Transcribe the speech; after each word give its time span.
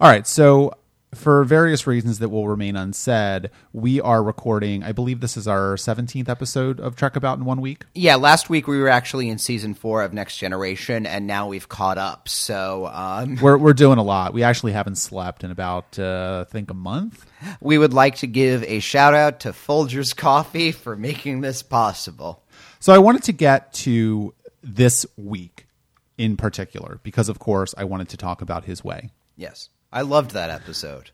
All 0.00 0.10
right, 0.10 0.26
so 0.26 0.72
for 1.14 1.44
various 1.44 1.86
reasons 1.86 2.18
that 2.18 2.28
will 2.28 2.48
remain 2.48 2.74
unsaid, 2.74 3.50
we 3.72 4.00
are 4.00 4.22
recording. 4.22 4.82
I 4.82 4.90
believe 4.90 5.20
this 5.20 5.36
is 5.36 5.46
our 5.46 5.76
seventeenth 5.76 6.28
episode 6.28 6.80
of 6.80 6.96
Trek 6.96 7.14
About 7.14 7.38
in 7.38 7.44
one 7.44 7.60
week. 7.60 7.84
Yeah, 7.94 8.16
last 8.16 8.50
week 8.50 8.66
we 8.66 8.78
were 8.78 8.88
actually 8.88 9.28
in 9.28 9.38
season 9.38 9.74
four 9.74 10.02
of 10.02 10.12
Next 10.12 10.36
Generation, 10.38 11.06
and 11.06 11.28
now 11.28 11.46
we've 11.46 11.68
caught 11.68 11.98
up. 11.98 12.28
So 12.28 12.90
um, 12.92 13.36
We're 13.40 13.56
we're 13.56 13.72
doing 13.72 13.98
a 13.98 14.02
lot. 14.02 14.34
We 14.34 14.42
actually 14.42 14.72
haven't 14.72 14.96
slept 14.96 15.44
in 15.44 15.52
about 15.52 15.96
uh, 15.98 16.44
I 16.46 16.50
think 16.50 16.70
a 16.70 16.74
month. 16.74 17.24
we 17.60 17.78
would 17.78 17.92
like 17.94 18.16
to 18.16 18.26
give 18.26 18.64
a 18.64 18.80
shout 18.80 19.14
out 19.14 19.40
to 19.40 19.50
Folgers 19.52 20.14
Coffee 20.16 20.72
for 20.72 20.96
making 20.96 21.40
this 21.40 21.62
possible. 21.62 22.42
So 22.80 22.92
I 22.92 22.98
wanted 22.98 23.22
to 23.24 23.32
get 23.32 23.72
to 23.74 24.34
this 24.62 25.06
week 25.16 25.68
in 26.18 26.36
particular 26.36 26.98
because, 27.02 27.28
of 27.28 27.38
course, 27.38 27.74
I 27.78 27.84
wanted 27.84 28.08
to 28.10 28.16
talk 28.16 28.42
about 28.42 28.64
his 28.64 28.82
way. 28.82 29.10
Yes, 29.36 29.68
I 29.94 30.02
loved 30.02 30.32
that 30.32 30.50
episode. 30.50 31.12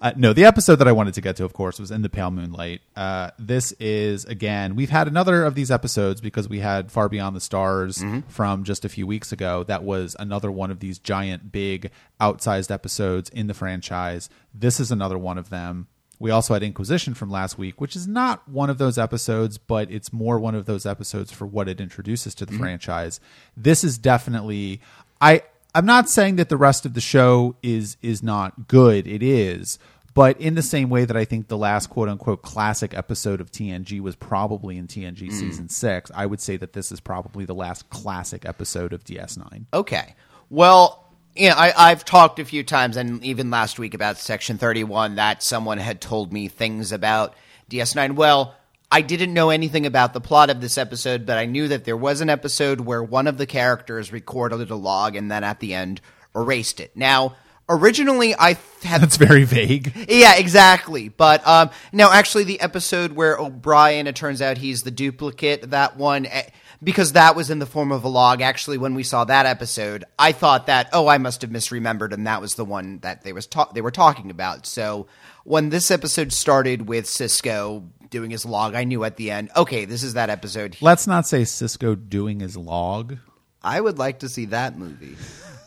Uh, 0.00 0.12
no, 0.16 0.32
the 0.32 0.44
episode 0.44 0.76
that 0.76 0.86
I 0.86 0.92
wanted 0.92 1.14
to 1.14 1.20
get 1.20 1.34
to, 1.36 1.44
of 1.44 1.52
course, 1.52 1.80
was 1.80 1.90
in 1.90 2.02
the 2.02 2.08
Pale 2.08 2.30
Moonlight. 2.30 2.80
Uh, 2.94 3.32
this 3.36 3.72
is 3.80 4.24
again, 4.26 4.76
we've 4.76 4.90
had 4.90 5.08
another 5.08 5.44
of 5.44 5.56
these 5.56 5.72
episodes 5.72 6.20
because 6.20 6.48
we 6.48 6.60
had 6.60 6.92
Far 6.92 7.08
Beyond 7.08 7.34
the 7.34 7.40
Stars 7.40 8.04
from 8.28 8.62
just 8.62 8.84
a 8.84 8.88
few 8.88 9.08
weeks 9.08 9.32
ago. 9.32 9.64
That 9.64 9.82
was 9.82 10.14
another 10.20 10.52
one 10.52 10.70
of 10.70 10.78
these 10.78 11.00
giant, 11.00 11.50
big, 11.50 11.90
outsized 12.20 12.70
episodes 12.70 13.28
in 13.30 13.48
the 13.48 13.54
franchise. 13.54 14.30
This 14.54 14.78
is 14.78 14.92
another 14.92 15.18
one 15.18 15.36
of 15.36 15.50
them. 15.50 15.88
We 16.20 16.30
also 16.30 16.54
had 16.54 16.62
Inquisition 16.62 17.14
from 17.14 17.30
last 17.30 17.58
week, 17.58 17.80
which 17.80 17.96
is 17.96 18.06
not 18.06 18.48
one 18.48 18.70
of 18.70 18.78
those 18.78 18.98
episodes, 18.98 19.58
but 19.58 19.90
it's 19.90 20.12
more 20.12 20.38
one 20.38 20.54
of 20.54 20.66
those 20.66 20.86
episodes 20.86 21.32
for 21.32 21.46
what 21.46 21.68
it 21.68 21.80
introduces 21.80 22.36
to 22.36 22.46
the 22.46 22.56
franchise. 22.58 23.18
This 23.56 23.82
is 23.82 23.98
definitely 23.98 24.80
I 25.20 25.42
I'm 25.74 25.86
not 25.86 26.08
saying 26.08 26.36
that 26.36 26.48
the 26.48 26.56
rest 26.56 26.86
of 26.86 26.94
the 26.94 27.00
show 27.00 27.56
is 27.62 27.96
is 28.02 28.22
not 28.22 28.68
good. 28.68 29.06
It 29.06 29.22
is. 29.22 29.78
But 30.14 30.40
in 30.40 30.56
the 30.56 30.62
same 30.62 30.90
way 30.90 31.04
that 31.04 31.16
I 31.16 31.24
think 31.24 31.46
the 31.46 31.56
last 31.56 31.90
quote 31.90 32.08
unquote 32.08 32.42
classic 32.42 32.92
episode 32.92 33.40
of 33.40 33.52
TNG 33.52 34.00
was 34.00 34.16
probably 34.16 34.76
in 34.76 34.88
TNG 34.88 35.28
mm. 35.28 35.32
season 35.32 35.68
six, 35.68 36.10
I 36.12 36.26
would 36.26 36.40
say 36.40 36.56
that 36.56 36.72
this 36.72 36.90
is 36.90 36.98
probably 36.98 37.44
the 37.44 37.54
last 37.54 37.88
classic 37.90 38.44
episode 38.44 38.92
of 38.92 39.04
DS9. 39.04 39.66
Okay. 39.72 40.16
Well, 40.50 41.08
yeah, 41.36 41.54
I, 41.56 41.72
I've 41.76 42.04
talked 42.04 42.40
a 42.40 42.44
few 42.44 42.64
times, 42.64 42.96
and 42.96 43.22
even 43.22 43.50
last 43.50 43.78
week 43.78 43.94
about 43.94 44.18
Section 44.18 44.58
31, 44.58 45.14
that 45.14 45.42
someone 45.42 45.78
had 45.78 46.00
told 46.00 46.32
me 46.32 46.48
things 46.48 46.90
about 46.90 47.34
DS9. 47.70 48.16
Well, 48.16 48.56
I 48.90 49.02
didn't 49.02 49.34
know 49.34 49.50
anything 49.50 49.84
about 49.84 50.14
the 50.14 50.20
plot 50.20 50.48
of 50.48 50.60
this 50.60 50.78
episode, 50.78 51.26
but 51.26 51.36
I 51.36 51.44
knew 51.44 51.68
that 51.68 51.84
there 51.84 51.96
was 51.96 52.20
an 52.20 52.30
episode 52.30 52.80
where 52.80 53.02
one 53.02 53.26
of 53.26 53.36
the 53.36 53.46
characters 53.46 54.12
recorded 54.12 54.70
a 54.70 54.76
log 54.76 55.14
and 55.14 55.30
then 55.30 55.44
at 55.44 55.60
the 55.60 55.74
end 55.74 56.00
erased 56.34 56.80
it. 56.80 56.96
Now, 56.96 57.36
originally 57.68 58.34
I 58.34 58.56
had 58.82 59.02
That's 59.02 59.16
very 59.16 59.44
vague. 59.44 59.92
yeah, 60.08 60.36
exactly. 60.36 61.10
But 61.10 61.46
um, 61.46 61.70
now, 61.92 62.10
actually, 62.10 62.44
the 62.44 62.60
episode 62.60 63.12
where 63.12 63.36
O'Brien, 63.36 64.06
it 64.06 64.16
turns 64.16 64.40
out 64.40 64.56
he's 64.56 64.82
the 64.82 64.90
duplicate. 64.90 65.70
That 65.70 65.98
one, 65.98 66.24
eh, 66.24 66.48
because 66.82 67.12
that 67.12 67.36
was 67.36 67.50
in 67.50 67.58
the 67.58 67.66
form 67.66 67.92
of 67.92 68.04
a 68.04 68.08
log. 68.08 68.40
Actually, 68.40 68.78
when 68.78 68.94
we 68.94 69.02
saw 69.02 69.24
that 69.24 69.44
episode, 69.46 70.04
I 70.18 70.32
thought 70.32 70.66
that 70.66 70.88
oh, 70.92 71.08
I 71.08 71.18
must 71.18 71.42
have 71.42 71.50
misremembered, 71.50 72.12
and 72.12 72.26
that 72.26 72.40
was 72.40 72.54
the 72.54 72.64
one 72.64 73.00
that 73.00 73.22
they 73.22 73.32
was 73.32 73.46
ta- 73.46 73.70
they 73.74 73.82
were 73.82 73.90
talking 73.90 74.30
about. 74.30 74.64
So 74.64 75.08
when 75.44 75.70
this 75.70 75.90
episode 75.90 76.32
started 76.32 76.88
with 76.88 77.06
Sisko 77.06 77.88
doing 78.10 78.30
his 78.30 78.44
log, 78.44 78.74
I 78.74 78.84
knew 78.84 79.04
at 79.04 79.16
the 79.16 79.30
end, 79.30 79.50
okay, 79.56 79.84
this 79.84 80.02
is 80.02 80.14
that 80.14 80.30
episode. 80.30 80.76
Let's 80.80 81.06
not 81.06 81.26
say 81.26 81.42
Sisko 81.42 82.08
doing 82.08 82.40
his 82.40 82.56
log. 82.56 83.16
I 83.62 83.80
would 83.80 83.98
like 83.98 84.20
to 84.20 84.28
see 84.28 84.46
that 84.46 84.78
movie. 84.78 85.16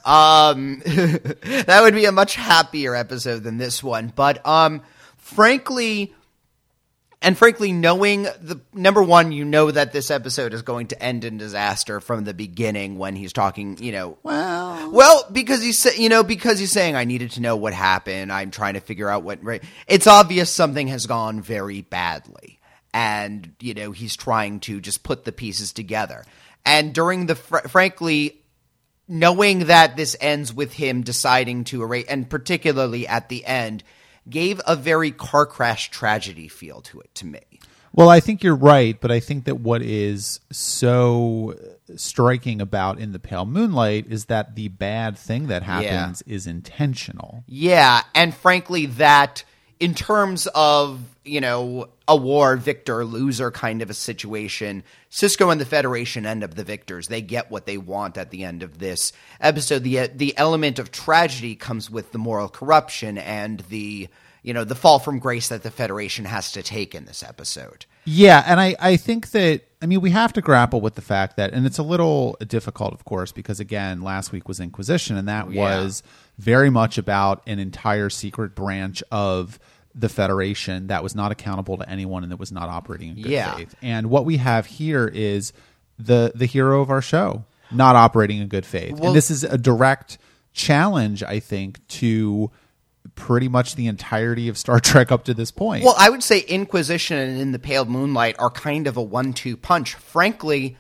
Um, 0.05 0.79
that 0.85 1.79
would 1.81 1.93
be 1.93 2.05
a 2.05 2.11
much 2.11 2.35
happier 2.35 2.95
episode 2.95 3.43
than 3.43 3.57
this 3.57 3.83
one. 3.83 4.11
But 4.15 4.45
um, 4.47 4.81
frankly, 5.17 6.13
and 7.21 7.37
frankly, 7.37 7.71
knowing 7.71 8.23
the 8.23 8.61
number 8.73 9.03
one, 9.03 9.31
you 9.31 9.45
know 9.45 9.69
that 9.69 9.93
this 9.93 10.09
episode 10.09 10.53
is 10.53 10.63
going 10.63 10.87
to 10.87 11.01
end 11.01 11.23
in 11.23 11.37
disaster 11.37 11.99
from 11.99 12.23
the 12.23 12.33
beginning 12.33 12.97
when 12.97 13.15
he's 13.15 13.31
talking. 13.31 13.77
You 13.79 13.91
know, 13.91 14.17
Well, 14.23 14.60
well, 14.91 15.25
because 15.31 15.61
he's 15.61 15.97
you 15.97 16.09
know 16.09 16.23
because 16.23 16.59
he's 16.59 16.71
saying 16.71 16.95
I 16.95 17.05
needed 17.05 17.31
to 17.31 17.41
know 17.41 17.55
what 17.55 17.73
happened. 17.73 18.31
I'm 18.31 18.51
trying 18.51 18.75
to 18.75 18.79
figure 18.79 19.09
out 19.09 19.23
what. 19.23 19.43
Right, 19.43 19.63
it's 19.87 20.07
obvious 20.07 20.51
something 20.51 20.87
has 20.87 21.05
gone 21.05 21.41
very 21.41 21.81
badly, 21.81 22.59
and 22.93 23.53
you 23.59 23.73
know 23.73 23.91
he's 23.91 24.15
trying 24.15 24.59
to 24.61 24.79
just 24.79 25.03
put 25.03 25.23
the 25.23 25.31
pieces 25.31 25.73
together. 25.73 26.25
And 26.65 26.93
during 26.93 27.25
the 27.25 27.35
fr- 27.35 27.67
frankly, 27.67 28.41
knowing 29.07 29.65
that 29.65 29.95
this 29.95 30.15
ends 30.21 30.53
with 30.53 30.73
him 30.73 31.01
deciding 31.01 31.63
to 31.65 31.83
erase, 31.83 32.05
and 32.07 32.29
particularly 32.29 33.07
at 33.07 33.29
the 33.29 33.45
end, 33.45 33.83
gave 34.29 34.61
a 34.67 34.75
very 34.75 35.11
car 35.11 35.45
crash 35.45 35.89
tragedy 35.89 36.47
feel 36.47 36.81
to 36.81 36.99
it 36.99 37.13
to 37.15 37.25
me. 37.25 37.39
Well, 37.93 38.07
I 38.07 38.21
think 38.21 38.41
you're 38.41 38.55
right, 38.55 38.97
but 38.99 39.11
I 39.11 39.19
think 39.19 39.45
that 39.45 39.59
what 39.59 39.81
is 39.81 40.39
so 40.49 41.55
striking 41.95 42.61
about 42.61 42.99
in 42.99 43.11
the 43.11 43.19
pale 43.19 43.45
moonlight 43.45 44.05
is 44.09 44.25
that 44.25 44.55
the 44.55 44.67
bad 44.69 45.17
thing 45.17 45.47
that 45.47 45.63
happens 45.63 46.21
is 46.23 46.47
intentional. 46.47 47.43
Yeah, 47.47 48.01
and 48.13 48.33
frankly, 48.33 48.85
that 48.87 49.43
in 49.79 49.95
terms 49.95 50.47
of 50.53 51.01
you 51.25 51.41
know 51.41 51.89
a 52.07 52.15
war 52.15 52.55
victor 52.55 53.03
loser 53.03 53.51
kind 53.51 53.81
of 53.81 53.89
a 53.89 53.93
situation, 53.93 54.83
Sisko 55.09 55.51
and 55.51 55.59
the 55.59 55.65
Federation 55.65 56.25
end 56.25 56.43
up 56.43 56.53
the 56.53 56.63
victors. 56.63 57.07
They 57.07 57.21
get 57.21 57.49
what 57.49 57.65
they 57.65 57.77
want 57.77 58.17
at 58.17 58.31
the 58.31 58.43
end 58.43 58.63
of 58.63 58.77
this 58.79 59.11
episode. 59.39 59.83
the 59.83 60.07
The 60.07 60.37
element 60.37 60.77
of 60.77 60.91
tragedy 60.91 61.55
comes 61.55 61.89
with 61.89 62.11
the 62.11 62.17
moral 62.17 62.49
corruption 62.49 63.17
and 63.17 63.61
the 63.69 64.09
you 64.43 64.53
know 64.53 64.63
the 64.63 64.75
fall 64.75 64.99
from 64.99 65.19
grace 65.19 65.49
that 65.49 65.63
the 65.63 65.71
Federation 65.71 66.25
has 66.25 66.51
to 66.53 66.63
take 66.63 66.93
in 66.95 67.05
this 67.05 67.23
episode. 67.23 67.85
Yeah, 68.05 68.43
and 68.47 68.59
I, 68.59 68.75
I 68.79 68.97
think 68.97 69.31
that 69.31 69.61
I 69.81 69.85
mean 69.85 70.01
we 70.01 70.09
have 70.11 70.33
to 70.33 70.41
grapple 70.41 70.81
with 70.81 70.95
the 70.95 71.01
fact 71.01 71.37
that 71.37 71.53
and 71.53 71.65
it's 71.65 71.77
a 71.77 71.83
little 71.83 72.35
difficult 72.47 72.93
of 72.93 73.05
course 73.05 73.31
because 73.31 73.59
again 73.59 74.01
last 74.01 74.31
week 74.31 74.47
was 74.47 74.59
Inquisition 74.59 75.17
and 75.17 75.27
that 75.27 75.51
Yeah. 75.51 75.61
was 75.81 76.01
very 76.39 76.69
much 76.71 76.97
about 76.97 77.43
an 77.45 77.59
entire 77.59 78.09
secret 78.09 78.55
branch 78.55 79.03
of 79.11 79.59
the 79.93 80.09
Federation 80.09 80.87
that 80.87 81.03
was 81.03 81.13
not 81.15 81.31
accountable 81.31 81.77
to 81.77 81.87
anyone 81.89 82.23
and 82.23 82.31
that 82.31 82.39
was 82.39 82.51
not 82.51 82.69
operating 82.69 83.09
in 83.09 83.15
good 83.21 83.31
Yeah. 83.31 83.55
faith. 83.55 83.75
And 83.83 84.09
what 84.09 84.25
we 84.25 84.37
have 84.37 84.65
here 84.65 85.07
is 85.07 85.53
the 85.99 86.31
the 86.33 86.45
hero 86.47 86.81
of 86.81 86.89
our 86.89 87.01
show 87.01 87.45
not 87.71 87.95
operating 87.95 88.39
in 88.39 88.47
good 88.47 88.65
faith. 88.65 88.93
Well- 88.93 89.07
and 89.09 89.15
this 89.15 89.29
is 89.29 89.43
a 89.43 89.57
direct 89.57 90.17
challenge 90.53 91.23
I 91.23 91.39
think 91.39 91.85
to 91.89 92.51
pretty 93.21 93.47
much 93.47 93.75
the 93.75 93.85
entirety 93.85 94.49
of 94.49 94.57
Star 94.57 94.79
Trek 94.81 95.11
up 95.11 95.25
to 95.25 95.33
this 95.35 95.51
point. 95.51 95.83
Well, 95.83 95.95
I 95.97 96.09
would 96.09 96.23
say 96.23 96.39
Inquisition 96.39 97.17
and 97.17 97.39
In 97.39 97.51
the 97.51 97.59
Pale 97.59 97.85
Moonlight 97.85 98.35
are 98.39 98.49
kind 98.49 98.87
of 98.87 98.97
a 98.97 99.01
one-two 99.01 99.57
punch. 99.57 99.93
Frankly, 99.93 100.75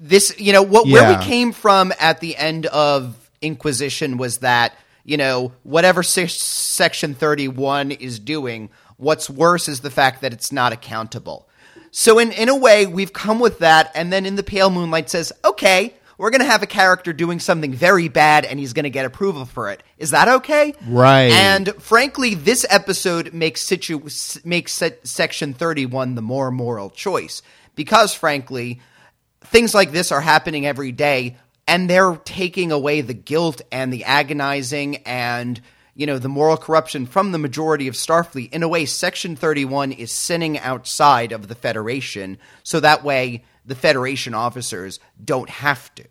this 0.00 0.34
you 0.38 0.52
know 0.52 0.62
what 0.62 0.88
where 0.88 1.16
we 1.16 1.22
came 1.24 1.52
from 1.52 1.92
at 2.00 2.20
the 2.20 2.36
end 2.36 2.66
of 2.66 3.30
Inquisition 3.42 4.16
was 4.16 4.38
that 4.38 4.74
you 5.04 5.18
know 5.18 5.52
whatever 5.64 6.02
se- 6.02 6.28
Section 6.28 7.14
Thirty 7.14 7.46
One 7.46 7.90
is 7.90 8.18
doing, 8.18 8.70
what's 8.96 9.28
worse 9.28 9.68
is 9.68 9.80
the 9.80 9.90
fact 9.90 10.22
that 10.22 10.32
it's 10.32 10.50
not 10.50 10.72
accountable. 10.72 11.46
So 11.90 12.18
in 12.18 12.32
in 12.32 12.48
a 12.48 12.56
way, 12.56 12.86
we've 12.86 13.12
come 13.12 13.38
with 13.38 13.58
that, 13.58 13.92
and 13.94 14.10
then 14.10 14.24
in 14.24 14.36
the 14.36 14.42
Pale 14.42 14.70
Moonlight 14.70 15.10
says, 15.10 15.32
okay. 15.44 15.94
We're 16.18 16.30
going 16.30 16.40
to 16.40 16.46
have 16.50 16.62
a 16.62 16.66
character 16.66 17.12
doing 17.12 17.40
something 17.40 17.74
very 17.74 18.08
bad 18.08 18.44
and 18.44 18.58
he's 18.58 18.72
going 18.72 18.84
to 18.84 18.90
get 18.90 19.04
approval 19.04 19.44
for 19.44 19.70
it. 19.70 19.82
Is 19.98 20.10
that 20.10 20.28
okay? 20.28 20.74
Right. 20.86 21.30
And 21.30 21.74
frankly, 21.82 22.34
this 22.34 22.64
episode 22.70 23.34
makes 23.34 23.62
situ- 23.62 24.08
makes 24.44 24.72
se- 24.72 24.98
section 25.02 25.52
31 25.52 26.14
the 26.14 26.22
more 26.22 26.50
moral 26.50 26.90
choice 26.90 27.42
because 27.74 28.14
frankly, 28.14 28.80
things 29.42 29.74
like 29.74 29.92
this 29.92 30.10
are 30.10 30.22
happening 30.22 30.66
every 30.66 30.92
day 30.92 31.36
and 31.68 31.90
they're 31.90 32.16
taking 32.24 32.72
away 32.72 33.00
the 33.00 33.14
guilt 33.14 33.60
and 33.70 33.92
the 33.92 34.04
agonizing 34.04 34.96
and 34.98 35.60
you 35.96 36.06
know 36.06 36.18
the 36.18 36.28
moral 36.28 36.56
corruption 36.56 37.06
from 37.06 37.32
the 37.32 37.38
majority 37.38 37.88
of 37.88 37.94
Starfleet. 37.94 38.52
In 38.52 38.62
a 38.62 38.68
way, 38.68 38.84
section 38.84 39.34
31 39.34 39.92
is 39.92 40.12
sinning 40.12 40.58
outside 40.58 41.32
of 41.32 41.48
the 41.48 41.54
Federation 41.54 42.38
so 42.62 42.78
that 42.80 43.02
way 43.02 43.44
the 43.64 43.74
Federation 43.74 44.34
officers 44.34 45.00
don't 45.24 45.50
have 45.50 45.92
to 45.96 46.04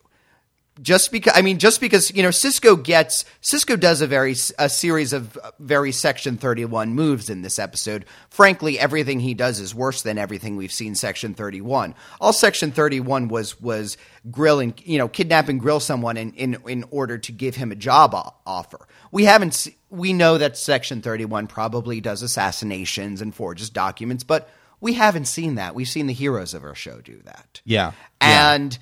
just 0.81 1.11
because 1.11 1.33
I 1.35 1.41
mean 1.41 1.57
just 1.57 1.79
because 1.79 2.13
you 2.13 2.23
know 2.23 2.29
Sisko 2.29 2.81
gets 2.81 3.25
Sisko 3.41 3.79
does 3.79 4.01
a 4.01 4.07
very 4.07 4.35
a 4.59 4.69
series 4.69 5.13
of 5.13 5.37
very 5.59 5.91
section 5.91 6.37
31 6.37 6.93
moves 6.93 7.29
in 7.29 7.41
this 7.41 7.59
episode. 7.59 8.05
Frankly, 8.29 8.77
everything 8.77 9.19
he 9.19 9.33
does 9.33 9.59
is 9.59 9.73
worse 9.73 10.01
than 10.01 10.17
everything 10.17 10.57
we've 10.57 10.71
seen 10.71 10.95
section 10.95 11.33
31. 11.33 11.95
All 12.19 12.33
section 12.33 12.71
31 12.71 13.27
was 13.27 13.59
was 13.61 13.97
grill 14.29 14.59
and 14.59 14.73
you 14.85 14.97
know 14.97 15.07
kidnap 15.07 15.49
and 15.49 15.59
grill 15.59 15.79
someone 15.79 16.17
in 16.17 16.33
in 16.33 16.57
in 16.67 16.85
order 16.91 17.17
to 17.17 17.31
give 17.31 17.55
him 17.55 17.71
a 17.71 17.75
job 17.75 18.13
o- 18.13 18.33
offer. 18.45 18.87
We 19.11 19.25
haven't 19.25 19.67
we 19.89 20.13
know 20.13 20.37
that 20.37 20.57
section 20.57 21.01
31 21.01 21.47
probably 21.47 22.01
does 22.01 22.21
assassinations 22.21 23.21
and 23.21 23.33
forges 23.33 23.69
documents, 23.69 24.23
but 24.23 24.49
we 24.81 24.93
haven't 24.93 25.25
seen 25.25 25.55
that. 25.55 25.73
We've 25.73 25.87
seen 25.87 26.07
the 26.07 26.13
heroes 26.13 26.53
of 26.53 26.63
our 26.63 26.75
show 26.75 26.99
do 26.99 27.21
that 27.23 27.61
yeah. 27.65 27.91
Yeah. 28.21 28.79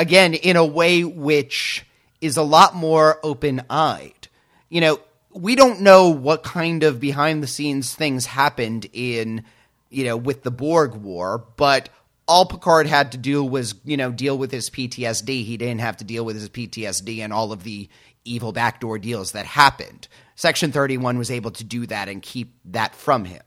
Again 0.00 0.34
in 0.34 0.56
a 0.56 0.64
way 0.64 1.04
which 1.04 1.84
is 2.20 2.36
a 2.36 2.42
lot 2.42 2.74
more 2.74 3.18
open-eyed 3.22 4.28
you 4.68 4.80
know 4.80 4.98
we 5.32 5.54
don't 5.54 5.80
know 5.80 6.08
what 6.08 6.42
kind 6.42 6.82
of 6.82 7.00
behind 7.00 7.42
the 7.42 7.46
scenes 7.46 7.94
things 7.94 8.26
happened 8.26 8.88
in, 8.92 9.44
you 9.88 10.04
know, 10.04 10.16
with 10.16 10.42
the 10.42 10.50
Borg 10.50 10.94
War, 10.94 11.44
but 11.56 11.88
all 12.26 12.46
Picard 12.46 12.86
had 12.86 13.12
to 13.12 13.18
do 13.18 13.42
was, 13.42 13.74
you 13.84 13.96
know, 13.96 14.10
deal 14.10 14.36
with 14.36 14.50
his 14.50 14.70
PTSD. 14.70 15.44
He 15.44 15.56
didn't 15.56 15.80
have 15.80 15.96
to 15.98 16.04
deal 16.04 16.24
with 16.24 16.36
his 16.36 16.48
PTSD 16.48 17.20
and 17.20 17.32
all 17.32 17.52
of 17.52 17.64
the 17.64 17.88
evil 18.24 18.52
backdoor 18.52 18.98
deals 18.98 19.32
that 19.32 19.46
happened. 19.46 20.08
Section 20.34 20.72
31 20.72 21.18
was 21.18 21.30
able 21.30 21.50
to 21.52 21.64
do 21.64 21.86
that 21.86 22.08
and 22.08 22.22
keep 22.22 22.54
that 22.66 22.94
from 22.94 23.24
him. 23.24 23.42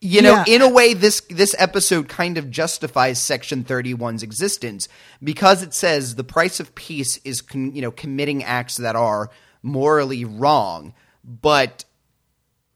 You 0.00 0.22
know, 0.22 0.44
Yeah. 0.46 0.54
in 0.54 0.62
a 0.62 0.68
way 0.68 0.94
this 0.94 1.20
this 1.28 1.54
episode 1.58 2.08
kind 2.08 2.38
of 2.38 2.50
justifies 2.50 3.18
section 3.20 3.64
31's 3.64 4.22
existence 4.22 4.88
because 5.22 5.62
it 5.62 5.74
says 5.74 6.14
the 6.14 6.22
price 6.24 6.60
of 6.60 6.74
peace 6.76 7.18
is 7.24 7.40
con, 7.42 7.74
you 7.74 7.82
know 7.82 7.90
committing 7.90 8.44
acts 8.44 8.76
that 8.76 8.94
are 8.94 9.30
morally 9.62 10.24
wrong, 10.24 10.94
but 11.24 11.84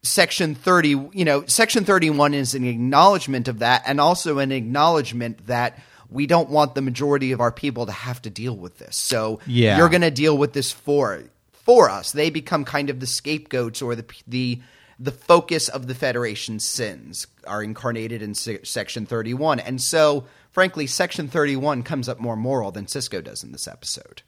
section 0.03 0.55
30 0.57 0.89
you 1.13 1.25
know 1.25 1.45
section 1.47 1.85
31 1.85 2.35
is 2.35 2.55
an 2.57 2.65
acknowledgement 2.67 3.47
of 3.47 3.61
that 3.61 3.83
and 3.87 4.01
also 4.01 4.39
an 4.39 4.51
acknowledgement 4.51 5.47
that 5.47 5.79
we 6.11 6.27
don't 6.27 6.51
want 6.51 6.75
the 6.75 6.83
majority 6.83 7.31
of 7.31 7.41
our 7.41 7.53
people 7.53 7.87
to 7.87 7.93
have 7.93 8.21
to 8.21 8.29
deal 8.29 8.57
with 8.57 8.79
this 8.79 8.97
so 8.97 9.39
Yeah. 9.47 9.79
you're 9.79 9.89
going 9.89 10.01
to 10.03 10.11
deal 10.11 10.37
with 10.37 10.55
this 10.55 10.73
for 10.73 11.23
for 11.53 11.89
us 11.89 12.11
they 12.11 12.31
become 12.31 12.65
kind 12.65 12.91
of 12.91 12.99
the 12.99 13.07
scapegoats 13.07 13.81
or 13.81 13.95
the 13.95 14.05
the 14.27 14.61
the 15.03 15.11
focus 15.11 15.69
of 15.69 15.89
the 15.89 15.95
federation's 15.95 16.65
sins 16.65 17.27
are 17.47 17.63
incarnated 17.63 18.23
in 18.23 18.35
se- 18.35 18.61
section 18.63 19.05
31 19.05 19.59
and 19.59 19.81
so 19.81 20.27
frankly 20.53 20.87
section 20.87 21.27
31 21.27 21.83
comes 21.83 22.09
up 22.09 22.21
more 22.21 22.37
moral 22.37 22.71
than 22.71 22.87
sisko 22.87 23.23
does 23.23 23.43
in 23.43 23.53
this 23.53 23.67
episode. 23.67 24.23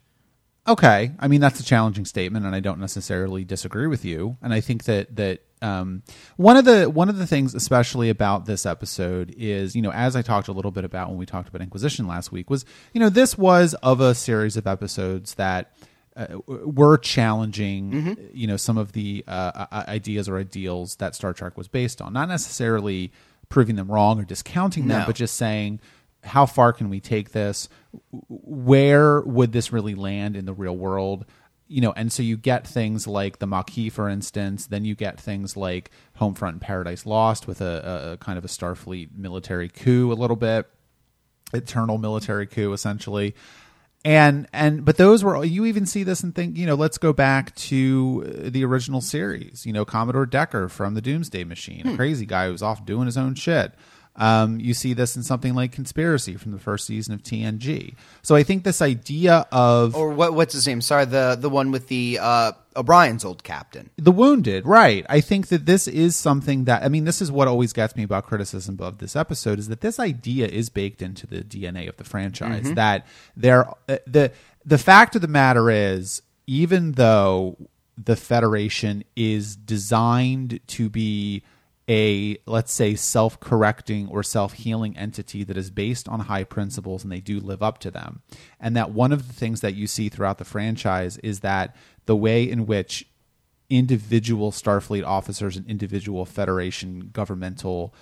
Okay, 0.67 1.11
I 1.19 1.27
mean 1.27 1.41
that's 1.41 1.59
a 1.59 1.63
challenging 1.63 2.05
statement, 2.05 2.45
and 2.45 2.55
I 2.55 2.59
don't 2.59 2.79
necessarily 2.79 3.43
disagree 3.43 3.85
with 3.85 4.03
you. 4.03 4.37
And 4.41 4.51
I 4.51 4.61
think 4.61 4.85
that 4.85 5.15
that 5.15 5.41
um, 5.61 6.01
one 6.37 6.57
of 6.57 6.65
the 6.65 6.89
one 6.89 7.07
of 7.07 7.17
the 7.17 7.27
things, 7.27 7.53
especially 7.53 8.09
about 8.09 8.47
this 8.47 8.65
episode, 8.65 9.33
is 9.37 9.75
you 9.75 9.83
know 9.83 9.91
as 9.91 10.15
I 10.15 10.23
talked 10.23 10.47
a 10.47 10.51
little 10.51 10.71
bit 10.71 10.83
about 10.83 11.09
when 11.09 11.19
we 11.19 11.27
talked 11.27 11.47
about 11.47 11.61
Inquisition 11.61 12.07
last 12.07 12.31
week, 12.31 12.49
was 12.49 12.65
you 12.93 12.99
know 12.99 13.09
this 13.09 13.37
was 13.37 13.75
of 13.75 14.01
a 14.01 14.15
series 14.15 14.57
of 14.57 14.65
episodes 14.65 15.35
that 15.35 15.71
uh, 16.15 16.37
were 16.47 16.97
challenging, 16.97 18.17
you 18.33 18.47
know, 18.47 18.57
some 18.57 18.77
of 18.77 18.93
the 18.93 19.23
uh, 19.27 19.65
ideas 19.87 20.29
or 20.29 20.37
ideals 20.37 20.95
that 20.97 21.13
Star 21.15 21.33
Trek 21.33 21.57
was 21.57 21.67
based 21.67 22.01
on. 22.01 22.13
Not 22.13 22.29
necessarily 22.29 23.11
proving 23.49 23.75
them 23.75 23.91
wrong 23.91 24.19
or 24.19 24.23
discounting 24.23 24.87
them, 24.87 25.01
No. 25.01 25.05
but 25.05 25.15
just 25.15 25.35
saying 25.35 25.79
how 26.23 26.45
far 26.45 26.73
can 26.73 26.89
we 26.89 26.99
take 26.99 27.31
this? 27.31 27.69
Where 28.29 29.21
would 29.21 29.51
this 29.51 29.71
really 29.71 29.95
land 29.95 30.35
in 30.35 30.45
the 30.45 30.53
real 30.53 30.75
world? 30.75 31.25
You 31.67 31.81
know, 31.81 31.93
and 31.95 32.11
so 32.11 32.23
you 32.23 32.37
get 32.37 32.67
things 32.67 33.07
like 33.07 33.39
the 33.39 33.47
Maquis, 33.47 33.91
for 33.91 34.07
instance. 34.09 34.67
Then 34.67 34.85
you 34.85 34.95
get 34.95 35.19
things 35.19 35.57
like 35.57 35.89
Homefront 36.19 36.49
and 36.49 36.61
Paradise 36.61 37.05
Lost 37.05 37.47
with 37.47 37.59
a, 37.61 38.09
a, 38.09 38.11
a 38.13 38.17
kind 38.17 38.37
of 38.37 38.45
a 38.45 38.47
Starfleet 38.47 39.09
military 39.15 39.69
coup, 39.69 40.11
a 40.11 40.13
little 40.15 40.35
bit 40.35 40.67
eternal 41.53 41.97
military 41.99 42.47
coup 42.47 42.73
essentially 42.73 43.33
and 44.05 44.47
and 44.53 44.85
but 44.85 44.97
those 44.97 45.23
were 45.23 45.43
you 45.43 45.65
even 45.65 45.87
see 45.87 46.03
this 46.03 46.23
and 46.23 46.33
think 46.33 46.55
you 46.55 46.67
know 46.67 46.75
let's 46.75 46.99
go 46.99 47.11
back 47.11 47.53
to 47.55 48.23
uh, 48.25 48.49
the 48.51 48.63
original 48.63 49.01
series 49.01 49.65
you 49.65 49.73
know 49.73 49.83
commodore 49.83 50.27
decker 50.27 50.69
from 50.69 50.93
the 50.93 51.01
doomsday 51.01 51.43
machine 51.43 51.87
a 51.87 51.95
crazy 51.95 52.25
guy 52.25 52.47
who's 52.47 52.61
off 52.61 52.85
doing 52.85 53.07
his 53.07 53.17
own 53.17 53.35
shit. 53.35 53.73
Um, 54.17 54.61
you 54.61 54.73
see 54.73 54.93
this 54.93 55.17
in 55.17 55.23
something 55.23 55.55
like 55.55 55.73
conspiracy 55.73 56.37
from 56.37 56.53
the 56.53 56.57
first 56.57 56.87
season 56.87 57.13
of 57.13 57.21
tng 57.21 57.95
so 58.21 58.33
i 58.33 58.43
think 58.43 58.63
this 58.63 58.81
idea 58.81 59.45
of 59.51 59.93
or 59.93 60.11
what 60.11 60.33
what's 60.33 60.53
his 60.53 60.65
name? 60.65 60.79
Sorry 60.79 61.03
the 61.03 61.35
the 61.37 61.49
one 61.49 61.71
with 61.71 61.89
the 61.89 62.19
uh 62.21 62.53
o'brien's 62.75 63.25
old 63.25 63.43
captain. 63.43 63.89
The 63.97 64.11
wounded 64.11 64.65
right. 64.65 65.05
I 65.09 65.21
think 65.21 65.47
that 65.47 65.65
this 65.65 65.87
is 65.87 66.15
something 66.15 66.65
that 66.65 66.83
i 66.83 66.89
mean 66.89 67.05
this 67.05 67.21
is 67.21 67.31
what 67.31 67.47
always 67.47 67.73
gets 67.73 67.95
me 67.95 68.03
about 68.03 68.25
criticism 68.25 68.77
of 68.79 68.97
this 68.97 69.15
episode 69.15 69.59
is 69.59 69.67
that 69.67 69.81
this 69.81 69.99
idea 69.99 70.47
is 70.47 70.69
baked 70.69 71.01
into 71.01 71.27
the 71.27 71.41
dna 71.41 71.87
of 71.89 71.97
the 71.97 72.03
franchise 72.03 72.71
that 72.73 73.05
there 73.35 73.67
uh, 73.89 73.97
the 74.07 74.31
the 74.65 74.77
fact 74.77 75.15
of 75.15 75.21
the 75.21 75.27
matter 75.27 75.69
is 75.69 76.21
even 76.47 76.93
though 76.93 77.57
the 77.97 78.15
federation 78.15 79.03
is 79.15 79.55
designed 79.55 80.59
to 80.67 80.89
be 80.89 81.43
a 81.87 82.37
let's 82.47 82.73
say 82.73 82.95
self-correcting 82.95 84.07
or 84.09 84.23
self-healing 84.23 84.97
entity 84.97 85.43
that 85.43 85.55
is 85.55 85.69
based 85.69 86.09
on 86.09 86.21
high 86.21 86.43
principles 86.43 87.03
and 87.03 87.11
they 87.11 87.19
do 87.19 87.39
live 87.39 87.61
up 87.61 87.77
to 87.77 87.91
them 87.91 88.21
and 88.59 88.75
that 88.75 88.89
one 88.91 89.11
of 89.11 89.27
the 89.27 89.33
things 89.33 89.61
that 89.61 89.75
you 89.75 89.85
see 89.85 90.09
throughout 90.09 90.39
the 90.39 90.45
franchise 90.45 91.17
is 91.19 91.41
that 91.41 91.75
the 92.05 92.15
way 92.15 92.43
in 92.43 92.65
which 92.65 93.05
individual 93.69 94.51
starfleet 94.51 95.05
officers 95.05 95.57
and 95.57 95.65
individual 95.67 96.25
federation 96.25 97.09
governmental 97.11 97.93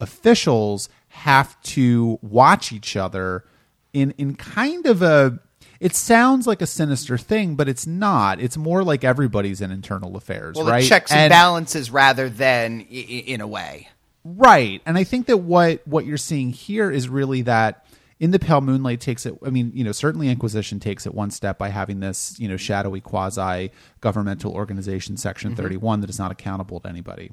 officials 0.00 0.88
have 1.08 1.60
to 1.62 2.18
watch 2.22 2.72
each 2.72 2.96
other 2.96 3.44
in 3.92 4.12
in 4.16 4.34
kind 4.34 4.86
of 4.86 5.02
a 5.02 5.38
it 5.78 5.94
sounds 5.94 6.46
like 6.46 6.60
a 6.62 6.66
sinister 6.66 7.16
thing 7.16 7.54
but 7.54 7.68
it's 7.68 7.86
not. 7.86 8.40
It's 8.40 8.56
more 8.56 8.82
like 8.82 9.04
everybody's 9.04 9.60
in 9.60 9.70
internal 9.70 10.16
affairs 10.16 10.56
well 10.56 10.66
right? 10.66 10.82
the 10.82 10.88
checks 10.88 11.12
and, 11.12 11.30
balances 11.30 11.90
rather 11.90 12.28
than 12.28 12.80
i- 12.90 12.94
in 12.94 13.40
a 13.40 13.46
way. 13.46 13.88
Right. 14.24 14.82
And 14.84 14.98
I 14.98 15.04
think 15.04 15.26
that 15.26 15.38
what 15.38 15.86
what 15.86 16.06
you're 16.06 16.16
seeing 16.18 16.50
here 16.50 16.90
is 16.90 17.08
really 17.08 17.42
that 17.42 17.84
in 18.20 18.30
the 18.30 18.38
Pale 18.38 18.60
Moonlight 18.60 19.00
takes 19.00 19.26
it 19.26 19.34
I 19.44 19.50
mean, 19.50 19.72
you 19.74 19.82
know, 19.82 19.92
certainly 19.92 20.28
Inquisition 20.28 20.78
takes 20.78 21.06
it 21.06 21.14
one 21.14 21.30
step 21.30 21.58
by 21.58 21.70
having 21.70 22.00
this, 22.00 22.38
you 22.38 22.46
know, 22.46 22.56
shadowy 22.56 23.00
quasi 23.00 23.72
governmental 24.00 24.52
organization 24.52 25.16
section 25.16 25.52
mm-hmm. 25.52 25.62
31 25.62 26.02
that 26.02 26.10
is 26.10 26.18
not 26.18 26.30
accountable 26.30 26.78
to 26.80 26.88
anybody. 26.88 27.32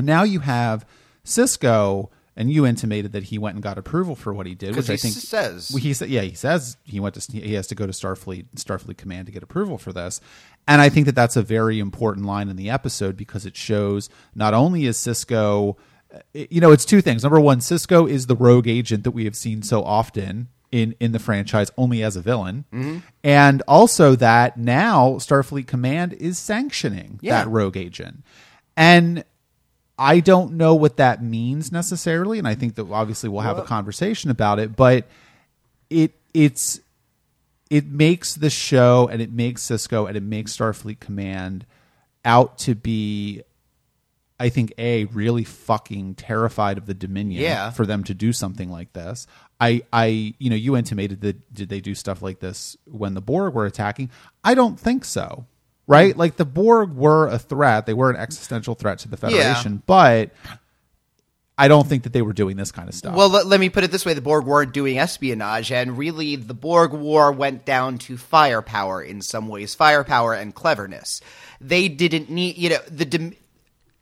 Now 0.00 0.22
you 0.22 0.40
have 0.40 0.86
Sisko 1.24 2.08
and 2.38 2.52
you 2.52 2.64
intimated 2.64 3.12
that 3.12 3.24
he 3.24 3.36
went 3.36 3.56
and 3.56 3.62
got 3.62 3.78
approval 3.78 4.14
for 4.14 4.32
what 4.32 4.46
he 4.46 4.54
did, 4.54 4.76
which 4.76 4.86
he 4.86 4.92
I 4.92 4.96
think 4.96 5.14
says. 5.14 5.70
Well, 5.72 5.82
he 5.82 5.92
said, 5.92 6.08
yeah, 6.08 6.22
he 6.22 6.34
says 6.34 6.76
he 6.84 7.00
went 7.00 7.16
to 7.16 7.32
he 7.32 7.54
has 7.54 7.66
to 7.66 7.74
go 7.74 7.84
to 7.84 7.92
Starfleet 7.92 8.46
Starfleet 8.54 8.96
Command 8.96 9.26
to 9.26 9.32
get 9.32 9.42
approval 9.42 9.76
for 9.76 9.92
this, 9.92 10.20
and 10.66 10.80
I 10.80 10.88
think 10.88 11.06
that 11.06 11.16
that's 11.16 11.36
a 11.36 11.42
very 11.42 11.80
important 11.80 12.26
line 12.26 12.48
in 12.48 12.56
the 12.56 12.70
episode 12.70 13.16
because 13.16 13.44
it 13.44 13.56
shows 13.56 14.08
not 14.36 14.54
only 14.54 14.86
is 14.86 14.96
Sisko, 14.96 15.76
you 16.34 16.60
know, 16.60 16.72
it's 16.72 16.84
two 16.84 17.00
things. 17.00 17.22
Number 17.22 17.40
one, 17.40 17.58
Sisko 17.60 18.08
is 18.08 18.26
the 18.26 18.36
rogue 18.36 18.66
agent 18.68 19.04
that 19.04 19.10
we 19.12 19.24
have 19.24 19.36
seen 19.36 19.62
so 19.62 19.82
often 19.84 20.48
in 20.70 20.94
in 21.00 21.12
the 21.12 21.18
franchise, 21.18 21.70
only 21.78 22.02
as 22.02 22.16
a 22.16 22.20
villain, 22.22 22.64
Mm-hmm. 22.72 22.98
and 23.24 23.62
also 23.68 24.14
that 24.16 24.56
now 24.58 25.12
Starfleet 25.14 25.66
Command 25.66 26.12
is 26.14 26.38
sanctioning 26.38 27.18
Yeah. 27.22 27.42
that 27.44 27.50
rogue 27.50 27.76
agent, 27.76 28.22
and 28.76 29.24
I 29.98 30.20
don't 30.20 30.52
know 30.52 30.74
what 30.74 30.96
that 30.98 31.22
means 31.22 31.72
necessarily, 31.72 32.38
and 32.38 32.46
I 32.46 32.54
think 32.54 32.74
that 32.76 32.88
obviously 32.90 33.28
we'll 33.28 33.40
have 33.42 33.58
a 33.58 33.62
conversation 33.62 34.30
about 34.30 34.58
it. 34.58 34.76
But 34.76 35.06
it 35.90 36.12
it's 36.34 36.80
it 37.70 37.86
makes 37.86 38.34
the 38.34 38.50
show 38.50 39.08
and 39.10 39.20
it 39.20 39.32
makes 39.32 39.62
Sisko 39.66 40.06
and 40.08 40.16
it 40.16 40.22
makes 40.22 40.56
Starfleet 40.56 41.00
Command 41.00 41.66
out 42.24 42.58
to 42.58 42.74
be, 42.74 43.42
I 44.40 44.48
think, 44.50 44.72
a 44.78 45.04
really 45.06 45.44
fucking 45.44 46.14
terrified 46.14 46.78
of 46.78 46.86
the 46.86 46.94
Dominion 46.94 47.42
Yeah. 47.42 47.70
for 47.70 47.84
them 47.86 48.04
to 48.04 48.14
do 48.14 48.32
something 48.32 48.70
like 48.70 48.92
this. 48.92 49.26
I, 49.60 49.82
I, 49.92 50.34
you 50.38 50.50
know, 50.50 50.56
you 50.56 50.76
intimated 50.76 51.20
that 51.22 51.52
did 51.52 51.68
they 51.68 51.80
do 51.80 51.94
stuff 51.94 52.22
like 52.22 52.38
this 52.38 52.76
when 52.84 53.14
the 53.14 53.20
Borg 53.20 53.54
were 53.54 53.66
attacking? 53.66 54.10
I 54.44 54.54
don't 54.54 54.78
think 54.78 55.04
so. 55.04 55.46
Right? 55.88 56.16
Like 56.16 56.36
the 56.36 56.44
Borg 56.44 56.92
were 56.94 57.28
a 57.28 57.38
threat; 57.38 57.86
they 57.86 57.94
were 57.94 58.10
an 58.10 58.16
existential 58.16 58.74
threat 58.74 58.98
to 59.00 59.08
the 59.08 59.16
Federation, 59.16 59.82
but 59.86 60.32
I 61.56 61.66
don't 61.66 61.88
think 61.88 62.04
that 62.04 62.12
they 62.12 62.20
were 62.22 62.32
doing 62.34 62.56
this 62.56 62.70
kind 62.70 62.88
of 62.88 62.94
stuff. 62.94 63.16
Well, 63.16 63.30
let, 63.30 63.46
let 63.46 63.58
me 63.58 63.68
put 63.70 63.82
it 63.84 63.90
this 63.90 64.04
way: 64.06 64.12
the 64.14 64.20
Borg 64.20 64.44
weren't 64.44 64.72
doing 64.72 64.98
espionage, 64.98 65.72
and 65.72 65.98
really, 65.98 66.36
the 66.36 66.54
Borg 66.54 66.92
War 66.92 67.32
went 67.32 67.64
down 67.64 67.98
to 68.00 68.16
firepower 68.16 69.02
in 69.02 69.22
some 69.22 69.48
ways, 69.48 69.74
firepower 69.74 70.34
and 70.34 70.54
cleverness. 70.54 71.20
They 71.60 71.88
didn't 71.88 72.30
need, 72.30 72.58
you 72.58 72.68
know, 72.68 72.78
the. 72.88 73.34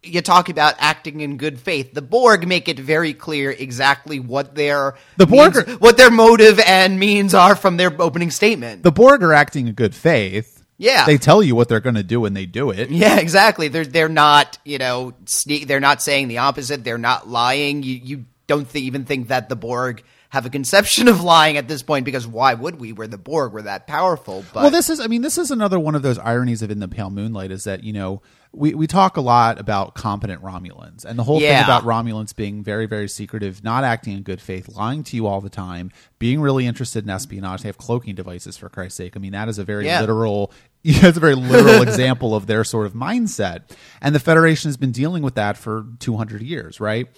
You 0.07 0.23
talk 0.23 0.49
about 0.49 0.75
acting 0.79 1.21
in 1.21 1.37
good 1.37 1.59
faith. 1.59 1.93
The 1.95 2.03
Borg 2.03 2.47
make 2.47 2.69
it 2.69 2.79
very 2.79 3.13
clear 3.13 3.51
exactly 3.51 4.21
what 4.21 4.55
their 4.55 4.95
The 5.17 5.27
Borg 5.27 5.55
means- 5.57 5.69
are- 5.69 5.73
what 5.79 5.97
their 5.97 6.11
motive 6.11 6.59
and 6.61 6.99
means 6.99 7.35
are 7.35 7.55
from 7.57 7.77
their 7.77 7.95
opening 8.01 8.31
statement. 8.31 8.83
the 8.83 8.93
Borg 8.93 9.23
are 9.23 9.33
acting 9.33 9.67
in 9.69 9.75
good 9.75 9.95
faith. 9.95 10.53
Yeah. 10.79 11.07
they 11.07 11.17
tell 11.17 11.43
you 11.43 11.55
what 11.55 11.69
they're 11.71 11.81
going 11.81 11.95
to 11.95 12.03
do 12.03 12.27
and 12.27 12.37
they 12.37 12.45
do 12.45 12.71
it. 12.71 12.91
Yeah, 12.91 13.19
exactly. 13.19 13.69
They're 13.69 13.87
they're 13.87 14.09
not 14.11 14.59
you 14.65 14.77
know 14.79 15.15
sneak. 15.25 15.67
They're 15.67 15.81
not 15.81 16.03
saying 16.03 16.29
the 16.29 16.39
opposite. 16.39 16.85
They're 16.85 16.99
not 16.99 17.27
lying. 17.29 17.83
You 17.83 17.95
you 17.95 18.25
don't 18.47 18.69
th- 18.71 18.85
even 18.85 19.05
think 19.07 19.29
that 19.29 19.49
the 19.49 19.57
Borg 19.57 20.03
have 20.29 20.45
a 20.45 20.51
conception 20.51 21.09
of 21.13 21.23
lying 21.23 21.57
at 21.57 21.67
this 21.67 21.83
point 21.83 22.05
because 22.05 22.27
why 22.27 22.53
would 22.53 22.79
we? 22.79 22.93
We're 22.93 23.07
the 23.07 23.17
Borg. 23.17 23.55
We're 23.55 23.63
that 23.63 23.87
powerful. 23.87 24.45
But 24.53 24.63
well, 24.65 24.71
this 24.71 24.91
is, 24.91 25.01
I 25.01 25.07
mean, 25.07 25.23
this 25.23 25.39
is 25.39 25.51
another 25.51 25.79
one 25.81 25.95
of 25.95 26.03
those 26.03 26.19
ironies 26.19 26.61
of 26.61 26.71
In 26.71 26.79
the 26.79 26.89
Pale 26.89 27.09
Moonlight 27.11 27.51
is 27.53 27.65
that, 27.65 27.83
you 27.83 27.95
know, 27.95 28.21
we, 28.57 28.75
we 28.75 28.87
talk 28.87 29.17
a 29.17 29.21
lot 29.21 29.61
about 29.61 29.95
competent 29.95 30.43
Romulans 30.43 31.05
and 31.05 31.19
the 31.19 31.23
whole 31.25 31.41
thing 31.59 31.65
about 31.65 31.83
Romulans 31.85 32.35
being 32.35 32.63
very, 32.65 32.87
very 32.87 33.09
secretive, 33.09 33.63
not 33.63 33.85
acting 33.85 34.17
in 34.17 34.23
good 34.23 34.41
faith, 34.41 34.69
lying 34.69 35.05
to 35.05 35.17
you 35.17 35.27
all 35.27 35.41
the 35.41 35.51
time, 35.51 35.93
being 36.19 36.41
really 36.41 36.67
interested 36.67 37.05
in 37.05 37.11
espionage. 37.11 37.63
They 37.63 37.69
have 37.69 37.79
cloaking 37.79 38.15
devices, 38.15 38.57
for 38.57 38.69
Christ's 38.69 38.97
sake. 38.97 39.15
I 39.17 39.19
mean, 39.21 39.33
that 39.33 39.49
is 39.49 39.59
a 39.59 39.65
very 39.65 39.85
Yeah. 39.87 40.01
literal 40.01 40.53
It's 40.89 41.17
a 41.17 41.21
very 41.21 41.35
literal 41.35 41.83
example 41.83 42.35
of 42.35 42.47
their 42.47 42.63
sort 42.63 42.87
of 42.87 42.93
mindset. 42.95 43.71
And 44.01 44.15
the 44.15 44.21
Federation 44.21 44.69
has 44.69 44.77
been 44.77 44.93
dealing 44.93 45.23
with 45.23 45.35
that 45.35 45.57
for 45.57 45.85
200 45.99 46.43
years, 46.43 46.79
right? 46.81 47.09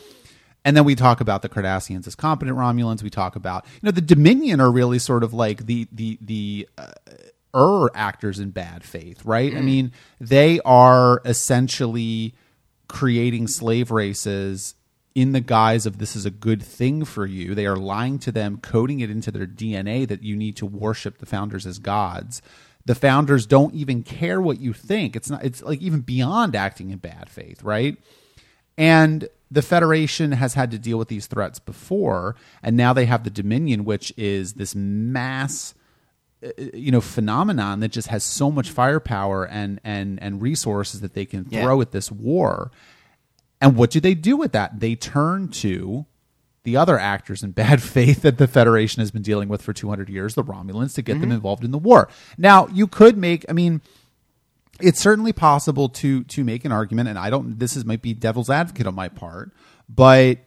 And 0.65 0.77
then 0.77 0.85
we 0.85 0.95
talk 0.95 1.21
about 1.21 1.43
the 1.43 1.49
Cardassians 1.49 2.07
as 2.07 2.15
competent 2.15 2.57
Romulans. 2.57 3.03
We 3.03 3.11
talk 3.11 3.37
about, 3.37 3.65
you 3.75 3.81
know, 3.83 3.91
the 3.91 4.01
Dominion 4.01 4.61
are 4.61 4.73
really 4.73 4.99
sort 4.99 5.23
of 5.23 5.33
like 5.33 5.67
the 5.67 5.87
the 5.93 6.19
the 6.21 6.69
uh, 6.77 6.93
er 7.55 7.91
actors 7.95 8.39
in 8.39 8.51
bad 8.51 8.85
faith, 8.85 9.25
right? 9.25 9.55
I 9.55 9.61
mean, 9.61 9.93
they 10.21 10.61
are 10.61 11.21
essentially 11.25 12.35
creating 12.89 13.47
slave 13.47 13.91
races 13.91 14.75
in 15.15 15.33
the 15.33 15.41
guise 15.41 15.85
of 15.85 15.99
this 15.99 16.15
is 16.15 16.25
a 16.25 16.31
good 16.31 16.63
thing 16.63 17.05
for 17.05 17.27
you. 17.27 17.55
They 17.55 17.67
are 17.67 17.77
lying 17.77 18.19
to 18.21 18.31
them, 18.31 18.59
coding 18.59 19.01
it 19.01 19.11
into 19.11 19.31
their 19.31 19.47
DNA 19.47 20.07
that 20.07 20.23
you 20.23 20.37
need 20.37 20.57
to 20.57 20.67
worship 20.67 21.19
the 21.19 21.27
founders 21.27 21.67
as 21.67 21.79
gods. 21.79 22.41
The 22.85 22.95
founders 22.95 23.45
don't 23.45 23.75
even 23.75 24.05
care 24.05 24.41
what 24.41 24.61
you 24.61 24.73
think. 24.73 25.17
It's 25.17 25.29
not 25.29 25.45
it's 25.45 25.61
like 25.63 25.81
even 25.81 26.01
beyond 26.01 26.55
acting 26.55 26.91
in 26.91 26.99
bad 26.99 27.29
faith, 27.29 27.63
right? 27.63 27.97
And 28.77 29.29
the 29.51 29.63
Federation 29.63 30.33
has 30.33 30.55
had 30.55 30.71
to 30.71 30.79
deal 30.79 30.99
with 30.99 31.09
these 31.09 31.27
threats 31.27 31.59
before, 31.59 32.37
and 32.63 32.77
now 32.77 32.93
they 32.93 33.07
have 33.07 33.25
the 33.25 33.31
Dominion, 33.31 33.85
which 33.85 34.13
is 34.17 34.55
this 34.55 34.75
mass 34.75 35.75
Uh, 36.45 36.51
you 36.73 36.93
know 36.93 37.01
phenomenon 37.01 37.81
that 37.81 37.89
just 37.89 38.09
has 38.09 38.23
so 38.23 38.49
much 38.49 38.71
firepower 38.71 39.45
and 39.45 39.81
and 39.83 40.23
and 40.23 40.41
resources 40.41 41.01
that 41.01 41.15
they 41.15 41.25
can 41.25 41.47
Yeah. 41.49 41.63
throw 41.63 41.81
at 41.81 41.91
this 41.91 42.13
war. 42.13 42.71
And 43.61 43.75
what 43.75 43.91
do 43.91 43.99
they 43.99 44.15
do 44.15 44.37
with 44.37 44.53
that? 44.53 44.79
They 44.79 44.95
turn 44.95 45.49
to 45.49 46.07
the 46.63 46.77
other 46.77 46.97
actors 46.97 47.43
in 47.43 47.51
bad 47.63 47.83
faith 47.83 48.23
that 48.23 48.39
the 48.39 48.47
Federation 48.47 49.01
has 49.01 49.11
been 49.11 49.23
dealing 49.23 49.49
with 49.49 49.63
for 49.63 49.73
200 49.73 50.09
years, 50.09 50.35
the 50.35 50.45
Romulans, 50.45 50.95
to 50.95 51.03
get 51.03 51.15
them 51.15 51.23
mm-hmm. 51.23 51.33
involved 51.33 51.65
in 51.65 51.73
the 51.73 51.79
war. 51.79 52.09
Now, 52.37 52.69
you 52.69 52.87
could 52.87 53.17
make, 53.17 53.45
I 53.49 53.53
mean, 53.53 53.81
it's 54.81 55.01
certainly 55.01 55.33
possible 55.33 55.89
to 55.89 56.23
to 56.25 56.45
make 56.45 56.65
an 56.65 56.71
argument, 56.71 57.09
and 57.09 57.19
I 57.19 57.31
don't. 57.31 57.59
This 57.59 57.77
is 57.77 57.85
might 57.85 58.01
be 58.01 58.15
devil's 58.15 58.49
advocate 58.49 58.87
on 58.87 58.95
my 58.95 59.09
part, 59.09 59.51
but 59.89 60.39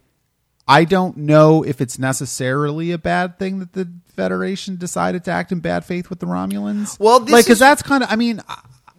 I 0.68 0.86
don't 0.86 1.18
know 1.18 1.64
if 1.64 1.82
it's 1.82 2.00
necessarily 2.00 2.92
a 2.92 2.98
bad 2.98 3.40
thing 3.40 3.60
that 3.60 3.74
the 3.74 3.92
Federation 4.16 4.76
decided 4.76 5.24
to 5.26 5.32
act 5.32 5.52
in 5.52 5.60
bad 5.60 5.86
faith 5.86 6.10
with 6.10 6.20
the 6.20 6.26
Romulans. 6.28 7.00
Well, 7.00 7.20
this 7.20 7.32
like 7.32 7.46
because 7.46 7.60
that's 7.60 7.82
kind 7.82 8.04
of. 8.04 8.12
I 8.12 8.16
mean, 8.16 8.42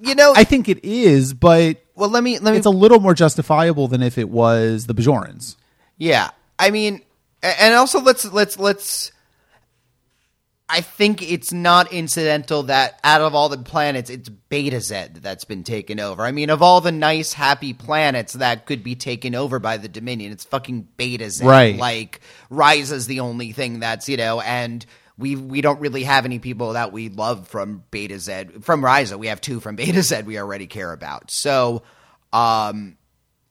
You 0.00 0.16
know, 0.16 0.32
I 0.34 0.42
think 0.42 0.68
it 0.68 0.84
is, 0.84 1.32
but 1.32 1.80
well, 1.94 2.08
let 2.08 2.24
me 2.24 2.40
let 2.40 2.50
me 2.50 2.56
it's 2.56 2.66
a 2.66 2.70
little 2.70 2.98
more 2.98 3.14
justifiable 3.14 3.86
than 3.86 4.02
if 4.02 4.18
it 4.18 4.28
was 4.28 4.86
the 4.86 4.94
Bajorans. 4.94 5.54
Yeah, 5.96 6.30
I 6.58 6.70
mean, 6.70 7.02
and 7.42 7.74
also 7.74 8.00
let's 8.00 8.24
let's 8.32 8.58
let's. 8.58 9.11
I 10.72 10.80
think 10.80 11.20
it's 11.20 11.52
not 11.52 11.92
incidental 11.92 12.62
that 12.62 12.98
out 13.04 13.20
of 13.20 13.34
all 13.34 13.50
the 13.50 13.58
planets, 13.58 14.08
it's 14.08 14.30
Betazed 14.30 15.20
that's 15.20 15.44
been 15.44 15.64
taken 15.64 16.00
over. 16.00 16.22
I 16.22 16.32
mean, 16.32 16.48
of 16.48 16.62
all 16.62 16.80
the 16.80 16.90
nice, 16.90 17.34
happy 17.34 17.74
planets 17.74 18.32
that 18.32 18.64
could 18.64 18.82
be 18.82 18.94
taken 18.94 19.34
over 19.34 19.58
by 19.58 19.76
the 19.76 19.88
Dominion, 19.88 20.32
it's 20.32 20.44
fucking 20.44 20.88
Betazed. 20.96 21.44
Right. 21.44 21.76
Like 21.76 22.20
Risa 22.50 22.92
is 22.92 23.06
the 23.06 23.20
only 23.20 23.52
thing 23.52 23.80
that's 23.80 24.08
you 24.08 24.16
know, 24.16 24.40
and 24.40 24.86
we 25.18 25.36
we 25.36 25.60
don't 25.60 25.78
really 25.78 26.04
have 26.04 26.24
any 26.24 26.38
people 26.38 26.72
that 26.72 26.90
we 26.90 27.10
love 27.10 27.48
from 27.48 27.84
Betazed 27.92 28.64
from 28.64 28.82
Risa. 28.82 29.18
We 29.18 29.26
have 29.26 29.42
two 29.42 29.60
from 29.60 29.76
Betazed 29.76 30.24
we 30.24 30.38
already 30.38 30.66
care 30.66 30.94
about. 30.94 31.30
So, 31.30 31.82
um, 32.32 32.96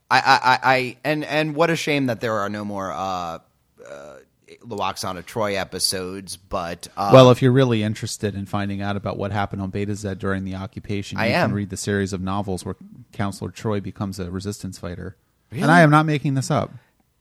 I, 0.09 0.17
I, 0.19 0.39
I, 0.43 0.59
I 0.63 0.97
and 1.03 1.23
and 1.23 1.53
what 1.55 1.69
a 1.69 1.75
shame 1.75 2.07
that 2.07 2.19
there 2.19 2.39
are 2.39 2.49
no 2.49 2.65
more 2.65 2.91
uh, 2.91 3.39
uh, 3.87 4.15
Lwaxana 4.65 5.23
Troi 5.23 5.55
episodes. 5.55 6.37
But 6.37 6.87
uh, 6.97 7.11
Well, 7.13 7.31
if 7.31 7.41
you're 7.41 7.51
really 7.51 7.83
interested 7.83 8.35
in 8.35 8.45
finding 8.45 8.81
out 8.81 8.95
about 8.95 9.17
what 9.17 9.31
happened 9.31 9.61
on 9.61 9.71
Betazed 9.71 10.17
during 10.19 10.43
the 10.43 10.55
occupation, 10.55 11.17
you 11.17 11.23
I 11.23 11.27
am. 11.27 11.49
can 11.49 11.55
read 11.55 11.69
the 11.69 11.77
series 11.77 12.13
of 12.13 12.21
novels 12.21 12.63
where 12.65 12.75
Counselor 13.13 13.51
Troi 13.51 13.81
becomes 13.81 14.19
a 14.19 14.29
resistance 14.31 14.77
fighter. 14.79 15.15
And 15.51 15.69
I 15.69 15.81
am 15.81 15.89
not 15.89 16.05
making 16.05 16.35
this 16.35 16.49
up. 16.49 16.71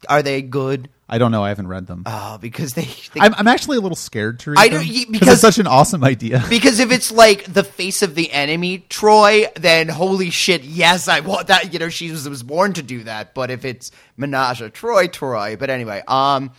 are 0.09 0.23
they 0.23 0.41
good? 0.43 0.89
I 1.13 1.19
don't 1.19 1.33
know. 1.33 1.43
I 1.43 1.49
haven't 1.49 1.67
read 1.67 1.89
them. 1.89 2.05
Uh, 2.07 2.39
because 2.39 2.75
they, 2.75 2.85
they 3.15 3.21
I'm, 3.21 3.35
I'm 3.35 3.49
actually 3.49 3.79
a 3.79 3.81
little 3.81 3.97
scared 3.97 4.39
to 4.41 4.53
read 4.53 4.61
I 4.61 4.69
do- 4.69 4.79
them 4.79 4.87
y- 4.87 4.93
because 5.07 5.11
because- 5.11 5.29
it's 5.33 5.41
such 5.41 5.59
an 5.59 5.67
awesome 5.67 6.05
idea. 6.05 6.45
because 6.49 6.79
if 6.79 6.93
it's 6.93 7.11
like 7.11 7.53
the 7.53 7.65
face 7.65 8.03
of 8.03 8.15
the 8.15 8.31
enemy, 8.31 8.85
Troi, 8.89 9.53
then 9.57 9.89
holy 9.89 10.31
shit, 10.31 10.63
yes, 10.63 11.09
I 11.09 11.19
want 11.21 11.49
that. 11.49 11.73
You 11.73 11.81
know, 11.81 11.89
she 11.89 12.13
was, 12.13 12.29
was 12.29 12.45
born 12.45 12.75
to 12.75 12.83
do 12.83 13.03
that. 13.03 13.35
But 13.35 13.51
if 13.51 13.65
it's 13.65 13.91
Menage 14.17 14.61
a 14.63 14.71
Troi, 14.71 15.09
Troi. 15.09 15.59
But 15.59 15.69
anyway, 15.71 16.03
um, 16.07 16.53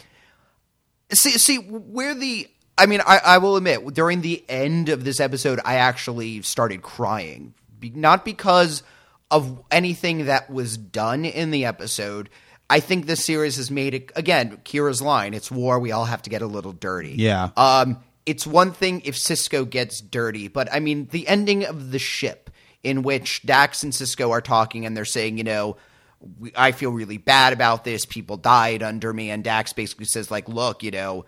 see, 1.14 1.32
see 1.32 1.58
where 1.58 2.16
the. 2.16 2.48
I 2.78 2.86
mean, 2.86 3.02
I, 3.06 3.20
I 3.24 3.38
will 3.38 3.58
admit, 3.58 3.94
during 3.94 4.22
the 4.22 4.44
end 4.50 4.90
of 4.90 5.04
this 5.04 5.20
episode, 5.20 5.60
I 5.64 5.76
actually 5.76 6.42
started 6.42 6.82
crying. 6.82 7.54
Not 7.82 8.26
because 8.26 8.84
of 9.30 9.62
anything 9.72 10.26
that 10.26 10.50
was 10.50 10.78
done 10.78 11.26
in 11.26 11.52
the 11.52 11.66
episode. 11.66 12.30
I 12.70 12.80
think 12.80 13.06
this 13.06 13.26
series 13.26 13.58
has 13.58 13.70
made 13.70 13.94
it 13.94 14.12
again. 14.16 14.58
Kira's 14.64 15.02
line: 15.02 15.34
"It's 15.34 15.52
war. 15.52 15.80
We 15.80 15.92
all 15.92 16.06
have 16.06 16.22
to 16.24 16.30
get 16.30 16.42
a 16.42 16.48
little 16.48 16.72
dirty." 16.72 17.16
Yeah. 17.18 17.50
Um, 17.58 17.98
it's 18.26 18.46
one 18.46 18.72
thing 18.72 19.02
if 19.06 19.16
Sisko 19.16 19.70
gets 19.70 20.00
dirty, 20.00 20.48
but 20.48 20.72
I 20.72 20.80
mean 20.80 21.08
the 21.12 21.28
ending 21.28 21.66
of 21.66 21.92
the 21.92 22.00
ship 22.00 22.50
in 22.84 23.04
which 23.04 23.44
Dax 23.44 23.84
and 23.84 23.94
Sisko 23.94 24.30
are 24.32 24.42
talking 24.42 24.86
and 24.86 24.96
they're 24.96 25.06
saying, 25.06 25.38
you 25.38 25.44
know, 25.44 25.78
we, 26.40 26.52
I 26.56 26.72
feel 26.72 26.92
really 26.92 27.18
bad 27.18 27.54
about 27.54 27.84
this. 27.84 28.06
People 28.06 28.38
died 28.38 28.84
under 28.84 29.12
me, 29.12 29.30
and 29.32 29.44
Dax 29.44 29.74
basically 29.74 30.06
says, 30.06 30.32
like, 30.32 30.48
look, 30.48 30.84
you 30.84 30.92
know. 30.92 31.26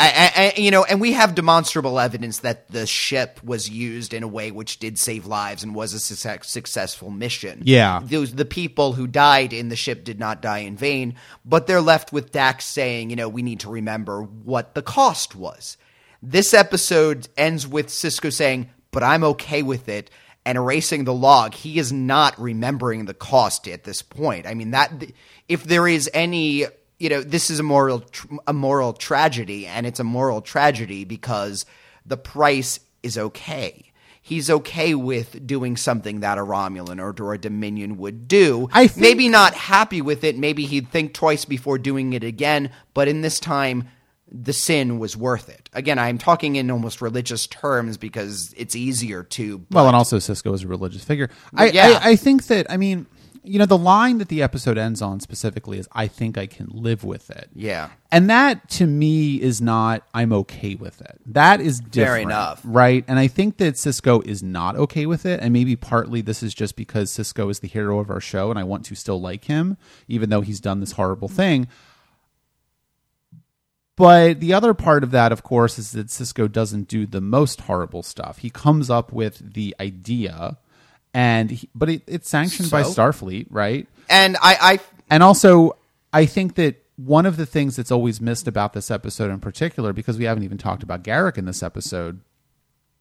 I, 0.00 0.52
I, 0.56 0.60
you 0.60 0.70
know, 0.70 0.84
and 0.84 1.00
we 1.00 1.14
have 1.14 1.34
demonstrable 1.34 1.98
evidence 1.98 2.38
that 2.38 2.68
the 2.70 2.86
ship 2.86 3.40
was 3.42 3.68
used 3.68 4.14
in 4.14 4.22
a 4.22 4.28
way 4.28 4.52
which 4.52 4.78
did 4.78 4.96
save 4.96 5.26
lives 5.26 5.64
and 5.64 5.74
was 5.74 5.92
a 5.92 5.98
success, 5.98 6.48
successful 6.48 7.10
mission. 7.10 7.62
Yeah. 7.64 8.02
those 8.04 8.32
the 8.32 8.44
people 8.44 8.92
who 8.92 9.08
died 9.08 9.52
in 9.52 9.70
the 9.70 9.74
ship 9.74 10.04
did 10.04 10.20
not 10.20 10.40
die 10.40 10.60
in 10.60 10.76
vain, 10.76 11.16
but 11.44 11.66
they're 11.66 11.80
left 11.80 12.12
with 12.12 12.30
Dax 12.30 12.64
saying, 12.64 13.10
you 13.10 13.16
know, 13.16 13.28
we 13.28 13.42
need 13.42 13.58
to 13.58 13.70
remember 13.70 14.22
what 14.22 14.76
the 14.76 14.82
cost 14.82 15.34
was. 15.34 15.76
This 16.22 16.54
episode 16.54 17.26
ends 17.36 17.66
with 17.66 17.88
Sisko 17.88 18.32
saying, 18.32 18.70
"But 18.92 19.02
I'm 19.02 19.24
okay 19.24 19.62
with 19.62 19.88
it." 19.88 20.10
And 20.48 20.56
erasing 20.56 21.04
the 21.04 21.12
log, 21.12 21.52
he 21.52 21.78
is 21.78 21.92
not 21.92 22.40
remembering 22.40 23.04
the 23.04 23.12
cost 23.12 23.68
at 23.68 23.84
this 23.84 24.00
point. 24.00 24.46
I 24.46 24.54
mean 24.54 24.70
that 24.70 24.90
if 25.46 25.62
there 25.62 25.86
is 25.86 26.08
any, 26.14 26.64
you 26.98 27.10
know, 27.10 27.20
this 27.20 27.50
is 27.50 27.60
a 27.60 27.62
moral 27.62 28.02
a 28.46 28.54
moral 28.54 28.94
tragedy, 28.94 29.66
and 29.66 29.86
it's 29.86 30.00
a 30.00 30.04
moral 30.04 30.40
tragedy 30.40 31.04
because 31.04 31.66
the 32.06 32.16
price 32.16 32.80
is 33.02 33.18
okay. 33.18 33.92
He's 34.22 34.48
okay 34.48 34.94
with 34.94 35.46
doing 35.46 35.76
something 35.76 36.20
that 36.20 36.38
a 36.38 36.42
Romulan 36.42 36.98
or, 36.98 37.14
or 37.22 37.34
a 37.34 37.38
Dominion 37.38 37.98
would 37.98 38.26
do. 38.26 38.70
I 38.72 38.86
think- 38.86 39.02
maybe 39.02 39.28
not 39.28 39.52
happy 39.52 40.00
with 40.00 40.24
it. 40.24 40.38
Maybe 40.38 40.64
he'd 40.64 40.90
think 40.90 41.12
twice 41.12 41.44
before 41.44 41.76
doing 41.76 42.14
it 42.14 42.24
again. 42.24 42.70
But 42.94 43.08
in 43.08 43.20
this 43.20 43.38
time, 43.38 43.88
the 44.30 44.52
sin 44.52 44.98
was 44.98 45.16
worth 45.16 45.48
it. 45.48 45.68
Again, 45.72 45.98
I'm 45.98 46.18
talking 46.18 46.56
in 46.56 46.70
almost 46.70 47.00
religious 47.00 47.46
terms 47.46 47.96
because 47.96 48.54
it's 48.56 48.76
easier 48.76 49.22
to. 49.24 49.64
Well, 49.70 49.86
and 49.86 49.96
also 49.96 50.18
Sisko 50.18 50.54
is 50.54 50.64
a 50.64 50.68
religious 50.68 51.04
figure. 51.04 51.30
I, 51.54 51.70
yeah. 51.70 52.00
I, 52.02 52.10
I 52.10 52.16
think 52.16 52.46
that 52.46 52.70
I 52.70 52.76
mean, 52.76 53.06
you 53.44 53.58
know, 53.58 53.64
the 53.66 53.78
line 53.78 54.18
that 54.18 54.28
the 54.28 54.42
episode 54.42 54.76
ends 54.76 55.00
on 55.00 55.20
specifically 55.20 55.78
is 55.78 55.88
"I 55.92 56.06
think 56.08 56.36
I 56.36 56.46
can 56.46 56.68
live 56.70 57.04
with 57.04 57.30
it." 57.30 57.48
Yeah. 57.54 57.88
and 58.12 58.28
that 58.28 58.68
to 58.70 58.86
me 58.86 59.36
is 59.40 59.62
not 59.62 60.02
"I'm 60.12 60.32
okay 60.34 60.74
with 60.74 61.00
it." 61.00 61.18
That 61.24 61.60
is 61.62 61.80
different, 61.80 61.94
Fair 62.08 62.18
enough. 62.18 62.60
right? 62.64 63.04
And 63.08 63.18
I 63.18 63.28
think 63.28 63.56
that 63.58 63.76
Sisko 63.76 64.22
is 64.26 64.42
not 64.42 64.76
okay 64.76 65.06
with 65.06 65.24
it, 65.24 65.40
and 65.40 65.52
maybe 65.54 65.76
partly 65.76 66.20
this 66.20 66.42
is 66.42 66.52
just 66.52 66.76
because 66.76 67.10
Sisko 67.10 67.50
is 67.50 67.60
the 67.60 67.68
hero 67.68 67.98
of 67.98 68.10
our 68.10 68.20
show, 68.20 68.50
and 68.50 68.58
I 68.58 68.64
want 68.64 68.84
to 68.86 68.94
still 68.94 69.20
like 69.20 69.44
him, 69.44 69.78
even 70.08 70.28
though 70.28 70.42
he's 70.42 70.60
done 70.60 70.80
this 70.80 70.92
horrible 70.92 71.28
thing. 71.28 71.68
But 73.98 74.38
the 74.38 74.54
other 74.54 74.74
part 74.74 75.02
of 75.02 75.10
that, 75.10 75.32
of 75.32 75.42
course, 75.42 75.76
is 75.76 75.90
that 75.92 76.06
Sisko 76.06 76.50
doesn't 76.50 76.86
do 76.86 77.04
the 77.04 77.20
most 77.20 77.62
horrible 77.62 78.04
stuff. 78.04 78.38
He 78.38 78.48
comes 78.48 78.90
up 78.90 79.12
with 79.12 79.54
the 79.54 79.74
idea, 79.80 80.56
and 81.12 81.50
he, 81.50 81.68
but 81.74 81.90
it, 81.90 82.02
it's 82.06 82.28
sanctioned 82.28 82.70
by 82.70 82.82
Starfleet, 82.82 83.48
right? 83.50 83.88
And 84.08 84.36
I, 84.36 84.56
I 84.60 84.80
And 85.10 85.24
also, 85.24 85.76
I 86.12 86.26
think 86.26 86.54
that 86.54 86.76
one 86.94 87.26
of 87.26 87.36
the 87.36 87.44
things 87.44 87.74
that's 87.74 87.90
always 87.90 88.20
missed 88.20 88.46
about 88.46 88.72
this 88.72 88.88
episode 88.88 89.32
in 89.32 89.40
particular, 89.40 89.92
because 89.92 90.16
we 90.16 90.24
haven't 90.24 90.44
even 90.44 90.58
talked 90.58 90.84
about 90.84 91.02
Garak 91.02 91.36
in 91.36 91.44
this 91.44 91.64
episode, 91.64 92.20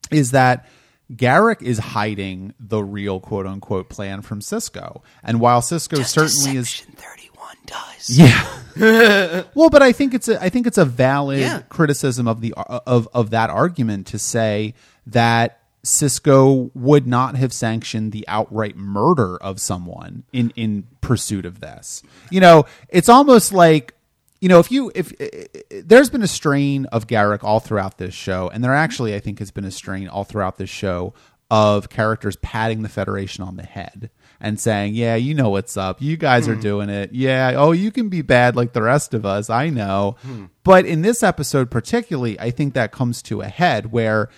is 0.09 0.31
that 0.31 0.67
Garak 1.11 1.61
is 1.61 1.77
hiding 1.77 2.55
the 2.59 2.83
real 2.83 3.19
quote 3.19 3.45
unquote 3.45 3.89
plan 3.89 4.23
from 4.23 4.41
Sisko. 4.41 5.03
And 5.23 5.39
while 5.39 5.61
Sisko 5.61 6.03
certainly 6.03 6.57
is 6.57 6.69
Section 6.69 6.93
31 6.93 7.26
does. 7.67 8.09
yeah. 8.09 8.45
well, 9.55 9.69
but 9.69 9.81
I 9.83 9.91
think 9.91 10.13
it's 10.13 10.27
a 10.27 10.41
I 10.41 10.49
think 10.49 10.65
it's 10.67 10.77
a 10.77 10.85
valid 10.85 11.39
Yeah. 11.39 11.61
criticism 11.69 12.27
of 12.27 12.41
the 12.41 12.53
of 12.55 13.07
of 13.13 13.29
that 13.31 13.49
argument 13.49 14.07
to 14.07 14.19
say 14.19 14.73
that 15.07 15.59
Sisko 15.85 16.69
would 16.73 17.07
not 17.07 17.35
have 17.37 17.53
sanctioned 17.53 18.11
the 18.11 18.27
outright 18.27 18.75
murder 18.75 19.37
of 19.37 19.59
someone 19.61 20.23
in 20.33 20.51
in 20.55 20.85
pursuit 21.01 21.45
of 21.45 21.59
this. 21.59 22.03
You 22.29 22.39
know, 22.41 22.65
it's 22.89 23.09
almost 23.09 23.51
like 23.53 23.93
you 24.41 24.49
know 24.49 24.59
if 24.59 24.71
you 24.71 24.91
if, 24.93 25.11
there's 25.87 26.09
been 26.09 26.23
a 26.23 26.27
strain 26.27 26.85
of 26.87 27.07
Garak 27.07 27.43
all 27.43 27.59
throughout 27.59 27.97
this 27.97 28.13
show, 28.13 28.49
and 28.49 28.63
there 28.63 28.73
actually 28.75 29.15
I 29.15 29.19
think 29.19 29.39
has 29.39 29.49
been 29.51 29.65
a 29.65 29.71
strain 29.71 30.07
all 30.07 30.23
throughout 30.23 30.57
this 30.57 30.69
show 30.69 31.13
of 31.49 31.89
characters 31.89 32.35
patting 32.37 32.81
the 32.83 32.89
Federation 32.89 33.43
on 33.43 33.55
the 33.55 33.63
head 33.63 34.09
and 34.39 34.59
saying, 34.59 34.95
"Yeah, 34.95 35.15
you 35.15 35.33
know 35.33 35.49
what's 35.49 35.77
up. 35.77 36.01
You 36.01 36.17
guys 36.17 36.47
are 36.47 36.55
hmm. 36.55 36.61
doing 36.61 36.89
it. 36.89 37.13
Yeah, 37.13 37.53
oh, 37.55 37.71
you 37.71 37.91
can 37.91 38.09
be 38.09 38.21
bad 38.21 38.55
like 38.55 38.73
the 38.73 38.81
rest 38.81 39.13
of 39.13 39.25
us. 39.25 39.49
I 39.49 39.69
know." 39.69 40.15
Hmm. 40.21 40.45
But 40.63 40.85
in 40.85 41.01
this 41.01 41.23
episode 41.23 41.71
particularly, 41.71 42.39
I 42.39 42.51
think 42.51 42.73
that 42.73 42.91
comes 42.91 43.21
to 43.23 43.41
a 43.41 43.47
head 43.47 43.91
where 43.91 44.29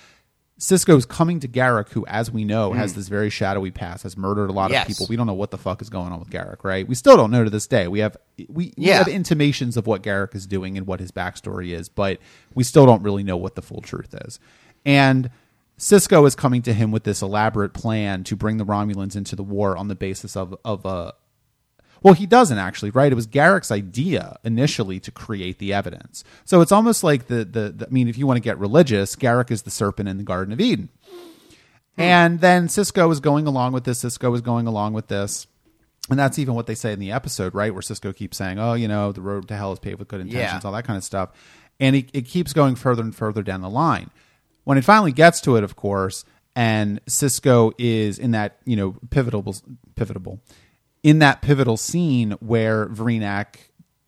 Sisko's 0.60 1.06
coming 1.06 1.40
to 1.40 1.48
Garak, 1.48 1.90
who, 1.90 2.06
as 2.08 2.32
we 2.32 2.44
know, 2.44 2.74
has 2.74 2.92
hmm. 2.92 3.00
this 3.00 3.08
very 3.08 3.30
shadowy 3.30 3.72
past, 3.72 4.04
has 4.04 4.18
murdered 4.18 4.50
a 4.50 4.54
lot 4.54 4.72
Yes. 4.72 4.84
of 4.84 4.88
people. 4.90 5.06
We 5.10 5.16
don't 5.16 5.26
know 5.26 5.34
what 5.34 5.52
the 5.52 5.58
fuck 5.58 5.82
is 5.82 5.90
going 5.90 6.12
on 6.12 6.20
with 6.20 6.30
Garak, 6.30 6.64
right? 6.64 6.88
We 6.88 6.96
still 6.96 7.16
don't 7.16 7.32
know 7.32 7.46
to 7.46 7.50
this 7.50 7.66
day. 7.66 7.88
We 7.88 8.00
have 8.00 8.18
we, 8.50 8.74
we 8.78 8.88
have 8.88 9.08
intimations 9.08 9.78
of 9.78 9.88
what 9.88 10.04
Garak 10.04 10.36
is 10.36 10.46
doing 10.46 10.78
and 10.78 10.86
what 10.86 11.00
his 11.00 11.12
backstory 11.12 11.72
is, 11.72 11.88
but 11.88 12.20
we 12.54 12.64
still 12.64 12.86
don't 12.86 13.02
really 13.04 13.24
know 13.24 13.38
what 13.38 13.56
the 13.56 13.62
full 13.62 13.82
truth 13.82 14.14
is. 14.26 14.40
And 14.86 15.30
Sisko 15.80 16.28
is 16.28 16.36
coming 16.36 16.62
to 16.64 16.74
him 16.74 16.92
with 16.92 17.04
this 17.06 17.22
elaborate 17.22 17.74
plan 17.74 18.24
to 18.26 18.36
bring 18.36 18.58
the 18.58 18.66
Romulans 18.66 19.16
into 19.16 19.36
the 19.36 19.44
war 19.44 19.76
on 19.78 19.88
the 19.88 19.96
basis 19.96 20.36
of 20.36 20.56
of 20.64 20.86
a 20.86 21.14
well, 22.02 22.14
he 22.14 22.26
doesn't 22.26 22.58
actually, 22.58 22.92
right? 22.92 23.12
It 23.12 23.16
was 23.16 23.28
Garak's 23.28 23.72
idea 23.72 24.38
initially 24.44 25.00
to 25.02 25.12
create 25.12 25.60
the 25.60 25.74
evidence. 25.74 26.24
So 26.46 26.62
it's 26.62 26.72
almost 26.72 27.04
like 27.04 27.28
the, 27.28 27.44
the, 27.44 27.74
the 27.76 27.88
I 27.88 27.90
mean, 27.90 28.08
if 28.08 28.18
you 28.18 28.26
want 28.26 28.38
to 28.38 28.42
get 28.42 28.58
religious, 28.58 29.16
Garak 29.18 29.52
is 29.52 29.64
the 29.64 29.72
serpent 29.72 30.08
in 30.08 30.18
the 30.18 30.24
Garden 30.24 30.54
of 30.54 30.62
Eden. 30.62 30.90
Hmm. 31.96 32.02
And 32.02 32.40
then 32.40 32.68
Sisko 32.68 33.12
is 33.12 33.20
going 33.20 33.48
along 33.48 33.74
with 33.74 33.84
this. 33.84 34.02
Sisko 34.04 34.34
is 34.34 34.42
going 34.42 34.66
along 34.66 34.94
with 34.94 35.08
this. 35.08 35.48
And 36.10 36.18
that's 36.18 36.40
even 36.40 36.56
what 36.56 36.68
they 36.68 36.76
say 36.76 36.94
in 36.94 37.00
the 37.00 37.12
episode, 37.12 37.54
right? 37.54 37.74
Where 37.74 37.82
Sisko 37.82 38.16
keeps 38.16 38.38
saying, 38.38 38.58
oh, 38.60 38.74
you 38.74 38.88
know, 38.88 39.12
the 39.12 39.22
road 39.22 39.48
to 39.50 39.56
hell 39.58 39.74
is 39.74 39.80
paved 39.80 40.00
with 40.00 40.08
good 40.08 40.22
intentions, 40.22 40.64
Yeah. 40.64 40.68
all 40.68 40.74
that 40.74 40.86
kind 40.86 40.98
of 40.98 41.04
stuff. 41.04 41.32
And 41.82 41.98
it, 41.98 42.10
it 42.14 42.26
keeps 42.26 42.54
going 42.54 42.76
further 42.76 43.04
and 43.04 43.14
further 43.14 43.44
down 43.44 43.62
the 43.62 43.70
line. 43.70 44.10
When 44.70 44.78
it 44.78 44.86
finally 44.86 45.12
gets 45.12 45.42
to 45.42 45.56
it, 45.56 45.64
of 45.64 45.76
course, 45.76 46.26
and 46.56 47.04
Sisko 47.08 47.74
is 47.80 48.20
in 48.20 48.30
that, 48.32 48.60
you 48.66 48.76
know, 48.76 48.98
pivotal, 49.10 49.56
pivotal, 49.96 50.44
in 51.02 51.18
that 51.18 51.42
pivotal 51.42 51.76
scene 51.76 52.34
where 52.34 52.86
Vreenak, 52.86 53.56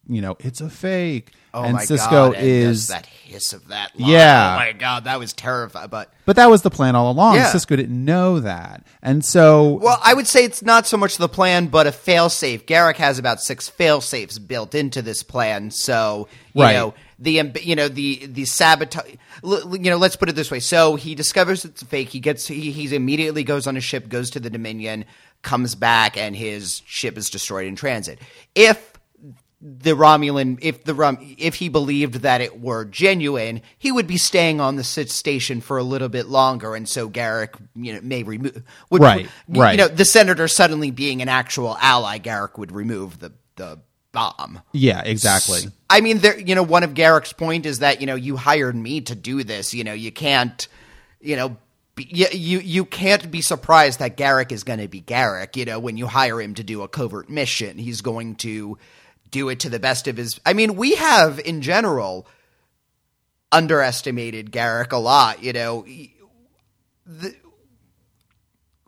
you 0.07 0.21
know, 0.21 0.37
it's 0.39 0.61
a 0.61 0.69
fake. 0.69 1.33
Oh 1.53 1.63
and 1.63 1.73
my 1.73 1.83
Sisko 1.83 2.09
god! 2.09 2.35
and 2.35 2.45
is 2.45 2.87
that 2.87 3.05
hiss 3.05 3.51
of 3.53 3.67
that. 3.69 3.97
Line. 3.99 4.09
Yeah. 4.09 4.53
Oh 4.53 4.59
my 4.59 4.71
god, 4.73 5.03
that 5.03 5.19
was 5.19 5.33
terrifying. 5.33 5.89
But 5.89 6.13
But 6.25 6.37
that 6.37 6.49
was 6.49 6.61
the 6.61 6.69
plan 6.69 6.95
all 6.95 7.11
along. 7.11 7.35
Yeah. 7.35 7.51
Sisko 7.51 7.75
didn't 7.75 8.05
know 8.05 8.39
that. 8.39 8.83
And 9.01 9.23
so 9.25 9.73
well, 9.81 9.99
I 10.03 10.13
would 10.13 10.27
say 10.27 10.43
it's 10.45 10.61
not 10.61 10.87
so 10.87 10.95
much 10.97 11.17
the 11.17 11.27
plan, 11.29 11.67
but 11.67 11.87
a 11.87 11.91
failsafe. 11.91 12.65
Garak 12.65 12.95
has 12.95 13.19
about 13.19 13.41
six 13.41 13.69
failsafes 13.69 14.39
built 14.45 14.73
into 14.75 15.01
this 15.01 15.23
plan, 15.23 15.71
so 15.71 16.27
you 16.53 16.63
Right. 16.63 16.73
know 16.73 16.93
the 17.19 17.31
you 17.61 17.75
know 17.75 17.87
the 17.87 18.25
the 18.27 18.45
sabotage. 18.45 19.15
You 19.43 19.79
know, 19.79 19.97
let's 19.97 20.15
put 20.15 20.29
it 20.29 20.35
this 20.35 20.51
way. 20.51 20.59
So 20.59 20.95
he 20.95 21.15
discovers 21.15 21.65
it's 21.65 21.83
fake. 21.83 22.09
He 22.09 22.19
gets 22.19 22.47
he 22.47 22.71
he's 22.71 22.91
immediately 22.91 23.43
goes 23.43 23.67
on 23.67 23.75
a 23.75 23.81
ship, 23.81 24.07
goes 24.09 24.29
to 24.31 24.39
the 24.39 24.49
Dominion, 24.49 25.05
comes 25.41 25.75
back, 25.75 26.15
and 26.17 26.35
his 26.35 26.81
ship 26.85 27.17
is 27.17 27.29
destroyed 27.29 27.67
in 27.67 27.75
transit. 27.75 28.19
If 28.55 28.90
the 29.61 29.91
Romulan, 29.91 30.57
if 30.61 30.83
the 30.83 30.95
Rom, 30.95 31.17
if 31.37 31.55
he 31.55 31.69
believed 31.69 32.15
that 32.15 32.41
it 32.41 32.59
were 32.59 32.83
genuine, 32.83 33.61
he 33.77 33.91
would 33.91 34.07
be 34.07 34.17
staying 34.17 34.59
on 34.59 34.75
the 34.75 34.83
station 34.83 35.61
for 35.61 35.77
a 35.77 35.83
little 35.83 36.09
bit 36.09 36.27
longer, 36.27 36.75
and 36.75 36.89
so 36.89 37.09
Garak, 37.09 37.55
you 37.75 37.93
know, 37.93 37.99
may 38.01 38.23
remove. 38.23 38.63
Would, 38.89 39.01
Right, 39.01 39.29
you 39.47 39.61
right. 39.61 39.77
know, 39.77 39.87
the 39.87 40.05
senator 40.05 40.47
suddenly 40.47 40.89
being 40.89 41.21
an 41.21 41.29
actual 41.29 41.77
ally, 41.79 42.17
Garak 42.17 42.57
would 42.57 42.71
remove 42.71 43.19
the 43.19 43.33
the 43.55 43.79
bomb. 44.11 44.61
yeah, 44.73 45.01
exactly. 45.05 45.61
I 45.89 46.01
mean, 46.01 46.17
there, 46.19 46.39
you 46.39 46.55
know, 46.55 46.63
one 46.63 46.83
of 46.83 46.93
Garak's 46.95 47.33
point 47.33 47.65
is 47.67 47.79
that 47.79 48.01
you 48.01 48.07
know 48.07 48.15
you 48.15 48.37
hired 48.37 48.75
me 48.75 49.01
to 49.01 49.15
do 49.15 49.43
this. 49.43 49.73
You 49.75 49.83
know, 49.83 49.93
you 49.93 50.11
can't, 50.11 50.67
you 51.19 51.35
know. 51.35 51.57
Be, 51.93 52.07
you, 52.09 52.27
you 52.31 52.59
you 52.59 52.85
can't 52.85 53.29
be 53.29 53.41
surprised 53.41 53.99
that 53.99 54.15
Garak 54.15 54.53
is 54.53 54.63
going 54.63 54.79
to 54.79 54.87
be 54.87 55.01
Garak. 55.01 55.57
You 55.57 55.65
know, 55.65 55.77
when 55.77 55.97
you 55.97 56.07
hire 56.07 56.39
him 56.41 56.55
to 56.55 56.63
do 56.63 56.83
a 56.83 56.87
covert 56.87 57.29
mission, 57.29 57.77
he's 57.77 57.99
going 57.99 58.35
to 58.37 58.77
do 59.31 59.49
it 59.49 59.61
to 59.61 59.69
the 59.69 59.79
best 59.79 60.07
of 60.07 60.17
his. 60.17 60.39
I 60.45 60.53
mean, 60.53 60.75
we 60.75 60.95
have 60.95 61.39
in 61.39 61.61
general 61.61 62.27
underestimated 63.51 64.51
Garak 64.51 64.91
a 64.91 64.97
lot. 64.97 65.43
You 65.43 65.53
know, 65.53 65.85
the, 67.05 67.35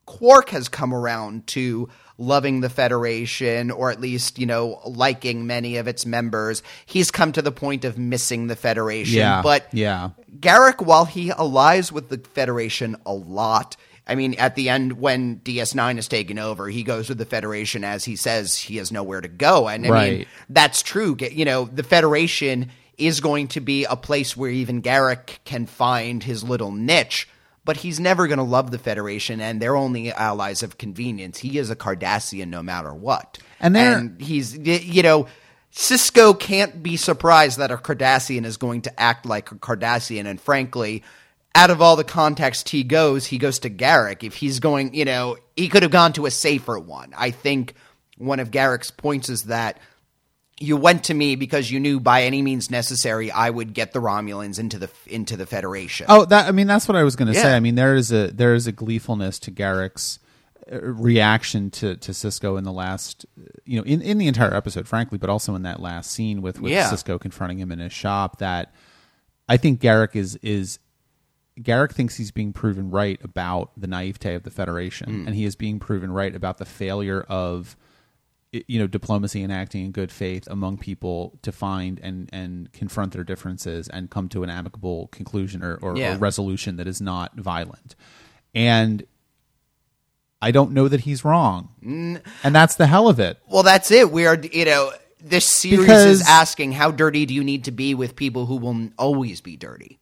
Quark 0.05 0.49
has 0.49 0.67
come 0.69 0.93
around 0.93 1.47
to 1.47 1.89
loving 2.17 2.61
the 2.61 2.69
Federation, 2.69 3.71
or 3.71 3.89
at 3.89 3.99
least, 3.99 4.37
you 4.37 4.45
know, 4.45 4.79
liking 4.85 5.47
many 5.47 5.77
of 5.77 5.87
its 5.87 6.05
members. 6.05 6.61
He's 6.85 7.09
come 7.09 7.31
to 7.31 7.41
the 7.41 7.51
point 7.51 7.85
of 7.85 7.97
missing 7.97 8.47
the 8.47 8.55
Federation. 8.55 9.17
Yeah, 9.17 9.41
But 9.41 9.67
yeah. 9.73 10.11
Garak, 10.39 10.85
while 10.85 11.05
he 11.05 11.31
allies 11.31 11.91
with 11.91 12.09
the 12.09 12.17
Federation 12.17 12.95
a 13.05 13.13
lot, 13.13 13.75
I 14.05 14.15
mean, 14.15 14.33
at 14.35 14.55
the 14.55 14.69
end, 14.69 14.99
when 14.99 15.39
DS9 15.39 15.97
is 15.97 16.07
taken 16.07 16.37
over, 16.37 16.67
he 16.67 16.83
goes 16.83 17.07
with 17.07 17.17
the 17.17 17.25
Federation 17.25 17.83
as 17.83 18.03
he 18.03 18.15
says 18.15 18.57
he 18.57 18.77
has 18.77 18.91
nowhere 18.91 19.21
to 19.21 19.29
go. 19.29 19.67
And 19.69 19.87
I 19.87 20.09
mean, 20.09 20.25
that's 20.49 20.81
true. 20.81 21.15
You 21.19 21.45
know, 21.45 21.65
the 21.65 21.83
Federation 21.83 22.69
is 22.97 23.21
going 23.21 23.47
to 23.49 23.61
be 23.61 23.85
a 23.85 23.95
place 23.95 24.35
where 24.35 24.51
even 24.51 24.81
Garak 24.81 25.39
can 25.45 25.65
find 25.65 26.21
his 26.21 26.43
little 26.43 26.71
niche, 26.71 27.29
but 27.65 27.77
he's 27.77 27.99
never 27.99 28.27
going 28.27 28.39
to 28.39 28.43
love 28.43 28.71
the 28.71 28.77
Federation, 28.77 29.39
and 29.39 29.61
they're 29.61 29.75
only 29.75 30.11
allies 30.11 30.63
of 30.63 30.77
convenience. 30.77 31.39
He 31.39 31.57
is 31.57 31.69
a 31.69 31.75
Cardassian 31.75 32.49
no 32.49 32.61
matter 32.61 32.93
what. 32.93 33.39
And 33.59 33.73
and 33.97 34.21
he's, 34.21 34.57
you 34.57 35.01
know, 35.01 35.27
Sisko 35.71 36.37
can't 36.37 36.83
be 36.83 36.97
surprised 36.97 37.57
that 37.57 37.71
a 37.71 37.77
Cardassian 37.77 38.45
is 38.45 38.57
going 38.57 38.81
to 38.83 38.99
act 38.99 39.25
like 39.25 39.51
a 39.51 39.55
Cardassian, 39.55 40.25
and 40.25 40.39
frankly, 40.39 41.03
out 41.55 41.69
of 41.69 41.81
all 41.81 41.95
the 41.95 42.03
context 42.03 42.69
he 42.69 42.83
goes, 42.83 43.25
he 43.25 43.37
goes 43.37 43.59
to 43.59 43.69
Garak. 43.69 44.23
If 44.23 44.35
he's 44.35 44.59
going, 44.59 44.93
you 44.93 45.05
know, 45.05 45.37
he 45.55 45.69
could 45.69 45.83
have 45.83 45.91
gone 45.91 46.13
to 46.13 46.25
a 46.25 46.31
safer 46.31 46.79
one. 46.79 47.13
I 47.15 47.31
think 47.31 47.75
one 48.17 48.39
of 48.39 48.51
Garak's 48.51 48.91
points 48.91 49.29
is 49.29 49.43
that 49.43 49.79
you 50.59 50.77
went 50.77 51.05
to 51.05 51.13
me 51.13 51.35
because 51.35 51.69
you 51.69 51.79
knew 51.79 51.99
by 51.99 52.23
any 52.23 52.41
means 52.41 52.71
necessary 52.71 53.31
I 53.31 53.49
would 53.49 53.73
get 53.73 53.91
the 53.91 53.99
Romulans 53.99 54.59
into 54.59 54.77
the 54.79 54.89
into 55.07 55.35
the 55.35 55.45
Federation. 55.45 56.05
Oh, 56.09 56.25
that 56.25 56.47
I 56.47 56.51
mean 56.51 56.67
that's 56.67 56.87
what 56.87 56.95
I 56.95 57.03
was 57.03 57.15
going 57.15 57.31
to 57.31 57.39
say. 57.39 57.53
I 57.55 57.59
mean 57.59 57.75
there 57.75 57.95
is 57.95 58.11
a 58.11 58.27
there 58.27 58.53
is 58.53 58.65
a 58.67 58.71
gleefulness 58.71 59.39
to 59.39 59.51
Garak's 59.51 60.19
uh, 60.71 60.79
reaction 60.81 61.69
to 61.71 61.97
to 61.97 62.11
Sisko 62.11 62.57
in 62.57 62.63
the 62.63 62.71
last 62.71 63.25
you 63.65 63.77
know 63.77 63.83
in 63.83 64.01
in 64.01 64.17
the 64.19 64.27
entire 64.27 64.53
episode 64.55 64.87
frankly, 64.87 65.17
but 65.17 65.29
also 65.29 65.53
in 65.55 65.63
that 65.63 65.79
last 65.79 66.11
scene 66.11 66.41
with 66.41 66.61
with 66.61 66.71
Yeah. 66.71 66.89
Sisko 66.89 67.19
confronting 67.19 67.59
him 67.59 67.71
in 67.71 67.79
his 67.79 67.91
shop 67.91 68.37
that 68.39 68.73
I 69.49 69.57
think 69.57 69.81
Garak 69.81 70.15
is 70.15 70.37
is 70.37 70.79
Garak 71.59 71.91
thinks 71.91 72.15
he's 72.15 72.31
being 72.31 72.51
proven 72.53 72.89
right 72.89 73.19
about 73.23 73.71
the 73.77 73.87
naivete 73.87 74.35
of 74.35 74.43
the 74.43 74.49
Federation, 74.49 75.21
hmm. 75.21 75.27
and 75.27 75.35
he 75.35 75.45
is 75.45 75.55
being 75.55 75.79
proven 75.79 76.11
right 76.11 76.33
about 76.35 76.57
the 76.57 76.65
failure 76.65 77.21
of 77.29 77.77
you 78.51 78.79
know 78.79 78.87
diplomacy 78.87 79.41
and 79.41 79.51
acting 79.51 79.85
in 79.85 79.91
good 79.91 80.11
faith 80.11 80.47
among 80.49 80.77
people 80.77 81.37
to 81.41 81.51
find 81.51 81.99
and 82.03 82.29
and 82.31 82.71
confront 82.71 83.13
their 83.13 83.23
differences 83.23 83.87
and 83.87 84.09
come 84.09 84.29
to 84.29 84.43
an 84.43 84.49
amicable 84.49 85.07
conclusion 85.07 85.63
or, 85.63 85.75
or, 85.81 85.97
Yeah. 85.97 86.15
or 86.15 86.17
resolution 86.19 86.77
that 86.77 86.87
is 86.87 87.01
not 87.01 87.35
violent. 87.35 87.95
And 88.53 89.03
I 90.41 90.51
don't 90.51 90.71
know 90.71 90.87
that 90.87 91.01
he's 91.01 91.23
wrong, 91.23 91.69
and 91.81 92.55
that's 92.55 92.75
the 92.75 92.85
hell 92.87 93.07
of 93.07 93.19
it. 93.19 93.39
Well, 93.47 93.63
that's 93.63 93.91
it. 93.91 94.11
We 94.11 94.25
are, 94.27 94.35
you 94.35 94.65
know, 94.65 94.91
this 95.21 95.45
series 95.45 95.79
Because- 95.81 96.05
is 96.21 96.27
asking 96.27 96.73
how 96.73 96.91
dirty 96.91 97.25
do 97.25 97.33
you 97.33 97.43
need 97.43 97.63
to 97.63 97.71
be 97.71 97.95
with 97.95 98.15
people 98.15 98.45
who 98.45 98.57
will 98.57 98.89
always 98.97 99.39
be 99.39 99.55
dirty. 99.55 99.99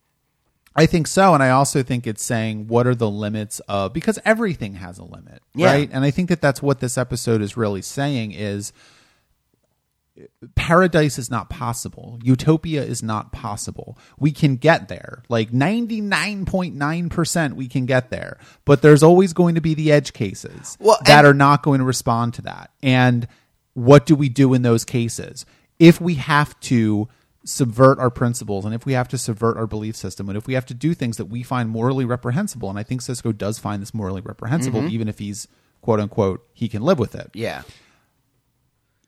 I 0.76 0.86
think 0.86 1.08
so, 1.08 1.34
and 1.34 1.44
I 1.44 1.50
also 1.50 1.84
think 1.84 2.08
it's 2.08 2.24
saying 2.24 2.68
what 2.68 2.88
are 2.88 2.96
the 2.96 3.10
limits 3.10 3.60
of 3.68 3.92
because 3.94 4.18
everything 4.24 4.76
has 4.76 4.98
a 5.00 5.04
limit, 5.04 5.42
Yeah. 5.54 5.72
right? 5.72 5.90
And 5.92 6.06
I 6.06 6.12
think 6.12 6.30
that 6.30 6.40
that's 6.42 6.62
what 6.62 6.80
this 6.80 6.98
episode 6.98 7.42
is 7.42 7.58
really 7.58 7.82
saying 7.82 8.32
is 8.32 8.72
paradise 10.56 11.18
is 11.18 11.30
not 11.32 11.50
possible. 11.50 12.20
Utopia 12.24 12.84
is 12.84 13.02
not 13.04 13.32
possible. 13.32 13.98
We 14.20 14.32
can 14.32 14.56
get 14.58 14.88
there. 14.88 15.24
Like 15.30 15.52
99.9% 15.52 17.54
we 17.54 17.68
can 17.68 17.86
get 17.86 18.10
there. 18.10 18.38
But 18.66 18.82
there's 18.82 19.04
always 19.04 19.34
going 19.34 19.56
to 19.56 19.62
be 19.62 19.74
the 19.74 19.92
edge 19.92 20.14
cases 20.14 20.78
Well, 20.80 20.98
that 21.06 21.20
and- 21.20 21.28
are 21.28 21.34
not 21.34 21.64
going 21.64 21.80
to 21.80 21.86
respond 21.86 22.34
to 22.36 22.42
that. 22.44 22.72
And 22.84 23.28
what 23.74 24.06
do 24.06 24.16
we 24.16 24.30
do 24.30 24.54
in 24.54 24.62
those 24.62 24.86
cases? 24.86 25.46
If 25.80 26.00
we 26.00 26.16
have 26.16 26.60
to 26.62 27.08
subvert 27.44 27.98
our 28.00 28.10
principles 28.10 28.66
and 28.66 28.74
if 28.74 28.86
we 28.86 28.94
have 28.94 29.08
to 29.08 29.18
subvert 29.18 29.58
our 29.58 29.66
belief 29.66 29.96
system 29.96 30.30
and 30.30 30.38
if 30.38 30.46
we 30.46 30.54
have 30.54 30.66
to 30.66 30.74
do 30.74 30.94
things 30.94 31.18
that 31.18 31.26
we 31.26 31.42
find 31.42 31.70
morally 31.70 32.06
reprehensible 32.06 32.70
and 32.70 32.78
I 32.78 32.84
think 32.84 33.02
Sisko 33.02 33.36
does 33.36 33.58
find 33.58 33.82
this 33.82 33.94
morally 33.94 34.22
reprehensible 34.22 34.82
mm-hmm. 34.82 34.94
even 34.94 35.08
if 35.08 35.18
he's 35.20 35.48
quote 35.82 36.00
unquote 36.00 36.46
he 36.54 36.68
can 36.70 36.84
live 36.84 37.00
with 37.00 37.16
it 37.16 37.32
Yeah. 37.34 37.64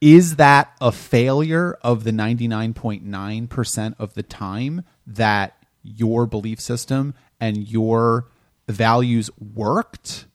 is 0.02 0.38
that 0.38 0.74
a 0.82 0.92
failure 0.92 1.78
of 1.84 2.04
the 2.04 2.12
99.9% 2.12 3.96
of 4.00 4.14
the 4.16 4.24
time 4.24 4.84
that 5.06 5.56
your 5.84 6.26
belief 6.26 6.60
system 6.60 7.14
and 7.40 7.68
your 7.68 8.28
values 8.68 9.30
worked? 9.38 10.26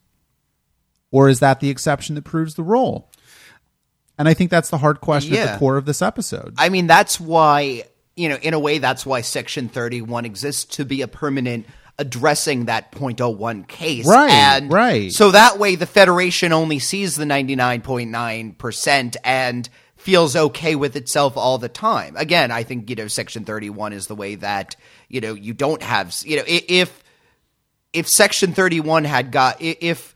Or 1.11 1.29
is 1.29 1.41
that 1.41 1.61
the 1.61 1.71
exception 1.71 2.15
that 2.17 2.25
proves 2.25 2.55
the 2.55 2.63
rule? 2.63 3.11
And 4.19 4.29
I 4.29 4.35
think 4.35 4.51
that's 4.51 4.71
the 4.71 4.79
hard 4.79 5.01
question 5.01 5.37
at 5.37 5.53
the 5.53 5.59
core 5.59 5.77
of 5.77 5.85
this 5.85 6.03
episode. 6.03 6.55
I 6.59 6.69
mean, 6.69 6.87
that's 6.87 7.21
why, 7.21 7.85
you 8.17 8.29
know, 8.29 8.37
in 8.37 8.53
a 8.53 8.59
way, 8.59 8.79
that's 8.79 9.07
why 9.07 9.21
Section 9.21 9.69
31 9.69 10.25
exists 10.25 10.77
to 10.77 10.85
be 10.85 11.03
a 11.03 11.09
permanent 11.09 11.67
addressing 11.99 12.67
that 12.67 12.93
0.01 12.93 13.67
case. 13.67 14.07
Right, 14.07 14.31
and 14.31 14.73
right. 14.73 15.13
So 15.13 15.31
that 15.33 15.59
way 15.59 15.75
the 15.75 15.87
Federation 15.87 16.53
only 16.53 16.79
sees 16.79 17.17
the 17.17 17.25
99.9% 17.25 19.17
and 19.25 19.69
feels 19.97 20.37
okay 20.37 20.77
with 20.77 20.97
itself 20.97 21.37
all 21.37 21.59
the 21.59 21.69
time. 21.69 22.17
Again, 22.17 22.51
I 22.51 22.63
think, 22.63 22.89
you 22.89 22.97
know, 22.97 23.09
Section 23.09 23.45
31 23.45 23.93
is 23.93 24.07
the 24.07 24.15
way 24.15 24.37
that, 24.37 24.77
you 25.09 25.21
know, 25.21 25.35
you 25.35 25.55
don't 25.55 25.83
have, 25.83 26.15
you 26.25 26.37
know, 26.37 26.45
if 26.47 27.03
if 27.93 28.09
Section 28.09 28.53
31 28.53 29.05
had 29.05 29.33
got 29.33 29.57
if 29.61 30.15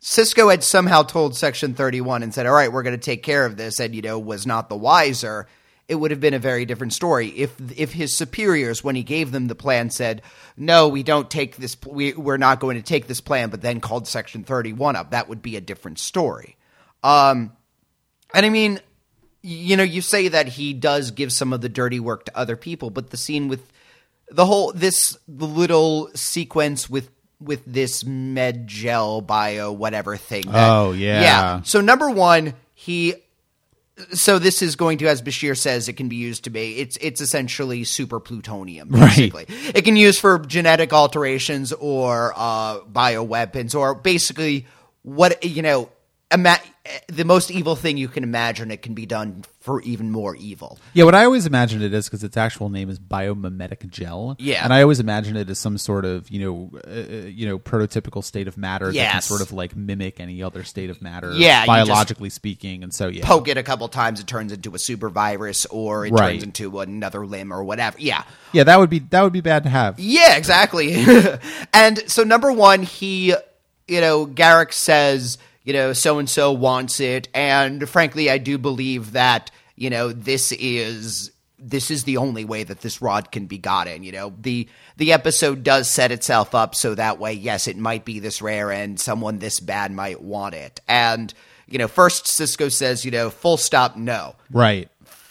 Sisko 0.00 0.50
had 0.50 0.62
somehow 0.62 1.02
told 1.02 1.36
Section 1.36 1.74
31 1.74 2.22
and 2.22 2.32
said, 2.32 2.46
"All 2.46 2.52
right, 2.52 2.72
we're 2.72 2.82
going 2.84 2.96
to 2.96 3.02
take 3.02 3.22
care 3.22 3.44
of 3.44 3.56
this," 3.56 3.80
and 3.80 3.94
you 3.94 4.02
know 4.02 4.18
was 4.18 4.46
not 4.46 4.68
the 4.68 4.76
wiser, 4.76 5.48
it 5.88 5.94
would 5.94 6.10
have 6.10 6.20
been 6.20 6.34
a 6.34 6.38
very 6.38 6.66
different 6.66 6.92
story. 6.92 7.28
If 7.28 7.54
if 7.76 7.92
his 7.92 8.14
superiors, 8.14 8.84
when 8.84 8.94
he 8.94 9.02
gave 9.02 9.32
them 9.32 9.48
the 9.48 9.54
plan, 9.54 9.90
said, 9.90 10.22
"No, 10.56 10.88
we 10.88 11.02
don't 11.02 11.30
take 11.30 11.56
this. 11.56 11.76
We, 11.86 12.12
we're 12.12 12.36
not 12.36 12.60
going 12.60 12.76
to 12.76 12.82
take 12.82 13.06
this 13.06 13.22
plan," 13.22 13.48
but 13.48 13.62
then 13.62 13.80
called 13.80 14.06
Section 14.06 14.44
31 14.44 14.96
up, 14.96 15.10
that 15.10 15.28
would 15.28 15.40
be 15.42 15.56
a 15.56 15.62
different 15.62 15.98
story. 15.98 16.56
Um, 17.02 17.52
and 18.34 18.44
I 18.44 18.50
mean, 18.50 18.80
you 19.42 19.76
know, 19.76 19.82
you 19.82 20.02
say 20.02 20.28
that 20.28 20.46
he 20.46 20.74
does 20.74 21.10
give 21.10 21.32
some 21.32 21.54
of 21.54 21.62
the 21.62 21.70
dirty 21.70 22.00
work 22.00 22.26
to 22.26 22.38
other 22.38 22.56
people, 22.56 22.90
but 22.90 23.10
the 23.10 23.16
scene 23.16 23.48
with 23.48 23.72
the 24.30 24.44
whole 24.44 24.72
this 24.72 25.16
little 25.26 26.10
sequence 26.14 26.90
with 26.90 27.10
with 27.40 27.62
this 27.66 28.04
med 28.04 28.66
gel 28.66 29.20
bio 29.20 29.72
whatever 29.72 30.16
thing. 30.16 30.42
that- 30.50 30.70
Oh, 30.70 30.92
yeah. 30.92 31.20
yeah. 31.20 31.62
So 31.62 31.80
number 31.80 32.10
one, 32.10 32.54
he. 32.74 33.14
So 34.12 34.38
this 34.38 34.62
is 34.62 34.76
going 34.76 34.98
to, 34.98 35.08
as 35.08 35.22
Bashir 35.22 35.56
says, 35.56 35.88
it 35.88 35.94
can 35.94 36.08
be 36.08 36.14
used 36.16 36.44
to 36.44 36.50
be. 36.50 36.78
It's 36.78 36.96
it's 37.00 37.20
essentially 37.20 37.82
super 37.82 38.20
plutonium, 38.20 38.90
Right. 38.90 39.08
basically. 39.32 39.46
It 39.74 39.82
can 39.82 39.96
use 39.96 40.18
for 40.20 40.38
genetic 40.38 40.92
alterations 40.92 41.72
or 41.72 42.32
uh, 42.36 42.78
bio 42.86 43.24
weapons 43.24 43.74
or 43.74 43.94
basically 43.96 44.66
what 45.02 45.44
you 45.44 45.62
know. 45.62 45.90
Ima- 46.32 46.60
the 47.08 47.24
most 47.24 47.50
evil 47.50 47.76
thing 47.76 47.96
you 47.96 48.08
can 48.08 48.22
imagine. 48.24 48.70
It 48.70 48.82
can 48.82 48.94
be 48.94 49.06
done 49.06 49.44
for 49.60 49.80
even 49.82 50.10
more 50.10 50.34
evil. 50.36 50.78
Yeah, 50.94 51.04
what 51.04 51.14
I 51.14 51.24
always 51.24 51.44
imagined 51.46 51.82
it 51.82 51.92
is 51.92 52.06
because 52.06 52.24
its 52.24 52.36
actual 52.36 52.68
name 52.70 52.88
is 52.88 52.98
biomimetic 52.98 53.88
gel. 53.90 54.36
Yeah. 54.38 54.64
and 54.64 54.72
I 54.72 54.82
always 54.82 54.98
imagine 55.00 55.36
it 55.36 55.50
as 55.50 55.58
some 55.58 55.76
sort 55.78 56.04
of 56.04 56.30
you 56.30 56.40
know 56.40 56.70
uh, 56.86 56.90
uh, 56.90 57.26
you 57.26 57.46
know 57.46 57.58
prototypical 57.58 58.24
state 58.24 58.48
of 58.48 58.56
matter 58.56 58.92
that 58.92 59.12
can 59.12 59.22
sort 59.22 59.40
of 59.42 59.52
like 59.52 59.76
mimic 59.76 60.20
any 60.20 60.42
other 60.42 60.64
state 60.64 60.90
of 60.90 61.02
matter. 61.02 61.32
Yeah, 61.32 61.66
biologically 61.66 62.30
speaking, 62.30 62.82
and 62.82 62.94
so 62.94 63.08
yeah, 63.08 63.24
poke 63.26 63.48
it 63.48 63.56
a 63.58 63.62
couple 63.62 63.86
times, 63.88 64.20
it 64.20 64.26
turns 64.26 64.52
into 64.52 64.74
a 64.74 64.78
super 64.78 65.08
virus, 65.10 65.66
or 65.66 66.06
it 66.06 66.12
Right. 66.12 66.32
turns 66.32 66.44
into 66.44 66.80
another 66.80 67.26
limb, 67.26 67.52
or 67.52 67.62
whatever. 67.64 67.96
Yeah, 68.00 68.22
yeah, 68.52 68.64
that 68.64 68.78
would 68.78 68.90
be 68.90 69.00
that 69.00 69.22
would 69.22 69.32
be 69.32 69.40
bad 69.42 69.64
to 69.64 69.68
have. 69.68 69.98
yeah, 70.00 70.36
exactly. 70.36 70.94
and 71.74 71.98
so, 72.10 72.22
number 72.24 72.50
one, 72.52 72.82
he, 72.82 73.34
you 73.86 74.00
know, 74.00 74.26
Garak 74.26 74.72
says, 74.72 75.38
you 75.68 75.74
know, 75.74 75.92
so 75.92 76.18
and 76.18 76.30
so 76.30 76.50
wants 76.50 76.98
it, 76.98 77.28
and 77.34 77.86
frankly, 77.86 78.30
I 78.30 78.38
do 78.38 78.56
believe 78.56 79.12
that, 79.12 79.50
you 79.76 79.90
know, 79.90 80.12
this 80.12 80.50
is 80.52 81.30
this 81.58 81.90
is 81.90 82.04
the 82.04 82.16
only 82.16 82.46
way 82.46 82.64
that 82.64 82.80
this 82.80 83.02
rod 83.02 83.30
can 83.30 83.44
be 83.44 83.58
gotten. 83.58 84.02
You 84.02 84.12
know, 84.12 84.32
the 84.40 84.66
the 84.96 85.12
episode 85.12 85.62
does 85.62 85.90
set 85.90 86.10
itself 86.10 86.54
up 86.54 86.74
so 86.74 86.94
that 86.94 87.18
way. 87.18 87.34
Yes, 87.34 87.68
it 87.68 87.76
might 87.76 88.06
be 88.06 88.18
this 88.18 88.40
rare, 88.40 88.72
and 88.72 88.98
someone 88.98 89.40
this 89.40 89.60
bad 89.60 89.92
might 89.92 90.22
want 90.22 90.54
it. 90.54 90.80
And 90.88 91.34
you 91.66 91.76
know, 91.76 91.86
first 91.86 92.24
Sisko 92.24 92.72
says, 92.72 93.04
you 93.04 93.10
know, 93.10 93.28
full 93.28 93.58
stop, 93.58 93.94
no. 93.94 94.36
Right. 94.50 94.88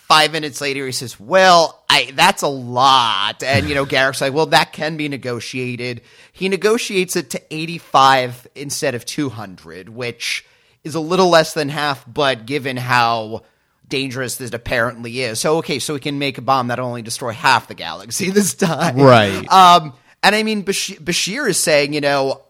Five 0.08 0.32
minutes 0.32 0.62
later, 0.62 0.86
he 0.86 0.94
says, 0.94 1.20
"Well, 1.20 1.84
I 1.90 2.12
that's 2.16 2.42
a 2.42 2.48
lot." 2.48 3.44
And 3.44 3.68
you 3.68 3.76
know, 3.76 3.86
Garak's 3.94 4.22
like, 4.22 4.32
"Well, 4.32 4.46
that 4.46 4.72
can 4.72 4.96
be 4.96 5.10
negotiated." 5.10 6.00
He 6.32 6.48
negotiates 6.48 7.18
it 7.18 7.30
to 7.32 7.42
eighty-five 7.54 8.48
instead 8.56 8.96
of 8.96 9.04
two 9.04 9.28
hundred, 9.28 9.90
which 9.90 10.46
is 10.86 10.96
a 10.96 11.02
little 11.02 11.28
less 11.28 11.54
than 11.54 11.68
half. 11.68 12.06
But 12.08 12.46
given 12.46 12.78
how 12.78 13.44
dangerous 13.90 14.38
this 14.38 14.54
apparently 14.54 15.20
is, 15.24 15.42
so 15.42 15.58
okay, 15.58 15.78
so 15.78 15.96
we 15.96 16.00
can 16.00 16.18
make 16.20 16.38
a 16.38 16.42
bomb 16.42 16.70
that'll 16.70 16.88
only 16.88 17.02
destroy 17.02 17.34
half 17.34 17.68
the 17.68 17.76
galaxy 17.76 18.30
this 18.32 18.54
time, 18.54 18.96
Right. 18.96 19.46
Um, 19.52 19.92
and 20.24 20.34
I 20.34 20.44
mean, 20.44 20.64
Bashir, 20.64 21.00
Bashir 21.00 21.50
is 21.50 21.60
saying, 21.60 21.92
you 21.92 22.00
know, 22.00 22.44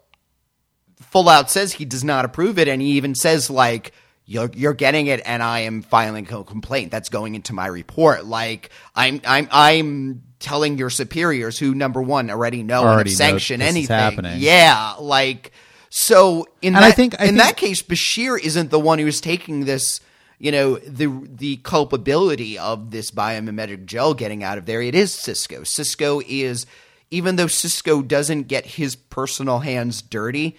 full 1.01 1.27
out 1.27 1.49
says 1.49 1.73
he 1.73 1.85
does 1.85 2.03
not 2.03 2.23
approve 2.23 2.59
it, 2.59 2.67
and 2.67 2.83
he 2.83 2.89
even 2.89 3.15
says 3.15 3.49
like. 3.49 3.93
You're, 4.29 4.51
you're 4.53 4.73
getting 4.73 5.07
it, 5.07 5.21
and 5.25 5.41
I 5.41 5.61
am 5.61 5.81
filing 5.81 6.27
a 6.31 6.43
complaint. 6.43 6.91
That's 6.91 7.07
going 7.07 7.33
into 7.35 7.53
my 7.53 7.67
report. 7.67 8.25
Like 8.25 8.71
I'm, 8.93 9.21
I'm, 9.25 9.47
I'm 9.51 10.23
telling 10.39 10.77
your 10.77 10.89
superiors, 10.89 11.57
who 11.57 11.73
number 11.73 12.01
one 12.01 12.29
already 12.29 12.61
know 12.61 12.81
and 12.81 12.89
Already 12.89 13.11
have 13.11 13.19
know 13.19 13.25
sanctioned 13.25 13.61
this 13.61 13.69
is 13.77 13.89
anything. 13.89 14.39
Yeah, 14.39 14.95
like 14.99 15.53
so. 15.89 16.45
In 16.61 16.75
And 16.75 16.83
that, 16.83 16.89
I 16.89 16.91
think- 16.91 17.15
I 17.19 17.23
in 17.23 17.29
think- 17.35 17.41
that 17.41 17.55
case, 17.57 17.81
Bashir 17.81 18.37
isn't 18.39 18.69
the 18.69 18.79
one 18.79 18.99
who's 18.99 19.21
taking 19.21 19.63
this. 19.65 20.01
You 20.39 20.51
know 20.51 20.75
the 20.75 21.07
the 21.33 21.57
culpability 21.57 22.59
of 22.59 22.91
this 22.91 23.09
biomimetic 23.09 23.85
gel 23.85 24.13
getting 24.13 24.43
out 24.43 24.57
of 24.59 24.65
there. 24.67 24.81
It 24.83 24.93
is 24.93 25.11
Sisko. 25.13 25.61
Sisko 25.61 26.21
is 26.27 26.67
even 27.09 27.37
though 27.37 27.45
Sisko 27.47 28.05
doesn't 28.07 28.43
get 28.43 28.65
his 28.65 28.95
personal 28.95 29.59
hands 29.59 30.01
dirty, 30.03 30.57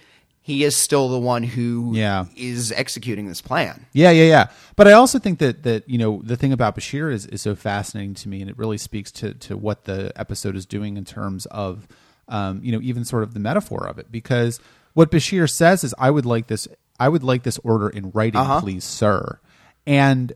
he 0.49 0.63
is 0.63 0.75
still 0.75 1.09
the 1.09 1.19
one 1.19 1.43
who 1.43 1.91
Yeah. 1.95 2.25
is 2.35 2.71
executing 2.71 3.27
this 3.27 3.41
plan. 3.41 3.85
Yeah, 3.93 4.09
yeah, 4.11 4.23
yeah. 4.25 4.47
But 4.75 4.87
I 4.87 4.93
also 4.93 5.19
think 5.19 5.39
that 5.39 5.63
that 5.63 5.87
you 5.87 5.97
know 5.97 6.21
the 6.23 6.35
thing 6.35 6.51
about 6.51 6.75
Bashir 6.75 7.13
is 7.13 7.25
is 7.27 7.41
so 7.41 7.55
fascinating 7.55 8.15
to 8.15 8.29
me, 8.29 8.41
and 8.41 8.49
it 8.49 8.57
really 8.57 8.77
speaks 8.77 9.11
to 9.13 9.33
to 9.35 9.55
what 9.55 9.85
the 9.85 10.11
episode 10.15 10.55
is 10.55 10.65
doing 10.65 10.97
in 10.97 11.05
terms 11.05 11.45
of 11.47 11.87
um, 12.27 12.61
you 12.63 12.71
know 12.71 12.79
even 12.81 13.05
sort 13.05 13.23
of 13.23 13.33
the 13.33 13.39
metaphor 13.39 13.87
of 13.87 13.97
it. 13.99 14.11
Because 14.11 14.59
what 14.93 15.11
Bashir 15.11 15.49
says 15.49 15.83
is, 15.83 15.93
"I 15.99 16.09
would 16.11 16.25
like 16.25 16.47
this. 16.47 16.67
I 16.99 17.09
would 17.09 17.23
like 17.23 17.43
this 17.43 17.57
order 17.63 17.87
in 17.89 18.11
writing, 18.11 18.43
please, 18.59 18.83
sir." 18.83 19.39
And 19.87 20.33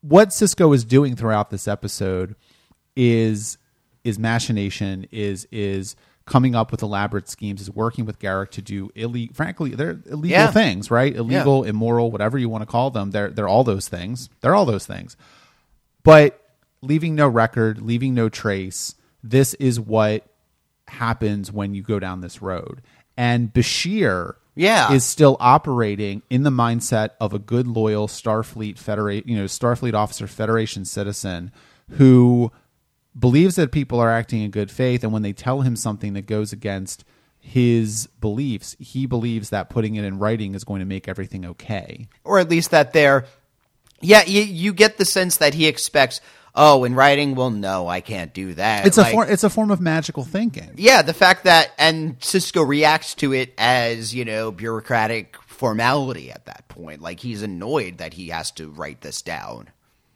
what 0.00 0.28
Sisko 0.28 0.74
is 0.74 0.84
doing 0.84 1.16
throughout 1.16 1.50
this 1.50 1.66
episode 1.66 2.36
is 2.96 3.58
is 4.04 4.18
machination 4.18 5.06
is 5.10 5.46
is 5.50 5.96
coming 6.28 6.54
up 6.54 6.70
with 6.70 6.82
elaborate 6.82 7.28
schemes 7.28 7.60
is 7.60 7.70
working 7.70 8.04
with 8.04 8.18
Garak 8.18 8.50
to 8.50 8.62
do 8.62 8.90
illegal 8.94 9.34
frankly 9.34 9.70
they're 9.70 10.00
illegal 10.06 10.28
Yeah. 10.30 10.50
things 10.50 10.90
right? 10.90 11.14
Illegal 11.14 11.64
immoral 11.64 12.10
whatever 12.10 12.38
you 12.38 12.48
want 12.48 12.62
to 12.62 12.66
call 12.66 12.90
them 12.90 13.10
they're 13.10 13.30
they're 13.30 13.48
all 13.48 13.64
those 13.64 13.88
things. 13.88 14.28
They're 14.40 14.54
all 14.54 14.66
those 14.66 14.86
things. 14.86 15.16
But 16.02 16.40
leaving 16.82 17.14
no 17.14 17.26
record 17.28 17.80
leaving 17.82 18.14
no 18.14 18.28
trace 18.28 18.94
this 19.22 19.54
is 19.54 19.80
what 19.80 20.24
happens 20.86 21.50
when 21.52 21.74
you 21.74 21.82
go 21.82 21.98
down 21.98 22.20
this 22.20 22.40
road. 22.40 22.80
And 23.16 23.52
Bashir 23.52 24.34
Yeah. 24.54 24.92
is 24.92 25.04
still 25.04 25.36
operating 25.40 26.22
in 26.30 26.44
the 26.44 26.50
mindset 26.50 27.10
of 27.20 27.32
a 27.34 27.38
good 27.38 27.66
loyal 27.66 28.06
Starfleet 28.08 28.78
Federate, 28.78 29.26
you 29.26 29.36
know, 29.36 29.44
Starfleet 29.44 29.94
officer, 29.94 30.26
Federation 30.26 30.84
citizen 30.84 31.50
who 31.92 32.52
believes 33.18 33.56
that 33.56 33.72
people 33.72 33.98
are 34.00 34.10
acting 34.10 34.42
in 34.42 34.50
good 34.50 34.70
faith, 34.70 35.02
and 35.02 35.12
when 35.12 35.22
they 35.22 35.32
tell 35.32 35.62
him 35.62 35.76
something 35.76 36.12
that 36.14 36.26
goes 36.26 36.52
against 36.52 37.04
his 37.40 38.08
beliefs, 38.20 38.76
he 38.78 39.06
believes 39.06 39.50
that 39.50 39.70
putting 39.70 39.94
it 39.96 40.04
in 40.04 40.18
writing 40.18 40.54
is 40.54 40.64
going 40.64 40.80
to 40.80 40.84
make 40.86 41.08
everything 41.08 41.44
okay. 41.46 42.08
or 42.24 42.38
at 42.38 42.48
least 42.50 42.70
that 42.70 42.92
they're 42.92 43.24
yeah 44.00 44.22
you, 44.26 44.42
you 44.42 44.72
get 44.72 44.96
the 44.98 45.04
sense 45.04 45.38
that 45.38 45.54
he 45.54 45.66
expects 45.66 46.20
oh 46.54 46.84
in 46.84 46.94
writing 46.94 47.34
well 47.34 47.50
no 47.50 47.88
i 47.88 48.00
can't 48.00 48.32
do 48.32 48.54
that 48.54 48.86
It's 48.86 48.96
Like, 48.96 49.08
a 49.08 49.10
for, 49.10 49.26
it's 49.26 49.42
a 49.44 49.50
form 49.50 49.70
of 49.72 49.80
magical 49.80 50.24
thinking. 50.24 50.70
yeah 50.76 51.02
the 51.02 51.12
fact 51.14 51.44
that 51.44 51.72
and 51.78 52.16
sisko 52.20 52.66
reacts 52.66 53.14
to 53.16 53.32
it 53.32 53.52
as 53.58 54.14
you 54.14 54.24
know 54.24 54.52
bureaucratic 54.52 55.36
formality 55.46 56.30
at 56.30 56.46
that 56.46 56.68
point 56.68 57.02
like 57.02 57.18
he's 57.20 57.42
annoyed 57.42 57.98
that 57.98 58.14
he 58.14 58.28
has 58.28 58.52
to 58.52 58.70
write 58.70 59.00
this 59.00 59.20
down 59.22 59.68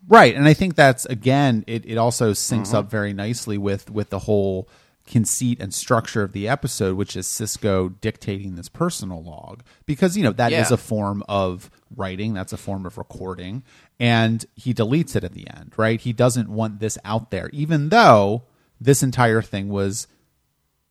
Right, 0.09 0.35
and 0.35 0.47
I 0.49 0.55
think 0.55 0.75
that's 0.75 1.05
again, 1.07 1.65
it, 1.67 1.85
it 1.87 1.97
also 1.97 2.33
syncs 2.33 2.69
Mm-hmm. 2.69 2.77
up 2.77 2.91
very 2.91 3.13
nicely 3.13 3.57
with 3.59 3.91
with 3.91 4.11
the 4.11 4.21
whole 4.21 4.69
conceit 5.07 5.61
and 5.61 5.75
structure 5.75 6.23
of 6.23 6.33
the 6.33 6.49
episode, 6.49 6.97
which 6.97 7.17
is 7.17 7.27
Sisko 7.27 8.01
dictating 8.01 8.55
this 8.55 8.69
personal 8.69 9.23
log 9.23 9.63
because 9.85 10.17
you 10.17 10.23
know 10.23 10.33
that 10.33 10.53
is 10.53 10.71
Yeah. 10.71 10.75
a 10.75 10.77
form 10.77 11.23
of 11.29 11.71
writing, 11.95 12.35
that's 12.35 12.53
a 12.53 12.57
form 12.57 12.87
of 12.87 12.99
recording, 12.99 13.63
and 14.01 14.45
he 14.55 14.73
deletes 14.75 15.15
it 15.17 15.25
at 15.25 15.33
the 15.35 15.47
end. 15.57 15.73
Right, 15.77 16.01
he 16.01 16.13
doesn't 16.13 16.49
want 16.49 16.81
this 16.81 16.99
out 17.05 17.31
there, 17.31 17.49
even 17.53 17.89
though 17.89 18.45
this 18.81 19.03
entire 19.03 19.43
thing 19.43 19.69
was 19.69 20.07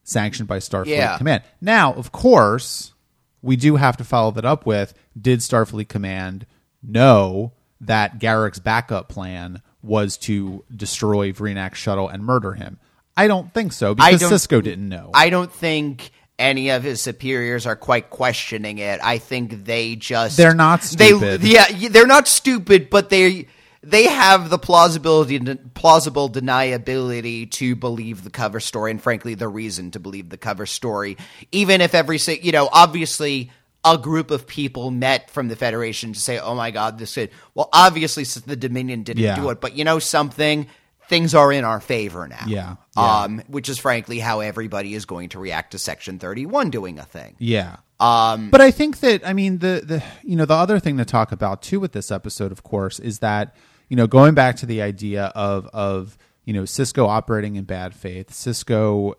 sanctioned 0.03 0.47
by 0.47 0.57
Starfleet 0.59 0.87
Yeah. 0.87 1.17
Command. 1.17 1.43
Now, 1.61 1.93
of 1.93 2.11
course, 2.11 2.93
we 3.41 3.55
do 3.55 3.75
have 3.75 3.97
to 3.97 4.03
follow 4.03 4.31
that 4.31 4.45
up 4.45 4.65
with 4.65 4.93
did 5.19 5.39
Starfleet 5.39 5.89
Command 5.89 6.45
know 6.81 7.53
that 7.81 8.19
Garak's 8.19 8.59
backup 8.59 9.09
plan 9.09 9.61
was 9.83 10.17
to 10.17 10.63
destroy 10.75 11.31
Vreenak's 11.31 11.77
shuttle 11.79 12.07
and 12.07 12.23
murder 12.23 12.53
him? 12.53 12.79
I 13.17 13.27
don't 13.27 13.53
think 13.53 13.73
so 13.73 13.93
because 13.93 14.21
Sisko 14.21 14.63
didn't 14.63 14.87
know. 14.87 15.11
i 15.13 15.29
don't 15.29 15.51
think 15.51 16.11
any 16.39 16.69
of 16.69 16.81
his 16.81 17.01
superiors 17.01 17.67
are 17.67 17.75
quite 17.75 18.09
questioning 18.09 18.77
it 18.79 18.99
i 19.03 19.17
think 19.17 19.65
they 19.65 19.95
just 19.95 20.37
They're 20.37 20.55
not 20.55 20.81
they 20.81 21.09
stupid. 21.09 21.43
yeah 21.43 21.65
they're 21.89 22.07
not 22.07 22.27
stupid 22.27 22.89
but 22.89 23.09
they 23.09 23.47
they 23.83 24.03
have 24.05 24.49
the 24.51 24.59
plausibility, 24.59 25.39
plausible 25.73 26.29
deniability 26.29 27.49
to 27.51 27.75
believe 27.75 28.23
the 28.23 28.29
cover 28.29 28.59
story, 28.59 28.91
and 28.91 29.01
frankly, 29.01 29.33
the 29.33 29.47
reason 29.47 29.89
to 29.91 29.99
believe 29.99 30.29
the 30.29 30.37
cover 30.37 30.67
story, 30.67 31.17
even 31.51 31.81
if 31.81 31.95
every, 31.95 32.19
you 32.43 32.51
know, 32.51 32.69
obviously 32.71 33.49
a 33.83 33.97
group 33.97 34.29
of 34.31 34.45
people 34.47 34.91
met 34.91 35.29
from 35.31 35.47
the 35.47 35.55
Federation 35.55 36.13
to 36.13 36.19
say, 36.19 36.37
"Oh 36.39 36.55
my 36.55 36.71
God, 36.71 36.99
this 36.99 37.17
is 37.17 37.29
well." 37.55 37.69
Obviously, 37.73 38.23
since 38.23 38.45
the 38.45 38.55
Dominion 38.55 39.03
didn't 39.03 39.23
Yeah. 39.23 39.35
do 39.35 39.49
it, 39.49 39.59
but 39.61 39.75
you 39.75 39.83
know 39.83 39.99
something, 39.99 40.67
things 41.09 41.33
are 41.35 41.51
in 41.51 41.63
our 41.63 41.79
favor 41.79 42.27
now. 42.27 42.43
Yeah, 42.47 42.75
yeah. 42.95 43.21
Um, 43.23 43.41
which 43.47 43.69
is 43.69 43.77
frankly 43.79 44.19
how 44.19 44.39
everybody 44.41 44.93
is 44.93 45.05
going 45.05 45.29
to 45.29 45.39
react 45.39 45.71
to 45.71 45.79
Section 45.79 46.19
Thirty 46.19 46.45
One 46.45 46.69
doing 46.69 46.99
a 46.99 47.03
thing. 47.03 47.35
Yeah. 47.39 47.77
Um, 47.99 48.49
But 48.49 48.61
I 48.61 48.71
think 48.71 48.99
that 49.01 49.27
I 49.27 49.33
mean 49.33 49.59
the 49.59 49.81
the 49.85 50.03
you 50.23 50.35
know 50.35 50.45
the 50.45 50.55
other 50.55 50.79
thing 50.79 50.97
to 50.97 51.05
talk 51.05 51.31
about 51.31 51.61
too 51.61 51.79
with 51.79 51.91
this 51.91 52.11
episode, 52.11 52.51
of 52.51 52.63
course, 52.63 52.99
is 52.99 53.19
that 53.19 53.55
you 53.89 53.95
know 53.97 54.07
going 54.07 54.33
back 54.35 54.55
to 54.57 54.65
the 54.65 54.81
idea 54.81 55.25
of 55.35 55.67
of 55.73 56.17
you 56.45 56.53
know 56.53 56.63
Sisko 56.63 57.07
operating 57.07 57.55
in 57.55 57.65
bad 57.65 57.93
faith, 57.93 58.31
Sisko, 58.31 59.13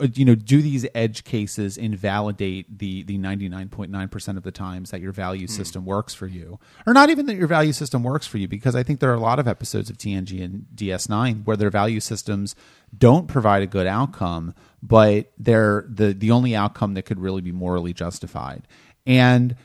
uh, 0.00 0.06
you 0.14 0.24
know, 0.24 0.36
do 0.36 0.62
these 0.62 0.86
edge 0.94 1.24
cases 1.24 1.76
invalidate 1.76 2.78
the 2.78 3.02
the 3.02 3.18
ninety 3.18 3.48
nine 3.48 3.68
point 3.68 3.90
nine 3.90 4.08
percent 4.08 4.38
of 4.38 4.44
the 4.44 4.52
times 4.52 4.90
that 4.90 5.00
your 5.00 5.10
value 5.10 5.48
system 5.48 5.84
works 5.84 6.14
for 6.14 6.28
you, 6.28 6.60
or 6.86 6.92
not 6.92 7.10
even 7.10 7.26
that 7.26 7.34
your 7.34 7.48
value 7.48 7.72
system 7.72 8.04
works 8.04 8.26
for 8.26 8.38
you? 8.38 8.46
Because 8.46 8.76
I 8.76 8.84
think 8.84 9.00
there 9.00 9.10
are 9.10 9.14
a 9.14 9.20
lot 9.20 9.40
of 9.40 9.48
episodes 9.48 9.90
of 9.90 9.98
TNG 9.98 10.42
and 10.44 10.64
DS 10.76 11.08
nine 11.08 11.42
where 11.44 11.56
their 11.56 11.70
value 11.70 12.00
systems 12.00 12.54
don't 12.96 13.26
provide 13.26 13.62
a 13.62 13.66
good 13.66 13.88
outcome, 13.88 14.54
but 14.80 15.32
they're 15.38 15.84
the 15.88 16.12
the 16.12 16.30
only 16.30 16.54
outcome 16.54 16.94
that 16.94 17.02
could 17.02 17.18
really 17.18 17.42
be 17.42 17.52
morally 17.52 17.92
justified. 17.92 18.62
And 19.06 19.56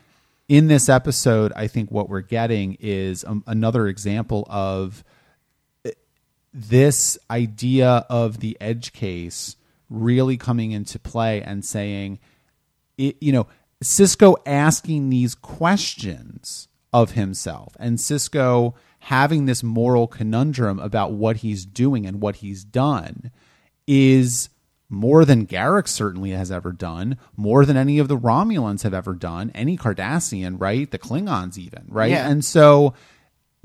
in 0.47 0.67
this 0.67 0.89
episode, 0.89 1.53
I 1.55 1.67
think 1.67 1.91
what 1.91 2.09
we're 2.09 2.21
getting 2.21 2.77
is 2.79 3.23
um, 3.25 3.43
another 3.47 3.87
example 3.87 4.47
of 4.49 5.03
this 6.55 7.17
idea 7.29 8.05
of 8.09 8.39
the 8.39 8.57
edge 8.61 8.93
case 8.93 9.57
really 9.89 10.37
coming 10.37 10.71
into 10.71 10.97
play 10.97 11.41
and 11.41 11.65
saying, 11.65 12.17
it, 12.97 13.17
you 13.19 13.33
know, 13.33 13.47
Sisko 13.83 14.37
asking 14.45 15.09
these 15.09 15.35
questions 15.35 16.69
of 16.93 17.11
himself 17.11 17.75
and 17.77 17.97
Sisko 17.97 18.73
having 18.99 19.45
this 19.45 19.61
moral 19.63 20.07
conundrum 20.07 20.79
about 20.79 21.11
what 21.11 21.37
he's 21.37 21.65
doing 21.65 22.05
and 22.05 22.21
what 22.21 22.37
he's 22.37 22.63
done 22.63 23.31
is 23.85 24.49
more 24.87 25.25
than 25.25 25.45
Garak 25.45 25.89
certainly 25.89 26.31
has 26.31 26.51
ever 26.51 26.71
done, 26.71 27.17
more 27.35 27.65
than 27.65 27.75
any 27.75 27.99
of 27.99 28.07
the 28.07 28.17
Romulans 28.17 28.83
have 28.83 28.93
ever 28.93 29.13
done, 29.13 29.51
any 29.53 29.77
Cardassian, 29.77 30.59
right? 30.59 30.89
The 30.89 30.99
Klingons, 30.99 31.57
even, 31.57 31.83
right? 31.89 32.11
Yeah. 32.11 32.29
And 32.29 32.45
so 32.45 32.93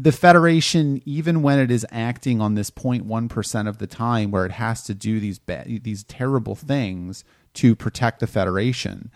the 0.01 0.13
Federation, 0.13 1.03
even 1.05 1.43
when 1.43 1.59
it 1.59 1.71
is 1.71 1.87
acting 1.91 2.41
on 2.41 2.55
this 2.55 2.71
0.1% 2.71 3.69
of 3.69 3.79
the 3.79 3.87
time 3.87 4.31
where 4.31 4.47
it 4.47 4.53
has 4.53 4.83
to 4.85 4.95
do 4.95 5.21
these, 5.21 5.39
ba- 5.39 5.65
these 5.67 6.05
terrible 6.05 6.55
things 6.55 7.25
to 7.55 7.75
protect 7.75 8.21
the 8.21 8.27
Federation, 8.27 9.11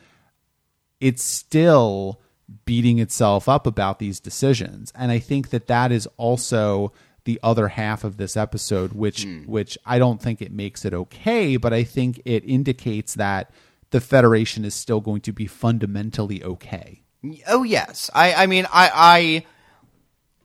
it's 1.01 1.23
still 1.23 2.20
beating 2.64 2.99
itself 2.99 3.49
up 3.49 3.66
about 3.66 3.99
these 3.99 4.20
decisions. 4.20 4.92
And 4.94 5.11
i 5.11 5.18
think 5.18 5.49
that 5.49 5.66
that 5.66 5.90
is 5.90 6.07
also 6.18 6.92
the 7.25 7.40
other 7.42 7.68
half 7.68 8.05
of 8.05 8.18
this 8.18 8.37
episode 8.37 8.92
which 8.92 9.25
hmm. 9.25 9.44
which 9.47 9.79
i 9.87 9.99
don't 9.99 10.20
think 10.20 10.42
it 10.42 10.53
makes 10.53 10.85
it 10.85 10.92
okay 10.92 11.57
but 11.57 11.73
i 11.73 11.83
think 11.83 12.20
it 12.27 12.44
indicates 12.44 13.14
that 13.14 13.51
the 13.94 14.01
federation 14.01 14.64
is 14.64 14.75
still 14.75 15.01
going 15.01 15.20
to 15.20 15.33
be 15.33 15.47
fundamentally 15.47 16.42
okay. 16.42 17.01
Oh 17.47 17.62
yes, 17.62 18.11
I 18.12 18.35
I 18.35 18.47
mean 18.49 18.66
I 18.66 18.90
I 18.92 19.47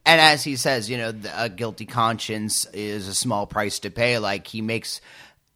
and 0.06 0.22
as 0.22 0.44
he 0.44 0.56
says, 0.56 0.90
you 0.90 0.98
know, 0.98 1.12
the, 1.12 1.44
a 1.44 1.50
guilty 1.50 1.86
conscience 1.86 2.66
is 2.74 3.08
a 3.08 3.16
small 3.16 3.46
price 3.46 3.80
to 3.80 3.90
pay. 3.90 4.20
Like 4.20 4.48
he 4.48 4.62
makes 4.62 5.02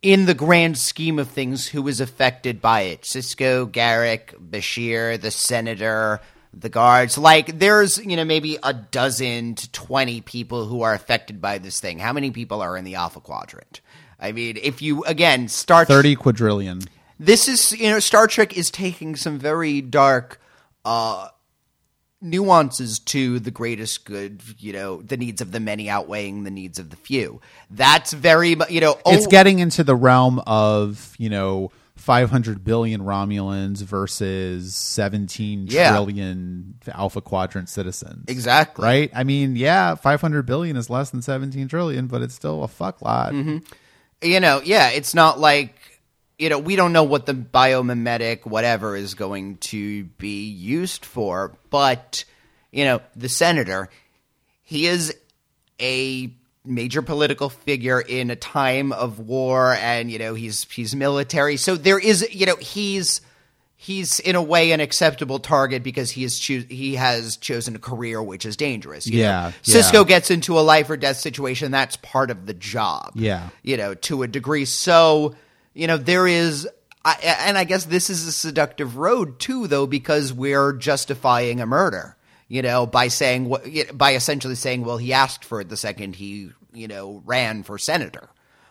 in 0.01 0.25
the 0.25 0.34
grand 0.34 0.77
scheme 0.77 1.19
of 1.19 1.29
things, 1.29 1.67
who 1.67 1.88
is 1.88 2.01
affected 2.01 2.62
by 2.62 2.82
it? 2.82 3.03
Sisko, 3.03 3.69
Garak, 3.69 4.36
Bashir, 4.36 5.19
the 5.19 5.32
senator, 5.32 6.19
the 6.53 6.69
guards. 6.69 7.17
Like 7.17 7.60
there's 7.60 7.97
you 7.97 8.15
know 8.15 8.25
maybe 8.25 8.58
a 8.63 8.73
dozen 8.73 9.56
to 9.56 9.71
twenty 9.71 10.21
people 10.21 10.65
who 10.65 10.82
are 10.82 10.93
affected 10.93 11.41
by 11.41 11.58
this 11.58 11.79
thing. 11.79 11.99
How 11.99 12.13
many 12.13 12.32
people 12.32 12.62
are 12.62 12.77
in 12.77 12.86
the 12.86 12.95
Alpha 12.95 13.19
Quadrant? 13.19 13.82
I 14.19 14.32
mean, 14.32 14.58
if 14.62 14.82
you 14.82 15.03
again 15.03 15.47
start 15.47 15.88
30 15.88 16.15
quadrillion 16.15 16.82
this 17.19 17.47
is 17.47 17.71
you 17.73 17.89
know 17.89 17.99
Star 17.99 18.27
Trek 18.27 18.58
is 18.58 18.69
taking 18.69 19.15
some 19.15 19.39
very 19.39 19.82
dark 19.82 20.39
uh 20.86 21.27
nuances 22.23 22.99
to 22.99 23.38
the 23.39 23.51
greatest 23.51 24.05
good 24.05 24.41
you 24.57 24.71
know 24.71 25.01
the 25.01 25.17
needs 25.17 25.41
of 25.41 25.51
the 25.51 25.59
many 25.59 25.89
outweighing 25.89 26.43
the 26.45 26.51
needs 26.51 26.79
of 26.79 26.89
the 26.89 26.95
few. 26.95 27.41
That's 27.69 28.13
very 28.13 28.55
you 28.69 28.79
know 28.81 28.97
it's 29.05 29.27
oh, 29.27 29.29
getting 29.29 29.59
into 29.59 29.83
the 29.83 29.95
realm 29.95 30.41
of 30.47 31.13
you 31.19 31.29
know 31.29 31.71
500 31.97 32.63
billion 32.63 33.01
romulans 33.01 33.81
versus 33.83 34.73
seventeen 34.75 35.67
trillion 35.67 36.75
Yeah. 36.88 36.97
alpha 36.97 37.21
quadrant 37.21 37.69
citizens. 37.69 38.25
Exactly. 38.29 38.83
Right? 38.83 39.12
I 39.13 39.23
mean 39.23 39.55
yeah 39.55 39.95
500 39.95 40.45
billion 40.45 40.77
is 40.77 40.89
less 40.89 41.09
than 41.12 41.21
17 41.21 41.67
trillion 41.67 42.07
but 42.07 42.21
it's 42.21 42.33
still 42.36 42.63
a 42.63 42.67
fuck 42.67 43.01
lot. 43.01 43.33
Mm-hmm. 43.33 43.57
You 44.21 44.39
know 44.39 44.62
yeah 44.63 44.89
it's 44.89 45.13
not 45.13 45.39
like 45.39 45.75
you 46.43 46.49
know 46.49 46.60
we 46.60 46.75
don't 46.75 46.91
know 46.91 47.06
what 47.06 47.25
the 47.25 47.34
biomimetic 47.34 48.45
whatever 48.45 48.97
is 48.97 49.13
going 49.13 49.56
to 49.58 50.03
be 50.03 50.43
used 50.49 51.06
for 51.06 51.56
but 51.69 52.25
you 52.71 52.84
know 52.84 52.99
the 53.15 53.29
senator 53.29 53.89
he 54.63 54.86
is 54.88 55.15
a 55.79 56.29
major 56.65 57.01
political 57.01 57.49
figure 57.49 58.01
in 58.01 58.29
a 58.29 58.36
time 58.36 58.91
of 58.91 59.19
war 59.19 59.73
and 59.79 60.12
you 60.12 60.19
know 60.19 60.34
he's 60.34 60.63
he's 60.69 60.93
military 60.93 61.56
so 61.56 61.75
there 61.75 61.97
is 61.97 62.27
you 62.36 62.45
know 62.45 62.58
he's 62.58 63.21
he's 63.75 64.19
in 64.19 64.36
a 64.36 64.41
way 64.41 64.71
an 64.73 64.79
acceptable 64.82 65.39
target 65.39 65.82
because 65.82 66.12
he 66.12 66.23
is 66.25 66.38
choo- 66.39 66.65
he 66.69 66.95
has 66.95 67.38
chosen 67.38 67.75
a 67.75 67.79
career 67.79 68.21
which 68.21 68.45
is 68.45 68.58
dangerous 68.58 69.08
you 69.08 69.19
know. 69.19 69.23
Yeah, 69.23 69.51
sisko 69.62 69.93
yeah. 69.93 70.03
gets 70.03 70.29
into 70.29 70.60
a 70.60 70.62
life 70.62 70.89
or 70.89 70.97
death 70.97 71.17
situation 71.17 71.71
that's 71.71 71.95
part 71.97 72.32
of 72.32 72.45
the 72.47 72.53
job 72.53 73.12
Yeah. 73.15 73.47
you 73.62 73.77
know 73.77 73.93
to 73.93 74.23
a 74.23 74.27
degree 74.27 74.65
so 74.65 75.36
you 75.73 75.88
know 75.88 75.97
there 75.97 76.27
is 76.27 76.67
I, 77.05 77.17
and 77.41 77.57
i 77.57 77.63
guess 77.63 77.86
this 77.86 78.09
is 78.09 78.27
a 78.27 78.31
seductive 78.31 78.97
road 78.97 79.39
too 79.39 79.67
though 79.67 79.88
because 79.88 80.31
we're 80.31 80.73
justifying 80.73 81.59
a 81.62 81.65
murder 81.65 82.15
you 82.47 82.62
know 82.62 82.86
by 82.86 83.07
saying 83.07 83.49
what 83.49 83.65
by 83.97 84.13
essentially 84.13 84.55
saying 84.55 84.83
well 84.83 84.97
he 84.97 85.13
asked 85.13 85.43
for 85.45 85.62
it 85.62 85.69
the 85.69 85.77
second 85.77 86.15
he 86.15 86.51
you 86.73 86.88
know 86.88 87.21
ran 87.25 87.63
for 87.63 87.77
senator 87.77 88.29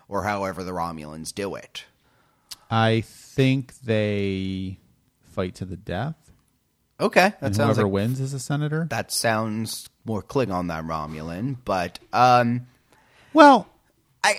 or 0.09 0.25
however 0.25 0.63
the 0.63 0.73
romulans 0.73 1.35
do 1.35 1.55
it. 1.55 1.85
I 2.71 3.01
think 3.01 3.75
they 3.81 4.79
fight 5.23 5.55
to 5.57 5.65
the 5.65 5.77
death. 5.77 6.17
Okay 7.01 7.33
that 7.41 7.55
sounds 7.55 7.77
whoever 7.77 7.85
like 7.85 7.93
wins 7.93 8.21
is 8.21 8.35
a 8.35 8.39
senator? 8.39 8.87
That 8.91 9.11
sounds 9.11 9.89
more 10.05 10.23
klingon 10.23 10.69
than 10.69 10.87
romulan 10.87 11.57
but 11.65 11.99
um 12.13 12.67
well 13.33 13.69
I 14.23 14.35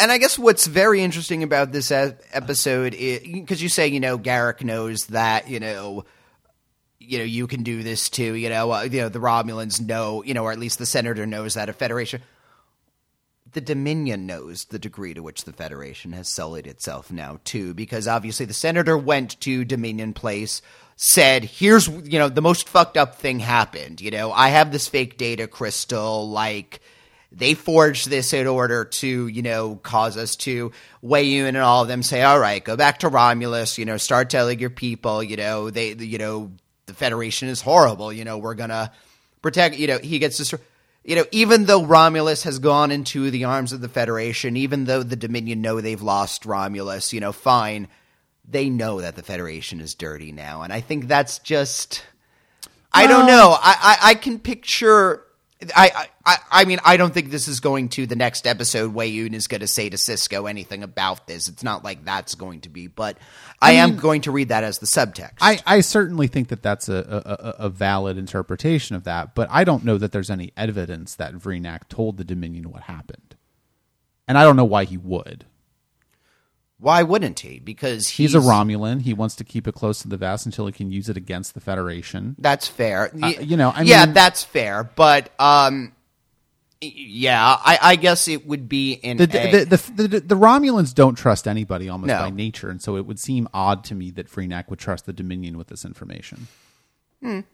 and 0.00 0.10
I 0.10 0.18
guess 0.18 0.38
what's 0.38 0.66
very 0.66 1.02
interesting 1.02 1.42
about 1.42 1.72
this 1.72 1.90
episode 1.92 2.94
is 2.94 3.20
because 3.20 3.62
you 3.62 3.68
say 3.68 3.86
you 3.88 4.00
know 4.00 4.18
Garak 4.18 4.64
knows 4.64 5.06
that 5.06 5.48
you 5.48 5.60
know 5.60 6.04
you 6.98 7.18
know 7.18 7.24
you 7.24 7.46
can 7.46 7.62
do 7.62 7.82
this 7.82 8.08
too 8.08 8.34
you 8.34 8.48
know 8.48 8.72
uh, 8.72 8.82
you 8.82 9.02
know 9.02 9.08
the 9.08 9.18
Romulans 9.18 9.80
know 9.80 10.22
you 10.22 10.34
know 10.34 10.44
or 10.44 10.52
at 10.52 10.58
least 10.58 10.78
the 10.78 10.86
senator 10.86 11.26
knows 11.26 11.54
that 11.54 11.68
a 11.68 11.72
Federation 11.72 12.22
the 13.52 13.60
Dominion 13.60 14.26
knows 14.26 14.66
the 14.66 14.78
degree 14.78 15.12
to 15.12 15.22
which 15.22 15.44
the 15.44 15.52
Federation 15.52 16.12
has 16.12 16.28
sullied 16.28 16.66
itself 16.66 17.10
now 17.12 17.38
too 17.44 17.74
because 17.74 18.08
obviously 18.08 18.46
the 18.46 18.54
senator 18.54 18.96
went 18.96 19.38
to 19.40 19.64
Dominion 19.64 20.14
Place 20.14 20.62
said 20.96 21.44
here's 21.44 21.88
you 21.88 22.18
know 22.18 22.28
the 22.28 22.42
most 22.42 22.68
fucked 22.68 22.96
up 22.96 23.16
thing 23.16 23.38
happened 23.38 24.00
you 24.00 24.10
know 24.10 24.32
I 24.32 24.48
have 24.48 24.72
this 24.72 24.88
fake 24.88 25.18
data 25.18 25.46
crystal 25.46 26.28
like 26.30 26.80
they 27.32 27.54
forged 27.54 28.10
this 28.10 28.32
in 28.32 28.46
order 28.46 28.84
to, 28.84 29.26
you 29.28 29.42
know, 29.42 29.76
cause 29.76 30.16
us 30.16 30.36
to 30.36 30.72
weigh 31.00 31.24
you 31.24 31.46
in 31.46 31.54
and 31.54 31.64
all 31.64 31.82
of 31.82 31.88
them 31.88 32.02
say, 32.02 32.22
all 32.22 32.38
right, 32.38 32.64
go 32.64 32.76
back 32.76 32.98
to 32.98 33.08
Romulus, 33.08 33.78
you 33.78 33.84
know, 33.84 33.96
start 33.96 34.30
telling 34.30 34.58
your 34.58 34.70
people, 34.70 35.22
you 35.22 35.36
know, 35.36 35.70
they, 35.70 35.94
you 35.94 36.18
know, 36.18 36.50
the 36.86 36.94
Federation 36.94 37.48
is 37.48 37.60
horrible, 37.60 38.12
you 38.12 38.24
know, 38.24 38.38
we're 38.38 38.54
gonna 38.54 38.90
protect, 39.42 39.76
you 39.76 39.86
know, 39.86 39.98
he 39.98 40.18
gets 40.18 40.38
this, 40.38 40.52
you 41.04 41.14
know, 41.14 41.24
even 41.30 41.66
though 41.66 41.84
Romulus 41.84 42.42
has 42.42 42.58
gone 42.58 42.90
into 42.90 43.30
the 43.30 43.44
arms 43.44 43.72
of 43.72 43.80
the 43.80 43.88
Federation, 43.88 44.56
even 44.56 44.84
though 44.84 45.04
the 45.04 45.16
Dominion 45.16 45.62
know 45.62 45.80
they've 45.80 46.02
lost 46.02 46.44
Romulus, 46.44 47.12
you 47.12 47.20
know, 47.20 47.32
fine, 47.32 47.86
they 48.48 48.68
know 48.68 49.00
that 49.00 49.14
the 49.14 49.22
Federation 49.22 49.80
is 49.80 49.94
dirty 49.94 50.32
now. 50.32 50.62
And 50.62 50.72
I 50.72 50.80
think 50.80 51.06
that's 51.06 51.38
just, 51.38 52.04
I 52.92 53.06
don't 53.06 53.28
know. 53.28 53.56
I, 53.56 53.98
I, 54.02 54.10
I 54.10 54.14
can 54.14 54.40
picture 54.40 55.24
I, 55.76 56.08
I, 56.24 56.36
I 56.50 56.64
mean, 56.64 56.78
I 56.84 56.96
don't 56.96 57.12
think 57.12 57.30
this 57.30 57.46
is 57.46 57.60
going 57.60 57.90
to 57.90 58.06
the 58.06 58.16
next 58.16 58.46
episode. 58.46 58.94
Weyoun 58.94 59.34
is 59.34 59.46
going 59.46 59.60
to 59.60 59.66
say 59.66 59.90
to 59.90 59.96
Sisko 59.96 60.48
anything 60.48 60.82
about 60.82 61.26
this. 61.26 61.48
It's 61.48 61.62
not 61.62 61.84
like 61.84 62.04
that's 62.04 62.34
going 62.34 62.62
to 62.62 62.70
be, 62.70 62.86
but 62.86 63.18
I, 63.60 63.72
am 63.72 63.96
going 63.96 64.22
to 64.22 64.30
read 64.30 64.48
that 64.48 64.64
as 64.64 64.78
the 64.78 64.86
subtext. 64.86 65.38
I, 65.40 65.60
I 65.66 65.80
certainly 65.80 66.28
think 66.28 66.48
that 66.48 66.62
that's 66.62 66.88
a, 66.88 67.56
a, 67.58 67.64
a 67.64 67.68
valid 67.68 68.16
interpretation 68.16 68.96
of 68.96 69.04
that, 69.04 69.34
but 69.34 69.48
I 69.50 69.64
don't 69.64 69.84
know 69.84 69.98
that 69.98 70.12
there's 70.12 70.30
any 70.30 70.52
evidence 70.56 71.14
that 71.16 71.34
Vreenak 71.34 71.88
told 71.88 72.16
the 72.16 72.24
Dominion 72.24 72.70
what 72.70 72.82
happened, 72.82 73.36
and 74.26 74.38
I 74.38 74.44
don't 74.44 74.56
know 74.56 74.64
why 74.64 74.84
he 74.84 74.96
would. 74.96 75.44
Why 76.80 77.02
wouldn't 77.02 77.40
he? 77.40 77.58
Because 77.58 78.08
he's, 78.08 78.32
He's 78.32 78.34
a 78.34 78.38
Romulan. 78.38 79.02
He 79.02 79.12
wants 79.12 79.36
to 79.36 79.44
keep 79.44 79.68
it 79.68 79.74
close 79.74 80.00
to 80.02 80.08
the 80.08 80.16
vest 80.16 80.46
until 80.46 80.64
he 80.66 80.72
can 80.72 80.90
use 80.90 81.08
it 81.10 81.16
against 81.16 81.52
the 81.54 81.60
Federation. 81.60 82.36
That's 82.38 82.66
fair. 82.66 83.10
Uh, 83.22 83.28
you 83.40 83.56
know, 83.58 83.70
I 83.74 83.82
yeah, 83.82 84.06
mean- 84.06 84.14
that's 84.14 84.42
fair. 84.44 84.84
But 84.84 85.30
um, 85.38 85.92
yeah, 86.80 87.44
I, 87.44 87.78
I 87.82 87.96
guess 87.96 88.26
it 88.28 88.46
would 88.46 88.66
be 88.68 88.92
in 88.94 89.18
The, 89.18 89.24
a- 89.24 89.64
the, 89.66 89.76
the, 89.94 90.08
the, 90.08 90.20
the 90.20 90.34
Romulans 90.34 90.94
don't 90.94 91.16
trust 91.16 91.46
anybody 91.46 91.90
almost 91.90 92.08
No. 92.08 92.18
by 92.18 92.30
nature, 92.30 92.70
and 92.70 92.80
so 92.80 92.96
it 92.96 93.04
would 93.04 93.18
seem 93.20 93.46
odd 93.52 93.84
to 93.84 93.94
me 93.94 94.10
that 94.12 94.30
Vreenak 94.30 94.68
would 94.70 94.78
trust 94.78 95.04
the 95.04 95.12
Dominion 95.12 95.58
with 95.58 95.66
this 95.66 95.84
information. 95.84 96.48
not 97.22 97.44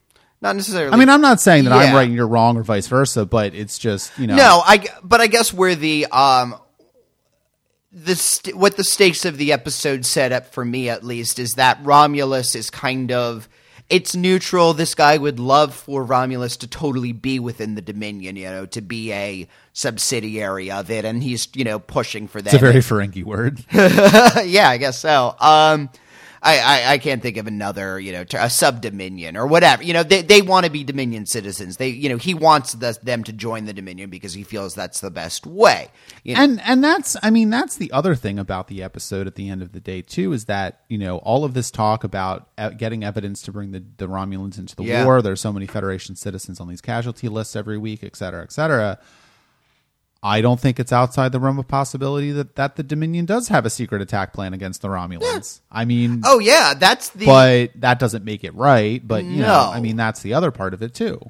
necessarily. 0.55 0.93
I 0.93 0.97
mean, 0.97 1.09
I'm 1.09 1.21
not 1.21 1.41
saying 1.41 1.65
that 1.65 1.73
I'm 1.73 1.93
right 1.95 2.05
and 2.07 2.15
you're 2.15 2.29
wrong 2.29 2.57
or 2.57 2.63
vice 2.63 2.87
versa, 2.87 3.27
but 3.27 3.55
it's 3.55 3.79
just 3.79 4.17
you 4.19 4.29
know. 4.29 4.37
No, 4.37 4.63
I 4.65 4.85
But 5.03 5.21
I 5.21 5.27
guess 5.27 5.53
where 5.53 5.75
the 5.75 6.07
um, 6.07 6.55
the 7.97 8.15
st- 8.15 8.55
what 8.55 8.77
the 8.77 8.85
stakes 8.85 9.25
of 9.25 9.39
the 9.39 9.53
episode 9.53 10.05
set 10.05 10.31
up 10.31 10.53
for 10.53 10.65
me 10.65 10.91
at 10.91 11.03
least 11.03 11.39
is 11.39 11.55
that 11.55 11.79
Romulus 11.83 12.55
is 12.55 12.69
kind 12.69 13.11
of 13.11 13.49
it's 13.89 14.15
neutral. 14.15 14.75
This 14.75 14.95
guy 14.95 15.17
would 15.17 15.39
love 15.39 15.73
for 15.73 16.05
Romulus 16.05 16.59
to 16.59 16.67
totally 16.67 17.13
be 17.13 17.39
within 17.39 17.75
the 17.75 17.81
Dominion, 17.81 18.37
you 18.37 18.51
know, 18.51 18.67
to 18.67 18.83
be 18.83 19.13
a 19.13 19.49
subsidiary 19.73 20.71
of 20.71 20.91
it, 20.91 21.07
and 21.07 21.23
he's 21.23 21.49
you 21.55 21.65
know 21.65 21.79
pushing 21.79 22.29
for 22.29 22.43
that. 22.43 22.53
It's 22.53 22.63
a 22.63 22.67
very 22.67 22.81
Ferengi 22.81 23.25
word. 23.25 23.65
yeah, 23.73 24.69
I 24.69 24.77
guess 24.77 24.99
so. 24.99 25.35
Um, 25.41 25.89
I, 26.47 26.59
I, 26.59 26.93
I 26.93 26.99
can't 26.99 27.21
think 27.21 27.37
of 27.37 27.47
another, 27.47 27.99
you 27.99 28.13
know, 28.13 28.25
a 28.39 28.49
sub 28.49 28.81
Dominion 28.81 29.37
or 29.37 29.47
whatever. 29.47 29.83
You 29.83 29.93
know, 29.93 30.03
they, 30.05 30.23
they 30.23 30.43
want 30.43 30.65
to 30.65 30.71
be 30.71 30.85
Dominion 30.85 31.27
citizens. 31.27 31.77
They, 31.77 31.89
you 31.89 32.09
know, 32.09 32.17
he 32.17 32.35
wants 32.35 32.75
the, 32.75 32.97
them 33.03 33.25
to 33.25 33.33
join 33.33 33.65
the 33.65 33.73
Dominion 33.73 34.11
because 34.11 34.33
he 34.33 34.45
feels 34.45 34.75
that's 34.75 35.01
the 35.01 35.11
best 35.11 35.47
way. 35.47 35.89
You 36.23 36.35
know, 36.37 36.43
and 36.43 36.61
and 36.63 36.85
that's 36.85 37.17
I 37.23 37.31
mean 37.31 37.51
that's 37.51 37.77
the 37.77 37.91
other 37.93 38.15
thing 38.15 38.39
about 38.39 38.69
the 38.69 38.83
episode 38.83 39.27
at 39.27 39.35
the 39.35 39.49
end 39.49 39.61
of 39.63 39.73
the 39.73 39.81
day 39.81 40.03
too 40.03 40.33
is 40.33 40.45
that 40.45 40.81
you 40.89 40.99
know 40.99 41.19
all 41.19 41.45
of 41.45 41.55
this 41.55 41.71
talk 41.71 42.05
about 42.05 42.49
getting 42.79 43.03
evidence 43.03 43.43
to 43.43 43.53
bring 43.53 43.73
the, 43.73 43.83
the 43.97 44.07
Romulans 44.07 44.59
into 44.59 44.77
the 44.77 44.85
Yeah. 44.85 45.05
war. 45.05 45.23
There's 45.23 45.41
so 45.41 45.53
many 45.53 45.67
Federation 45.67 46.15
citizens 46.17 46.61
on 46.61 46.69
these 46.69 46.81
casualty 46.81 47.29
lists 47.29 47.57
every 47.57 47.79
week, 47.79 48.05
et 48.05 48.15
cetera, 48.17 48.43
et 48.43 48.53
cetera. 48.53 48.99
I 50.23 50.41
don't 50.41 50.59
think 50.59 50.81
it's 50.81 50.93
outside 50.93 51.33
the 51.33 51.39
realm 51.39 51.59
of 51.59 51.69
possibility 51.69 52.33
that, 52.33 52.57
that 52.57 52.77
the 52.77 52.83
Dominion 52.83 53.27
does 53.27 53.49
have 53.49 53.65
a 53.65 53.71
secret 53.71 54.03
attack 54.03 54.33
plan 54.33 54.55
against 54.55 54.83
the 54.83 54.89
Romulans. 54.89 55.61
I 55.71 55.85
mean, 55.85 56.23
oh 56.25 56.39
yeah, 56.39 56.75
that's 56.75 57.11
the 57.11 57.27
but 57.27 57.71
that 57.81 57.99
doesn't 57.99 58.25
make 58.25 58.43
it 58.43 58.55
right. 58.55 59.07
But 59.07 59.25
you 59.25 59.43
know, 59.43 59.47
No. 59.47 59.71
I 59.73 59.81
mean, 59.81 59.97
that's 59.97 60.23
the 60.23 60.35
other 60.35 60.51
part 60.51 60.75
of 60.75 60.83
it 60.83 60.95
too. 60.95 61.21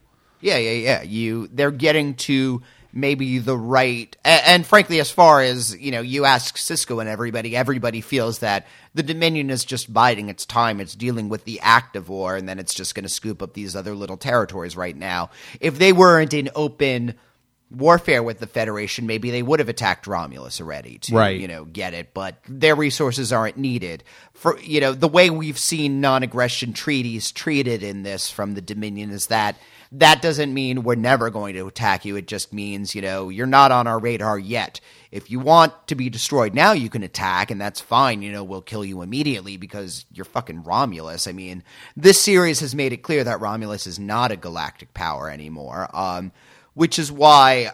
Yeah, 0.41 0.57
yeah, 0.59 0.71
yeah. 0.73 1.03
You 1.03 1.49
they're 1.49 1.71
getting 1.71 2.15
to 2.15 2.63
maybe 2.93 3.39
the 3.39 3.57
right 3.57 4.17
and, 4.25 4.43
and 4.47 4.67
frankly 4.67 5.01
as 5.01 5.11
far 5.11 5.43
as, 5.43 5.77
you 5.77 5.91
know, 5.91 6.01
you 6.01 6.25
ask 6.25 6.57
Sisko 6.57 6.99
and 6.99 7.09
everybody, 7.09 7.55
everybody 7.55 8.01
feels 8.01 8.39
that 8.39 8.67
the 8.95 9.03
Dominion 9.03 9.51
is 9.51 9.67
just 9.67 9.93
biding 9.93 10.31
its 10.31 10.47
time. 10.47 10.81
It's 10.81 10.95
dealing 10.95 11.29
with 11.29 11.45
the 11.45 11.61
active 11.61 12.09
war 12.09 12.37
and 12.37 12.49
then 12.49 12.59
it's 12.59 12.73
just 12.73 12.95
going 12.95 13.03
to 13.03 13.11
scoop 13.11 13.43
up 13.43 13.53
these 13.53 13.77
other 13.77 13.95
little 13.95 14.17
territories 14.17 14.77
right 14.77 14.97
now. 14.97 15.29
If 15.61 15.79
they 15.79 15.93
weren't 15.93 16.33
in 16.33 16.49
open 16.55 17.17
warfare 17.71 18.23
with 18.23 18.39
the 18.39 18.47
Federation, 18.47 19.07
maybe 19.07 19.31
they 19.31 19.43
would 19.43 19.59
have 19.59 19.69
attacked 19.69 20.07
Romulus 20.07 20.61
already 20.61 20.99
to, 20.99 21.15
Right. 21.15 21.41
you 21.41 21.49
know, 21.49 21.65
get 21.65 21.95
it, 21.95 22.15
but 22.15 22.37
their 22.49 22.77
resources 22.77 23.33
aren't 23.33 23.57
needed. 23.57 24.05
For 24.35 24.59
you 24.61 24.81
know, 24.81 24.93
the 24.93 25.09
way 25.09 25.31
we've 25.31 25.59
seen 25.59 26.01
non-aggression 26.01 26.75
treaties 26.75 27.33
treated 27.33 27.83
in 27.83 28.03
this 28.03 28.31
from 28.31 28.55
the 28.55 28.61
Dominion 28.61 29.11
is 29.11 29.27
that 29.27 29.57
that 29.93 30.21
doesn't 30.21 30.53
mean 30.53 30.83
we're 30.83 30.95
never 30.97 31.31
going 31.31 31.55
to 31.55 31.67
attack 31.67 32.05
you. 32.05 32.17
It 32.17 32.27
just 32.27 32.53
means, 32.53 32.95
you 32.95 33.03
know, 33.03 33.29
you're 33.29 33.47
not 33.47 33.73
on 33.73 33.87
our 33.87 33.99
radar 33.99 34.39
yet. 34.39 34.81
If 35.13 35.31
you 35.31 35.39
want 35.39 35.73
to 35.87 35.95
be 35.95 36.11
destroyed 36.11 36.55
now, 36.55 36.73
you 36.73 36.91
can 36.91 37.03
attack, 37.05 37.51
and 37.51 37.61
that's 37.61 37.81
fine. 37.81 38.21
You 38.21 38.33
know, 38.33 38.43
we'll 38.45 38.63
kill 38.63 38.85
you 38.85 39.01
immediately 39.03 39.57
because 39.57 40.05
you're 40.13 40.25
fucking 40.25 40.65
Romulus. 40.65 41.27
I 41.29 41.33
mean, 41.33 41.63
this 41.97 42.21
series 42.21 42.61
has 42.61 42.75
made 42.75 42.93
it 42.93 42.99
clear 42.99 43.23
that 43.25 43.41
Romulus 43.41 43.87
is 43.87 43.99
not 43.99 44.33
a 44.33 44.37
galactic 44.37 44.93
power 44.93 45.31
anymore. 45.31 45.89
Um, 45.95 46.33
which 46.77 46.99
is 47.01 47.11
why 47.11 47.71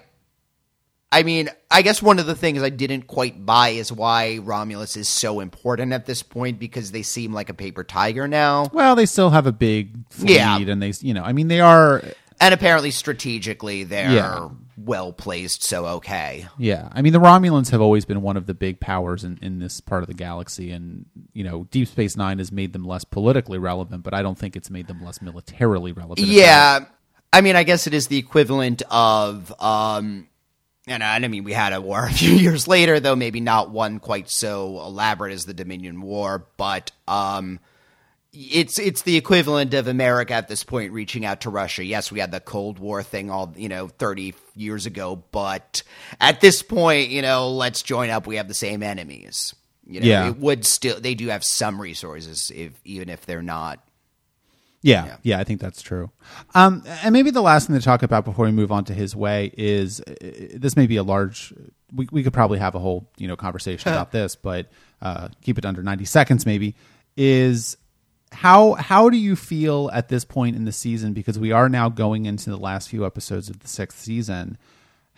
I 1.15 1.25
mean, 1.25 1.51
I 1.71 1.83
guess 1.83 2.01
one 2.01 2.19
of 2.19 2.25
the 2.25 2.35
things 2.35 2.63
I 2.63 2.71
didn't 2.71 3.03
quite 3.07 3.45
buy 3.45 3.69
is 3.71 3.93
why 3.93 4.39
Romulus 4.39 4.97
is 4.97 5.09
so 5.11 5.41
important 5.41 5.93
at 5.93 6.07
this 6.07 6.23
point 6.23 6.59
because 6.59 6.91
they 6.91 7.03
seem 7.03 7.35
like 7.35 7.51
a 7.51 7.55
paper 7.55 7.85
tiger 7.85 8.27
now. 8.27 8.71
Well, 8.73 8.97
they 8.97 9.05
still 9.05 9.29
have 9.29 9.47
a 9.47 9.53
big 9.53 9.91
fleet, 10.09 10.37
Yeah. 10.37 10.57
and 10.59 10.83
they, 10.83 10.95
you 11.03 11.13
know, 11.13 11.23
I 11.23 11.35
mean, 11.35 11.49
they 11.49 11.61
are. 11.61 12.03
And 12.41 12.55
apparently 12.55 12.91
strategically 12.91 13.85
they're 13.85 14.11
Yeah. 14.11 14.49
well 14.79 15.13
placed, 15.13 15.63
so 15.65 15.85
okay. 15.85 16.47
Yeah, 16.57 16.89
I 16.93 17.03
mean, 17.03 17.13
the 17.13 17.21
Romulans 17.21 17.73
have 17.73 17.83
always 17.83 18.07
been 18.07 18.23
one 18.23 18.39
of 18.39 18.47
the 18.47 18.55
big 18.55 18.81
powers 18.81 19.23
in, 19.23 19.39
in 19.43 19.59
this 19.59 19.83
part 19.83 20.03
of 20.03 20.07
the 20.09 20.15
galaxy, 20.15 20.71
and 20.71 21.05
you 21.35 21.45
know, 21.45 21.65
Deep 21.71 21.89
Space 21.89 22.17
Nine 22.17 22.39
has 22.39 22.51
made 22.51 22.73
them 22.73 22.85
less 22.85 23.05
politically 23.05 23.59
relevant, 23.59 24.03
but 24.03 24.15
I 24.15 24.23
don't 24.23 24.39
think 24.39 24.57
it's 24.57 24.71
made 24.71 24.87
them 24.87 25.05
less 25.05 25.21
militarily 25.21 25.93
relevant. 25.93 26.27
Yeah. 26.27 26.87
I 27.33 27.41
mean, 27.41 27.57
I 27.57 27.63
guess 27.63 27.87
it 27.87 27.95
is 27.95 28.09
the 28.09 28.19
equivalent 28.19 28.83
of 28.91 29.53
um 29.61 30.29
and 30.87 31.05
I 31.05 31.19
mean, 31.21 31.45
we 31.45 31.53
had 31.53 31.73
a 31.73 31.81
war 31.81 32.05
a 32.07 32.13
few 32.13 32.33
years 32.33 32.67
later, 32.67 32.99
though 33.01 33.17
maybe 33.17 33.41
not 33.41 33.71
one 33.71 34.01
quite 34.01 34.29
so 34.31 34.81
elaborate 34.81 35.33
as 35.33 35.45
the 35.45 35.55
Dominion 35.55 36.01
War, 36.01 36.47
but 36.57 36.91
um, 37.07 37.61
it's 38.33 38.79
it's 38.79 39.03
the 39.03 39.17
equivalent 39.17 39.75
of 39.75 39.87
America 39.87 40.33
at 40.35 40.49
this 40.49 40.65
point 40.65 40.93
reaching 40.93 41.25
out 41.25 41.43
to 41.43 41.51
Russia. 41.51 41.85
Yes, 41.85 42.11
we 42.11 42.19
had 42.19 42.33
the 42.33 42.41
Cold 42.41 42.79
War 42.79 43.03
thing 43.03 43.31
all 43.31 43.53
you 43.57 43.69
know 43.69 43.89
thirty 43.89 44.35
years 44.57 44.87
ago, 44.87 45.23
but 45.31 45.83
at 46.21 46.41
this 46.41 46.63
point, 46.63 47.11
you 47.11 47.23
know, 47.23 47.51
let's 47.51 47.83
join 47.83 48.11
up. 48.11 48.27
We 48.27 48.37
have 48.37 48.49
the 48.49 48.55
same 48.55 48.83
enemies. 48.83 49.55
You 49.87 50.01
know, 50.01 50.07
Yeah. 50.07 50.29
it 50.31 50.39
would 50.39 50.65
still 50.65 50.99
they 51.01 51.15
do 51.15 51.29
have 51.29 51.45
some 51.45 51.81
resources, 51.81 52.51
if 52.55 52.73
even 52.85 53.09
if 53.09 53.25
they're 53.27 53.43
not. 53.43 53.79
Yeah, 54.83 55.17
yeah, 55.23 55.39
I 55.39 55.45
think 55.45 55.61
that's 55.61 55.81
true. 55.81 56.11
Um, 56.55 56.83
and 57.05 57.13
maybe 57.13 57.31
the 57.31 57.41
last 57.41 57.69
thing 57.69 57.77
to 57.77 57.83
talk 57.83 58.03
about 58.03 58.25
before 58.25 58.47
we 58.47 58.53
move 58.53 58.73
on 58.73 58.85
to 58.87 58.95
his 58.95 59.15
way 59.15 59.53
is 59.57 60.01
uh, 60.01 60.15
this 60.55 60.77
may 60.77 60.87
be 60.87 60.97
a 60.97 61.05
large. 61.05 61.55
We, 61.95 62.09
we 62.11 62.23
could 62.23 62.33
probably 62.33 62.59
have 62.59 62.75
a 62.75 62.81
whole 62.81 63.09
you 63.17 63.29
know 63.29 63.37
conversation 63.37 63.89
about 63.93 64.11
this, 64.11 64.35
but 64.35 64.67
uh, 65.01 65.29
keep 65.43 65.57
it 65.57 65.65
under 65.65 65.83
ninety 65.83 66.05
seconds. 66.05 66.45
Maybe 66.45 66.75
is 67.17 67.77
how 68.33 68.73
how 68.73 69.09
do 69.09 69.17
you 69.17 69.37
feel 69.37 69.89
at 69.93 70.09
this 70.09 70.25
point 70.25 70.57
in 70.57 70.65
the 70.65 70.73
season 70.73 71.13
because 71.13 71.39
we 71.39 71.53
are 71.53 71.69
now 71.69 71.89
going 71.89 72.27
into 72.27 72.51
the 72.51 72.57
last 72.57 72.89
few 72.89 73.07
episodes 73.07 73.49
of 73.49 73.61
the 73.61 73.69
sixth 73.69 74.01
season. 74.01 74.59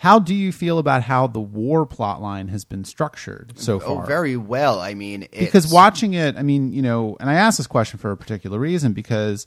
How 0.04 0.18
do 0.18 0.34
you 0.34 0.52
feel 0.52 0.78
about 0.78 1.02
how 1.02 1.26
the 1.28 1.40
war 1.40 1.86
plot 1.86 2.20
line 2.20 2.48
has 2.48 2.66
been 2.66 2.84
structured 2.84 3.54
so 3.56 3.80
far? 3.80 4.02
Oh, 4.04 4.06
very 4.06 4.36
well. 4.36 4.78
I 4.78 4.92
mean, 4.92 5.26
because 5.32 5.72
watching 5.72 6.12
it, 6.12 6.36
I 6.36 6.42
mean, 6.42 6.74
you 6.74 6.82
know, 6.82 7.16
and 7.20 7.30
I 7.30 7.34
asked 7.36 7.56
this 7.56 7.66
question 7.66 7.98
for 7.98 8.10
a 8.10 8.16
particular 8.18 8.58
reason 8.58 8.92
because, 8.92 9.46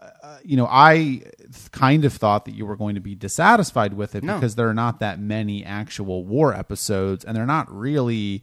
uh, 0.00 0.38
you 0.42 0.56
know, 0.56 0.66
I 0.70 1.24
kind 1.72 2.06
of 2.06 2.14
thought 2.14 2.46
that 2.46 2.54
you 2.54 2.64
were 2.64 2.76
going 2.76 2.94
to 2.94 3.02
be 3.02 3.14
dissatisfied 3.14 3.92
with 3.92 4.14
it 4.14 4.24
No. 4.24 4.36
because 4.36 4.54
there 4.54 4.70
are 4.70 4.74
not 4.74 5.00
that 5.00 5.20
many 5.20 5.66
actual 5.66 6.24
war 6.24 6.54
episodes, 6.54 7.22
and 7.22 7.36
they're 7.36 7.44
not 7.44 7.70
really. 7.70 8.42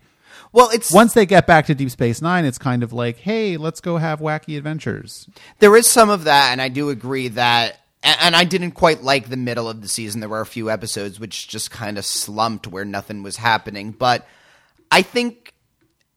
well, 0.51 0.69
it's 0.71 0.91
Once 0.91 1.13
they 1.15 1.25
get 1.25 1.47
back 1.47 1.65
to 1.65 1.73
Deep 1.73 1.89
Space 1.89 2.21
Nine, 2.21 2.45
it's 2.45 2.59
kind 2.59 2.83
of 2.83 2.93
like, 2.93 3.17
hey, 3.17 3.57
let's 3.57 3.81
go 3.81 3.97
have 3.97 4.19
wacky 4.19 4.59
adventures. 4.59 5.27
There 5.57 5.75
is 5.75 5.87
some 5.87 6.11
of 6.11 6.25
that, 6.25 6.51
and 6.51 6.61
I 6.61 6.69
do 6.69 6.91
agree 6.91 7.29
that. 7.29 7.79
And 8.07 8.17
and 8.21 8.35
I 8.35 8.45
didn't 8.45 8.71
quite 8.71 9.03
like 9.03 9.29
the 9.29 9.37
middle 9.37 9.69
of 9.69 9.81
the 9.81 9.87
season. 9.89 10.21
There 10.21 10.29
were 10.29 10.41
a 10.41 10.45
few 10.45 10.71
episodes 10.71 11.19
which 11.19 11.47
just 11.49 11.69
kind 11.69 11.97
of 11.97 12.05
slumped 12.05 12.65
where 12.65 12.85
nothing 12.85 13.21
was 13.21 13.35
happening. 13.35 13.91
But 13.91 14.25
I 14.89 15.01
think 15.01 15.53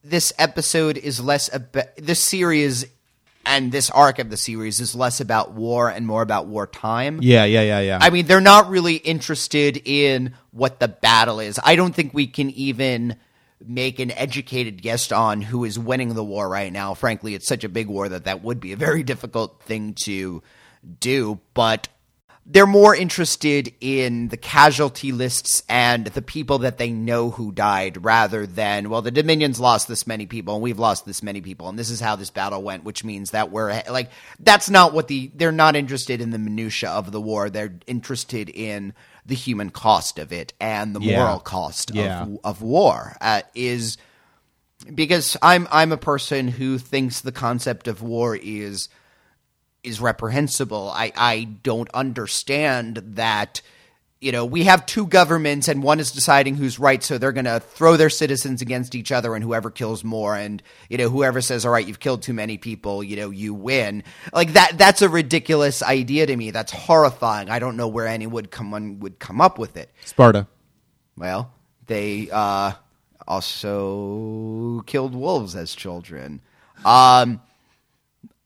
this 0.05 0.33
episode 0.38 0.96
is 0.96 1.20
less 1.20 1.53
about 1.53 1.96
this 1.96 2.20
series 2.20 2.87
and 3.44 3.72
this 3.72 3.90
arc 3.90 4.20
of 4.20 4.31
the 4.31 4.37
series 4.37 4.81
is 4.81 4.94
less 4.94 5.20
about 5.20 5.53
war 5.53 5.90
and 5.90 6.07
more 6.07 6.22
about 6.22 6.46
wartime. 6.46 7.18
Yeah, 7.22 7.44
yeah, 7.44 7.62
yeah, 7.62 7.81
yeah. 7.81 7.98
I 8.00 8.11
mean, 8.11 8.26
they're 8.26 8.40
not 8.40 8.68
really 8.68 8.96
interested 8.96 9.81
in 9.85 10.35
what 10.53 10.79
the 10.79 10.88
battle 10.88 11.40
is. 11.40 11.59
I 11.64 11.74
don't 11.74 11.94
think 11.94 12.14
we 12.14 12.29
can 12.29 12.50
even 12.50 13.16
make 13.66 13.99
an 13.99 14.11
educated 14.12 14.80
guess 14.80 15.11
on 15.11 15.43
who 15.43 15.64
is 15.64 15.78
winning 15.78 16.14
the 16.14 16.24
war 16.24 16.49
right 16.49 16.72
now. 16.72 16.95
Frankly, 16.95 17.34
it's 17.34 17.49
such 17.49 17.64
a 17.64 17.68
big 17.68 17.88
war 17.88 18.09
that 18.09 18.24
that 18.24 18.45
would 18.45 18.61
be 18.61 18.72
a 18.72 18.76
very 18.76 19.03
difficult 19.03 19.61
thing 19.62 19.95
to 20.05 20.43
do, 21.01 21.41
but 21.55 21.89
they're 22.47 22.66
more 22.66 22.95
interested 22.97 23.72
in 23.81 24.28
the 24.28 24.37
casualty 24.37 25.12
lists 25.12 25.62
and 25.68 26.07
the 26.07 26.22
people 26.22 26.59
that 26.61 26.78
they 26.78 26.91
know 26.91 27.31
who 27.31 27.53
died 27.53 28.03
rather 28.05 28.45
than 28.45 28.89
well 28.91 29.03
the 29.03 29.11
dominions 29.12 29.61
lost 29.61 29.87
this 29.87 30.05
many 30.07 30.26
people 30.26 30.55
and 30.55 30.62
we've 30.62 30.78
lost 30.78 31.05
this 31.07 31.22
many 31.22 31.41
people 31.41 31.68
and 31.68 31.78
this 31.78 31.91
is 31.91 32.01
how 32.01 32.16
this 32.16 32.31
battle 32.31 32.61
went 32.62 32.83
which 32.83 33.05
means 33.05 33.31
that 33.31 33.53
we're 33.53 33.83
like 33.91 34.11
that's 34.41 34.68
not 34.68 34.93
what 34.93 35.07
the 35.07 35.31
they're 35.35 35.53
not 35.53 35.76
interested 35.76 36.20
in 36.20 36.31
the 36.31 36.39
minutia 36.39 36.89
of 36.89 37.12
the 37.12 37.20
war 37.20 37.51
they're 37.51 37.74
interested 37.87 38.49
in 38.49 38.95
the 39.26 39.35
human 39.37 39.70
cost 39.70 40.18
of 40.18 40.33
it 40.33 40.53
and 40.61 40.97
the 40.97 41.01
Yeah. 41.01 41.18
moral 41.18 41.39
cost 41.41 41.95
Yeah. 41.95 42.22
of 42.22 42.39
of 42.43 42.62
war 42.62 43.16
uh, 43.20 43.43
is 43.55 43.97
because 44.93 45.37
I'm 45.43 45.68
I'm 45.70 45.93
a 45.93 45.99
person 45.99 46.49
who 46.49 46.78
thinks 46.78 47.20
the 47.20 47.33
concept 47.33 47.87
of 47.87 48.03
war 48.03 48.35
is 48.35 48.89
is 49.83 50.01
reprehensible. 50.01 50.91
I 50.95 51.12
I 51.16 51.45
don't 51.45 51.91
understand 51.93 53.03
that 53.14 53.62
you 54.20 54.33
know, 54.33 54.45
we 54.45 54.64
have 54.64 54.85
two 54.85 55.07
governments 55.07 55.66
and 55.66 55.83
one 55.83 55.99
is 55.99 56.12
deciding 56.12 56.55
who's 56.55 56.78
right, 56.78 57.03
so 57.03 57.16
they're 57.16 57.33
going 57.33 57.47
to 57.47 57.59
throw 57.59 57.97
their 57.97 58.11
citizens 58.11 58.61
against 58.61 58.95
each 58.95 59.11
other 59.11 59.35
and 59.35 59.43
whoever 59.43 59.70
kills 59.70 60.05
more 60.05 60.37
and, 60.37 60.62
you 60.91 60.99
know, 60.99 61.09
whoever 61.09 61.41
says, 61.41 61.64
all 61.64 61.72
right, 61.72 61.87
you've 61.87 62.01
killed 62.01 62.20
too 62.20 62.35
many 62.35 62.59
people, 62.59 63.03
you 63.03 63.16
know, 63.16 63.31
you 63.31 63.55
win. 63.55 64.05
Like 64.35 64.53
that, 64.53 64.76
that's 64.76 65.01
a 65.01 65.09
ridiculous 65.09 65.83
idea 65.83 66.26
to 66.26 66.37
me. 66.37 66.51
That's 66.51 66.70
horrifying. 66.70 67.49
I 67.49 67.61
don't 67.61 67.78
know 67.78 67.89
where 67.89 68.07
anyone 68.07 68.35
would 68.35 68.51
come, 68.51 69.01
would 69.01 69.18
come 69.18 69.41
up 69.41 69.59
with 69.59 69.78
it. 69.78 69.91
Sparta. 70.05 70.47
Well, 71.16 71.55
they, 71.87 72.28
uh, 72.31 72.72
also 73.26 74.83
killed 74.87 75.14
wolves 75.14 75.57
as 75.57 75.74
children. 75.74 76.43
Um, 76.85 77.41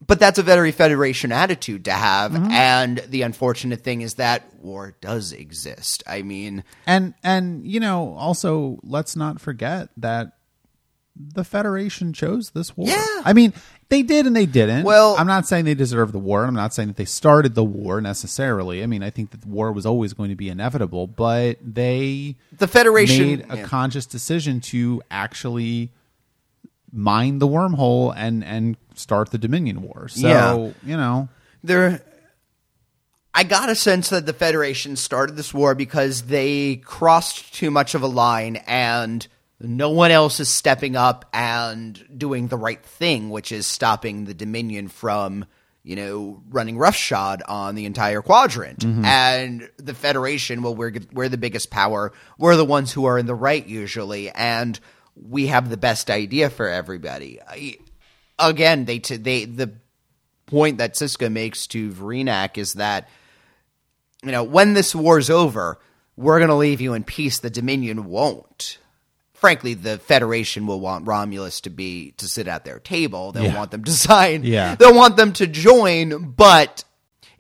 but 0.07 0.19
that's 0.19 0.39
a 0.39 0.43
very 0.43 0.73
Federation 0.73 1.33
attitude 1.33 1.85
to 1.87 1.93
have. 1.93 2.33
Mm-hmm. 2.33 2.51
And 2.51 2.99
the 3.09 3.23
unfortunate 3.23 3.83
thing 3.83 4.01
is 4.03 4.15
that 4.15 4.43
war 4.57 4.97
does 5.01 5.33
exist. 5.33 6.03
I 6.07 6.23
mean, 6.23 6.65
And 6.87 7.15
and 7.23 7.67
you 7.67 7.81
know, 7.81 8.15
also 8.15 8.79
let's 8.83 9.17
not 9.17 9.41
forget 9.41 9.89
that 9.97 10.33
the 11.17 11.45
Federation 11.45 12.13
chose 12.13 12.51
this 12.51 12.77
war. 12.77 12.89
Yeah. 12.89 13.23
I 13.25 13.33
mean, 13.33 13.53
they 13.89 14.03
did 14.03 14.27
and 14.27 14.35
they 14.35 14.47
didn't. 14.47 14.85
Well- 14.85 15.15
I'm 15.17 15.27
not 15.27 15.47
saying 15.47 15.65
they 15.65 15.75
deserve 15.75 16.11
the 16.13 16.19
war. 16.19 16.45
I'm 16.45 16.55
not 16.55 16.75
saying 16.75 16.89
that 16.89 16.97
they 16.97 17.05
started 17.05 17.55
the 17.55 17.65
war 17.65 18.01
necessarily. 18.01 18.83
I 18.83 18.87
mean, 18.87 19.03
I 19.03 19.11
think 19.11 19.31
that 19.31 19.43
the 19.43 19.49
war 19.49 19.71
was 19.71 19.87
always 19.87 20.13
going 20.13 20.31
to 20.31 20.37
be 20.37 20.49
inevitable, 20.49 21.07
but 21.07 21.59
they 21.63 22.37
the 22.59 22.67
Federation 22.67 23.27
made 23.27 23.47
a 23.49 23.59
yeah. 23.59 23.65
conscious 23.65 24.07
decision 24.07 24.61
to 24.63 25.03
actually 25.11 25.91
mine 26.95 27.41
the 27.41 27.49
wormhole 27.49 28.15
and 28.17 28.45
and 28.45 28.77
start 28.95 29.31
the 29.31 29.39
Dominion 29.39 29.83
War. 29.83 30.09
So, 30.09 30.27
Yeah. 30.29 30.55
you 30.89 30.97
know, 30.97 31.29
there 31.63 32.01
I 33.35 33.43
got 33.43 33.69
a 33.69 33.75
sense 33.75 34.11
that 34.11 34.27
the 34.27 34.33
Federation 34.33 34.95
started 34.95 35.35
this 35.37 35.53
war 35.53 35.75
because 35.75 36.23
they 36.23 36.77
crossed 36.77 37.53
too 37.53 37.71
much 37.73 37.97
of 37.97 38.03
a 38.03 38.07
line 38.07 38.57
and 38.67 39.27
no 39.61 39.91
one 39.91 40.13
else 40.13 40.39
is 40.39 40.49
stepping 40.49 40.95
up 40.95 41.25
and 41.33 42.01
doing 42.17 42.47
the 42.47 42.57
right 42.57 42.83
thing, 42.85 43.31
which 43.31 43.51
is 43.51 43.67
stopping 43.67 44.25
the 44.25 44.35
Dominion 44.35 44.87
from, 44.87 45.47
you 45.83 45.97
know, 45.97 46.43
running 46.51 46.79
roughshod 46.79 47.43
on 47.49 47.75
the 47.75 47.87
entire 47.87 48.23
quadrant. 48.23 48.81
Mm-hmm. 48.81 49.05
And 49.05 49.69
the 49.79 49.95
Federation, 49.95 50.63
well, 50.63 50.77
we're 50.77 50.95
we're 51.13 51.29
the 51.29 51.39
biggest 51.39 51.71
power. 51.71 52.13
We're 52.39 52.57
the 52.57 52.65
ones 52.65 52.93
who 52.93 53.07
are 53.07 53.19
in 53.19 53.27
the 53.27 53.35
right 53.35 53.67
usually, 53.67 54.31
and 54.31 54.79
we 55.17 55.47
have 55.49 55.71
the 55.71 55.77
best 55.77 56.11
idea 56.11 56.51
for 56.51 56.69
everybody. 56.69 57.41
I, 57.47 57.77
again, 58.39 58.85
they 58.85 58.99
t- 58.99 59.17
they 59.17 59.45
the 59.45 59.73
point 60.47 60.79
that 60.79 60.95
Sisko 60.95 61.31
makes 61.31 61.67
to 61.69 61.91
Vreenak 61.91 62.59
is 62.59 62.75
that 62.75 63.09
you 64.23 64.33
know 64.33 64.43
when 64.45 64.75
this 64.75 64.95
war's 64.95 65.31
over, 65.31 65.79
we're 66.17 66.39
going 66.39 66.49
to 66.51 66.55
leave 66.57 66.81
you 66.81 66.95
in 66.95 67.05
peace. 67.05 67.39
The 67.39 67.51
Dominion 67.51 68.05
won't. 68.07 68.79
Frankly, 69.35 69.75
the 69.75 69.99
Federation 69.99 70.67
will 70.67 70.81
want 70.81 71.07
Romulus 71.07 71.61
to 71.63 71.71
be 71.71 72.13
to 72.13 72.27
sit 72.27 72.49
at 72.49 72.65
their 72.65 72.79
table. 72.79 73.31
They'll 73.33 73.45
Yeah. 73.45 73.57
want 73.57 73.71
them 73.73 73.85
to 73.85 73.93
sign. 74.09 74.43
Yeah. 74.45 74.75
They'll 74.75 74.95
want 74.95 75.17
them 75.19 75.33
to 75.35 75.47
join, 75.47 76.31
but 76.31 76.85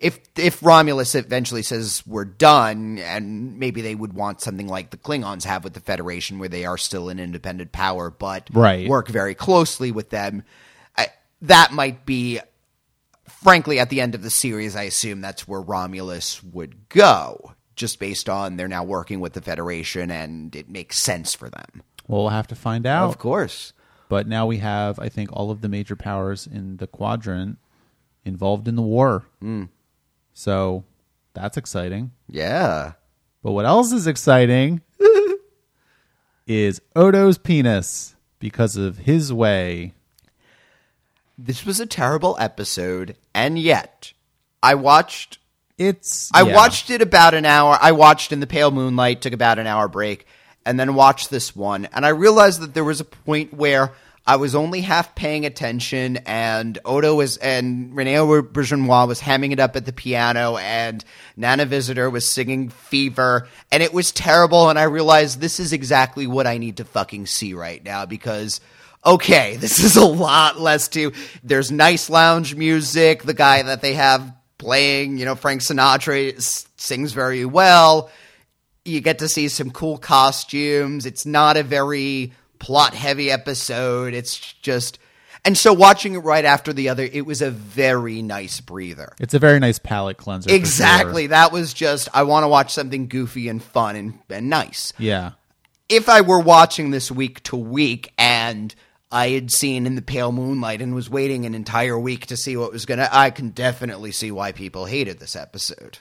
if 0.05 0.20
if 0.36 0.62
Romulus 0.62 1.14
eventually 1.14 1.62
says 1.62 2.02
we're 2.07 2.26
done, 2.26 2.98
and 2.98 3.59
maybe 3.59 3.80
they 3.80 3.94
would 3.94 4.12
want 4.12 4.42
something 4.42 4.68
like 4.68 4.90
the 4.90 4.98
Klingons 4.98 5.44
have 5.44 5.64
with 5.64 5.72
the 5.72 5.80
Federation, 5.80 6.38
where 6.38 6.48
they 6.48 6.66
are 6.66 6.76
still 6.76 7.09
an 7.09 7.18
independent 7.18 7.72
power, 7.72 8.11
but 8.11 8.48
Right. 8.52 8.86
work 8.86 9.09
very 9.09 9.34
closely 9.34 9.90
with 9.90 10.11
them. 10.11 10.42
I, 10.98 11.07
that 11.42 11.72
might 11.72 12.05
be, 12.05 12.40
frankly, 13.26 13.78
at 13.78 13.88
the 13.88 14.00
end 14.02 14.14
of 14.14 14.22
the 14.22 14.30
series. 14.30 14.76
I 14.76 14.82
assume 14.82 15.22
that's 15.22 15.48
where 15.48 15.62
Romulus 15.62 16.42
would 16.42 16.88
go, 16.90 17.52
just 17.74 17.98
based 17.98 18.28
on 18.28 18.57
they're 18.57 18.68
now 18.68 18.84
working 18.84 19.20
with 19.20 19.32
the 19.32 19.40
Federation, 19.40 20.11
and 20.11 20.55
it 20.55 20.68
makes 20.68 20.98
sense 20.98 21.34
for 21.34 21.48
them. 21.48 21.82
we'll 22.07 22.28
have 22.28 22.46
to 22.48 22.55
find 22.55 22.86
out. 22.86 23.09
Of 23.09 23.16
course. 23.16 23.72
But 24.11 24.28
now 24.28 24.44
we 24.46 24.59
have, 24.59 24.98
I 24.98 25.09
think, 25.09 25.30
all 25.32 25.50
of 25.50 25.62
the 25.62 25.68
major 25.70 25.96
powers 25.96 26.46
in 26.46 26.76
the 26.76 26.86
quadrant 26.86 27.57
involved 28.22 28.68
in 28.68 28.76
the 28.76 28.82
war. 28.82 29.24
Mm. 29.42 29.70
So 30.35 30.85
that's 31.32 31.57
exciting. 31.57 32.11
Yeah. 32.28 32.93
But 33.43 33.53
what 33.53 33.64
else 33.64 33.93
is 33.93 34.07
exciting 34.07 34.82
is 36.47 36.82
Odo's 36.95 37.39
penis 37.39 38.14
because 38.39 38.76
of 38.76 38.99
his 38.99 39.32
way. 39.32 39.95
This 41.39 41.64
was 41.64 41.80
a 41.80 41.87
terrible 41.87 42.37
episode, 42.39 43.16
and 43.35 43.59
yet 43.59 44.12
I 44.62 44.74
watched 44.76 45.39
It's 45.78 46.30
I 46.32 46.43
yeah. 46.43 46.55
watched 46.55 46.91
it 46.91 47.03
about 47.03 47.35
an 47.35 47.45
hour. 47.45 47.76
I 47.80 47.93
watched 47.93 48.30
in 48.32 48.41
the 48.41 48.47
pale 48.47 48.70
moonlight, 48.70 49.20
took 49.20 49.32
about 49.32 49.59
an 49.59 49.66
hour 49.66 49.89
break, 49.89 50.26
and 50.64 50.78
then 50.78 50.95
watched 50.95 51.30
this 51.30 51.57
one. 51.57 51.87
And 51.93 52.07
I 52.07 52.11
realized 52.11 52.61
that 52.61 52.74
there 52.74 52.85
was 52.85 53.01
a 53.01 53.05
point 53.05 53.53
where 53.53 53.93
I 54.26 54.36
was 54.36 54.54
only 54.54 54.80
half 54.80 55.14
paying 55.14 55.44
attention, 55.44 56.16
and 56.24 56.78
Odo 56.84 57.14
was 57.16 57.36
and 57.36 57.94
Rene 57.94 58.14
Auberjonois 58.14 59.06
was 59.06 59.20
hamming 59.20 59.52
it 59.52 59.60
up 59.60 59.76
at 59.76 59.84
the 59.84 59.92
piano, 59.92 60.56
and 60.56 61.04
Nana 61.36 61.66
Visitor 61.66 62.08
was 62.08 62.26
singing 62.28 62.70
"Fever," 62.70 63.48
and 63.70 63.82
it 63.82 63.92
was 63.92 64.12
terrible. 64.12 64.70
And 64.70 64.78
I 64.78 64.84
realized 64.84 65.40
this 65.40 65.60
is 65.60 65.74
exactly 65.74 66.26
what 66.26 66.46
I 66.46 66.56
need 66.56 66.78
to 66.78 66.84
fucking 66.86 67.26
see 67.26 67.52
right 67.52 67.84
now 67.84 68.06
because 68.06 68.62
okay, 69.04 69.56
this 69.60 69.78
is 69.78 69.96
a 69.96 70.06
lot 70.06 70.58
less 70.58 70.88
to. 70.88 71.12
There's 71.42 71.70
nice 71.70 72.08
lounge 72.08 72.54
music. 72.54 73.24
The 73.24 73.34
guy 73.34 73.62
that 73.62 73.82
they 73.82 73.92
have 73.94 74.34
playing, 74.56 75.18
you 75.18 75.26
know, 75.26 75.34
Frank 75.34 75.60
Sinatra 75.60 76.34
s- 76.36 76.66
sings 76.78 77.12
very 77.12 77.44
well. 77.44 78.10
You 78.86 79.02
get 79.02 79.18
to 79.18 79.28
see 79.28 79.48
some 79.48 79.70
cool 79.70 79.98
costumes. 79.98 81.04
It's 81.04 81.26
not 81.26 81.58
a 81.58 81.62
very 81.62 82.32
plot 82.64 82.94
heavy 82.94 83.30
episode. 83.30 84.14
It's 84.14 84.38
just. 84.54 84.98
And 85.46 85.58
so 85.58 85.74
watching 85.74 86.14
it 86.14 86.20
right 86.20 86.46
after 86.46 86.72
the 86.72 86.88
other, 86.88 87.02
it 87.04 87.26
was 87.26 87.42
a 87.42 87.50
very 87.50 88.22
nice 88.22 88.62
breather. 88.62 89.12
It's 89.20 89.34
a 89.34 89.38
very 89.38 89.60
nice 89.60 89.78
palate 89.78 90.16
cleanser. 90.16 90.50
Exactly. 90.50 91.24
sure. 91.24 91.28
That 91.28 91.52
was 91.52 91.74
just, 91.74 92.08
I 92.14 92.22
want 92.22 92.44
to 92.44 92.48
watch 92.48 92.72
something 92.72 93.08
goofy 93.08 93.48
and 93.50 93.62
fun 93.62 93.94
and, 93.94 94.18
and 94.30 94.48
nice 94.48 94.94
Yeah. 94.98 95.32
if 95.90 96.08
I 96.08 96.22
were 96.22 96.40
watching 96.40 96.92
this 96.92 97.10
week 97.10 97.42
to 97.42 97.56
week 97.56 98.10
and 98.16 98.74
I 99.12 99.28
had 99.30 99.50
seen 99.50 99.84
in 99.84 99.96
the 99.96 100.02
pale 100.02 100.32
moonlight 100.32 100.80
and 100.80 100.94
was 100.94 101.10
waiting 101.10 101.44
an 101.44 101.54
entire 101.54 101.98
week 101.98 102.24
to 102.28 102.38
see 102.38 102.56
what 102.56 102.72
was 102.72 102.86
gonna, 102.86 103.10
I 103.12 103.28
can 103.28 103.50
definitely 103.50 104.12
see 104.12 104.30
why 104.30 104.52
people 104.52 104.86
hated 104.86 105.20
this 105.20 105.36
episode. 105.36 105.98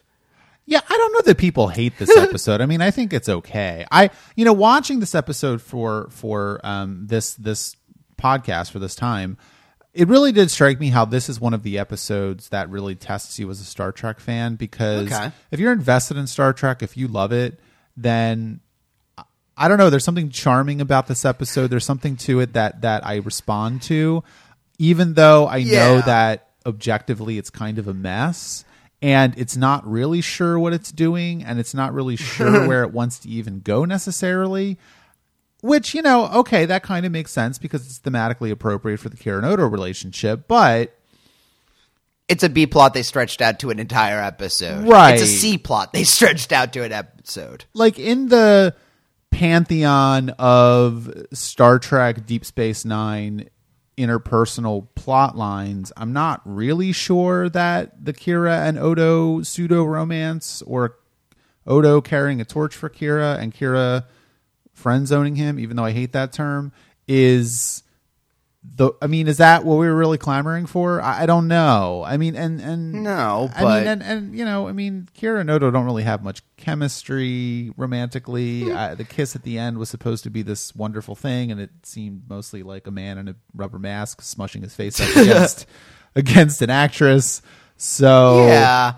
Yeah, 0.66 0.80
I 0.90 0.98
don't 0.98 1.14
know 1.14 1.22
that 1.22 1.38
people 1.38 1.68
hate 1.68 1.98
this 1.98 2.10
episode. 2.18 2.62
I 2.62 2.66
mean, 2.66 2.82
I 2.82 2.90
think 2.92 3.12
it's 3.14 3.28
okay. 3.30 3.86
I, 3.92 4.10
you 4.36 4.46
know, 4.46 4.54
watching 4.54 5.00
this 5.00 5.14
episode 5.16 5.62
for 5.62 6.08
for 6.10 6.60
um, 6.64 7.06
this 7.08 7.34
this 7.36 7.76
podcast 8.18 8.72
for 8.72 8.80
this 8.80 8.96
time, 8.96 9.38
it 9.94 10.08
really 10.08 10.32
did 10.32 10.50
strike 10.50 10.80
me 10.80 10.90
how 10.90 11.04
this 11.06 11.28
is 11.30 11.40
one 11.42 11.54
of 11.54 11.64
the 11.64 11.78
episodes 11.80 12.50
that 12.50 12.70
really 12.70 12.96
tests 12.96 13.38
you 13.40 13.50
as 13.50 13.60
a 13.60 13.66
Star 13.66 13.92
Trek 13.92 14.20
fan 14.20 14.56
because 14.56 15.12
Okay. 15.12 15.32
if 15.52 15.60
you're 15.60 15.74
invested 15.74 16.16
in 16.18 16.28
Star 16.28 16.54
Trek, 16.54 16.82
if 16.82 16.96
you 16.96 17.08
love 17.08 17.32
it, 17.34 17.60
then 17.98 18.62
I 19.58 19.68
don't 19.68 19.78
know. 19.78 19.90
There's 19.90 20.06
something 20.06 20.30
charming 20.30 20.80
about 20.82 21.08
this 21.08 21.26
episode. 21.26 21.68
There's 21.68 21.86
something 21.86 22.16
to 22.18 22.40
it 22.40 22.54
that 22.54 22.82
that 22.82 23.06
I 23.06 23.18
respond 23.18 23.82
to, 23.84 24.24
even 24.80 25.14
though 25.16 25.48
I 25.48 25.64
know 25.64 26.02
that 26.02 26.48
objectively 26.66 27.38
it's 27.38 27.50
kind 27.50 27.78
of 27.78 27.88
a 27.90 27.94
mess 27.94 28.64
and 29.04 29.38
it's 29.38 29.58
not 29.58 29.86
really 29.86 30.22
sure 30.22 30.58
what 30.58 30.72
it's 30.72 30.90
doing 30.90 31.44
and 31.44 31.60
it's 31.60 31.74
not 31.74 31.94
really 31.94 32.16
sure 32.16 32.66
where 32.68 32.84
it 32.84 32.94
wants 32.94 33.20
to 33.20 33.30
even 33.30 33.60
go 33.60 33.84
necessarily. 33.84 34.80
Which 35.62 35.94
you 35.94 36.02
know, 36.02 36.28
okay, 36.28 36.66
that 36.66 36.84
kind 36.84 37.06
of 37.06 37.12
makes 37.12 37.32
sense 37.32 37.58
because 37.58 37.86
it's 37.86 38.00
thematically 38.00 38.50
appropriate 38.50 39.02
for 39.02 39.10
the 39.10 39.32
Odo 39.32 39.68
relationship, 39.68 40.48
but 40.48 40.98
It's 42.30 42.44
a 42.44 42.50
B 42.50 42.66
plot 42.66 42.94
they 42.94 43.04
stretched 43.04 43.42
out 43.42 43.60
to 43.60 43.72
an 43.72 43.80
entire 43.80 44.22
episode. 44.22 44.88
Right. 44.88 45.16
It's 45.16 45.24
a 45.24 45.28
C 45.28 45.58
plot 45.58 45.92
they 45.92 46.06
stretched 46.06 46.54
out 46.54 46.72
to 46.74 46.84
an 46.84 46.94
episode. 46.94 47.66
like 47.74 48.00
in 48.00 48.30
the 48.30 48.74
pantheon 49.32 50.30
of 50.40 51.14
Star 51.34 51.78
Trek 51.80 52.26
Deep 52.26 52.46
Space 52.46 52.86
9 52.86 53.50
interpersonal 53.98 54.88
plot 54.96 55.38
lines, 55.38 55.92
I'm 55.96 56.14
not 56.14 56.42
really 56.46 56.92
sure 56.92 57.50
that 57.50 58.04
the 58.06 58.14
Kira 58.14 58.68
and 58.68 58.78
Odo 58.78 59.44
pseudo 59.44 59.84
romance 59.84 60.62
or 60.64 60.98
Odo 61.66 62.02
carrying 62.02 62.42
a 62.42 62.46
torch 62.46 62.76
for 62.76 62.90
Kira 62.90 63.38
and 63.40 63.54
Kira 63.54 64.06
friend 64.74 65.08
zoning 65.08 65.36
him, 65.36 65.60
even 65.60 65.78
though 65.78 65.86
I 65.86 65.92
hate 65.92 66.14
that 66.14 66.34
term, 66.34 66.72
is 67.08 67.83
the 68.76 68.92
I 69.02 69.08
mean, 69.08 69.28
is 69.28 69.38
that 69.38 69.66
what 69.66 69.76
we 69.76 69.86
were 69.88 69.96
really 69.96 70.18
clamoring 70.18 70.66
for? 70.66 71.02
I, 71.02 71.24
I 71.24 71.26
don't 71.26 71.48
know. 71.48 72.04
I 72.06 72.18
mean, 72.18 72.36
and 72.36 72.60
and 72.62 73.04
No, 73.04 73.50
I 73.56 73.62
but- 73.62 73.80
mean, 73.80 73.88
and 73.88 74.02
and 74.04 74.36
you 74.38 74.46
know, 74.46 74.68
I 74.68 74.72
mean, 74.72 75.10
Kira 75.20 75.42
and 75.42 75.50
Odo 75.52 75.70
don't 75.70 75.86
really 75.86 76.04
have 76.04 76.24
much 76.24 76.42
chemistry 76.58 77.72
romantically. 77.78 78.72
uh, 78.72 78.96
the 78.96 79.04
kiss 79.04 79.36
at 79.36 79.44
the 79.44 79.58
end 79.60 79.78
was 79.78 79.90
supposed 79.90 80.24
to 80.24 80.30
be 80.30 80.42
this 80.42 80.76
wonderful 80.76 81.16
thing, 81.16 81.52
and 81.52 81.60
it 81.60 81.70
seemed 81.84 82.24
mostly 82.30 82.64
like 82.64 82.88
a 82.88 82.92
man 82.92 83.18
in 83.18 83.28
a 83.28 83.36
rubber 83.54 83.80
mask 83.80 84.22
smushing 84.22 84.64
his 84.64 84.74
face 84.76 85.00
up 85.00 85.16
against 85.18 85.66
against 86.16 86.62
an 86.62 86.70
actress. 86.70 87.42
So 87.78 88.48
Yeah. 88.48 88.94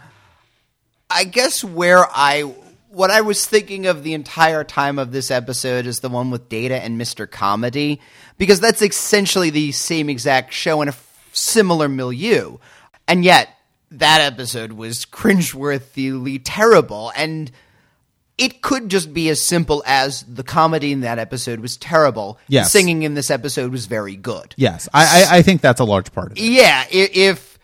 I 1.09 1.23
guess 1.23 1.63
where 1.63 2.05
I 2.11 2.53
what 2.95 3.11
I 3.11 3.19
was 3.19 3.45
thinking 3.45 3.87
of 3.87 4.03
the 4.03 4.13
entire 4.13 4.63
time 4.63 4.97
of 4.99 5.11
this 5.11 5.29
episode 5.29 5.85
is 5.85 5.99
the 5.99 6.07
one 6.07 6.31
with 6.31 6.47
Data 6.47 6.81
and 6.81 6.99
Mr. 6.99 7.29
Comedy 7.29 7.99
because 8.37 8.61
that's 8.61 8.81
essentially 8.81 9.49
the 9.49 9.73
same 9.73 10.09
exact 10.09 10.53
show 10.53 10.81
in 10.81 10.87
a 10.87 10.91
f- 10.91 11.29
similar 11.33 11.89
milieu. 11.89 12.57
And 13.05 13.25
yet 13.25 13.49
that 13.91 14.21
episode 14.21 14.71
was 14.71 15.05
cringeworthily 15.05 16.39
terrible 16.41 17.11
and 17.17 17.51
it 18.37 18.61
could 18.61 18.87
just 18.87 19.13
be 19.13 19.27
as 19.27 19.41
simple 19.41 19.83
as 19.85 20.23
the 20.23 20.43
comedy 20.43 20.93
in 20.93 21.01
that 21.01 21.19
episode 21.19 21.59
was 21.59 21.75
terrible. 21.75 22.39
Yes. 22.47 22.71
Singing 22.71 23.03
in 23.03 23.13
this 23.13 23.29
episode 23.29 23.73
was 23.73 23.87
very 23.87 24.15
good. 24.15 24.53
yes, 24.55 24.87
I, 24.93 25.25
I 25.29 25.37
I 25.37 25.41
think 25.41 25.59
that's 25.59 25.81
a 25.81 25.85
large 25.85 26.13
part 26.13 26.31
of 26.31 26.37
it. 26.37 26.43
Yeah, 26.43 26.85
if 26.89 27.54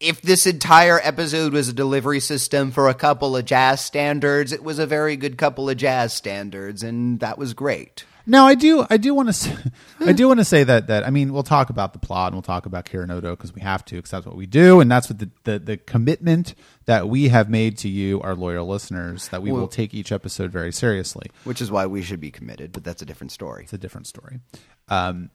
if 0.00 0.22
this 0.22 0.46
entire 0.46 0.98
episode 1.02 1.52
was 1.52 1.68
a 1.68 1.74
delivery 1.74 2.20
system 2.20 2.70
for 2.70 2.88
a 2.88 2.94
couple 2.94 3.36
of 3.36 3.44
jazz 3.44 3.84
standards, 3.84 4.52
it 4.52 4.64
was 4.64 4.78
a 4.78 4.86
very 4.86 5.16
good 5.16 5.36
couple 5.36 5.68
of 5.68 5.76
jazz 5.76 6.14
standards, 6.14 6.82
and 6.82 7.20
that 7.20 7.36
was 7.36 7.52
great. 7.52 8.04
Now, 8.26 8.46
I 8.46 8.54
do, 8.54 8.86
I 8.88 8.96
do 8.96 9.14
want 9.14 9.28
to, 9.28 9.32
say, 9.32 9.56
I 10.00 10.12
do 10.12 10.28
want 10.28 10.40
to 10.40 10.44
say 10.44 10.64
that 10.64 10.86
that 10.86 11.06
I 11.06 11.10
mean, 11.10 11.32
we'll 11.32 11.42
talk 11.42 11.68
about 11.68 11.92
the 11.92 11.98
plot 11.98 12.28
and 12.28 12.36
we'll 12.36 12.42
talk 12.42 12.64
about 12.64 12.86
Kirinodo 12.86 13.32
because 13.32 13.54
we 13.54 13.60
have 13.60 13.84
to, 13.86 13.96
because 13.96 14.10
that's 14.10 14.26
what 14.26 14.36
we 14.36 14.46
do, 14.46 14.80
and 14.80 14.90
that's 14.90 15.10
what 15.10 15.18
the, 15.18 15.30
the 15.44 15.58
the 15.58 15.76
commitment 15.76 16.54
that 16.86 17.08
we 17.08 17.28
have 17.28 17.50
made 17.50 17.76
to 17.78 17.88
you, 17.88 18.20
our 18.22 18.34
loyal 18.34 18.66
listeners, 18.66 19.28
that 19.28 19.42
we 19.42 19.52
will 19.52 19.68
take 19.68 19.92
each 19.94 20.12
episode 20.12 20.50
very 20.50 20.72
seriously. 20.72 21.30
Which 21.44 21.60
is 21.60 21.70
why 21.70 21.86
we 21.86 22.02
should 22.02 22.20
be 22.20 22.30
committed, 22.30 22.72
but 22.72 22.84
that's 22.84 23.02
a 23.02 23.06
different 23.06 23.32
story. 23.32 23.64
It's 23.64 23.72
a 23.72 23.78
different 23.78 24.06
story. 24.06 24.40
Um, 24.88 25.30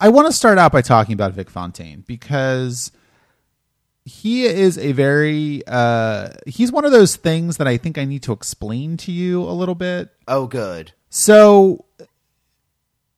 I 0.00 0.08
want 0.08 0.26
to 0.26 0.32
start 0.32 0.58
out 0.58 0.72
by 0.72 0.82
talking 0.82 1.12
about 1.12 1.32
Vic 1.32 1.48
Fontaine 1.48 2.02
because 2.04 2.90
he 4.04 4.44
is 4.44 4.78
a 4.78 4.92
very 4.92 5.62
uh, 5.66 6.30
he's 6.46 6.72
one 6.72 6.84
of 6.84 6.92
those 6.92 7.16
things 7.16 7.56
that 7.58 7.68
I 7.68 7.76
think 7.76 7.98
I 7.98 8.04
need 8.04 8.22
to 8.24 8.32
explain 8.32 8.96
to 8.98 9.12
you 9.12 9.42
a 9.42 9.52
little 9.52 9.74
bit. 9.74 10.10
Oh, 10.26 10.46
good. 10.46 10.92
So 11.08 11.84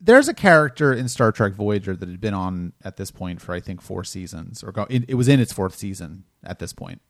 there's 0.01 0.29
a 0.29 0.35
character 0.35 0.93
in 0.93 1.09
Star 1.09 1.33
Trek 1.33 1.55
Voyager 1.55 1.97
that 1.97 2.09
had 2.09 2.21
been 2.21 2.35
on 2.35 2.75
at 2.85 2.97
this 2.97 3.11
point 3.11 3.41
for 3.41 3.55
I 3.55 3.61
think 3.61 3.81
four 3.81 4.05
seasons, 4.05 4.63
or 4.63 4.73
go, 4.73 4.87
it, 4.91 5.05
it 5.09 5.15
was 5.15 5.29
in 5.29 5.41
its 5.41 5.53
fourth 5.53 5.75
season 5.75 6.25
at 6.43 6.59
this 6.59 6.75
point, 6.75 7.01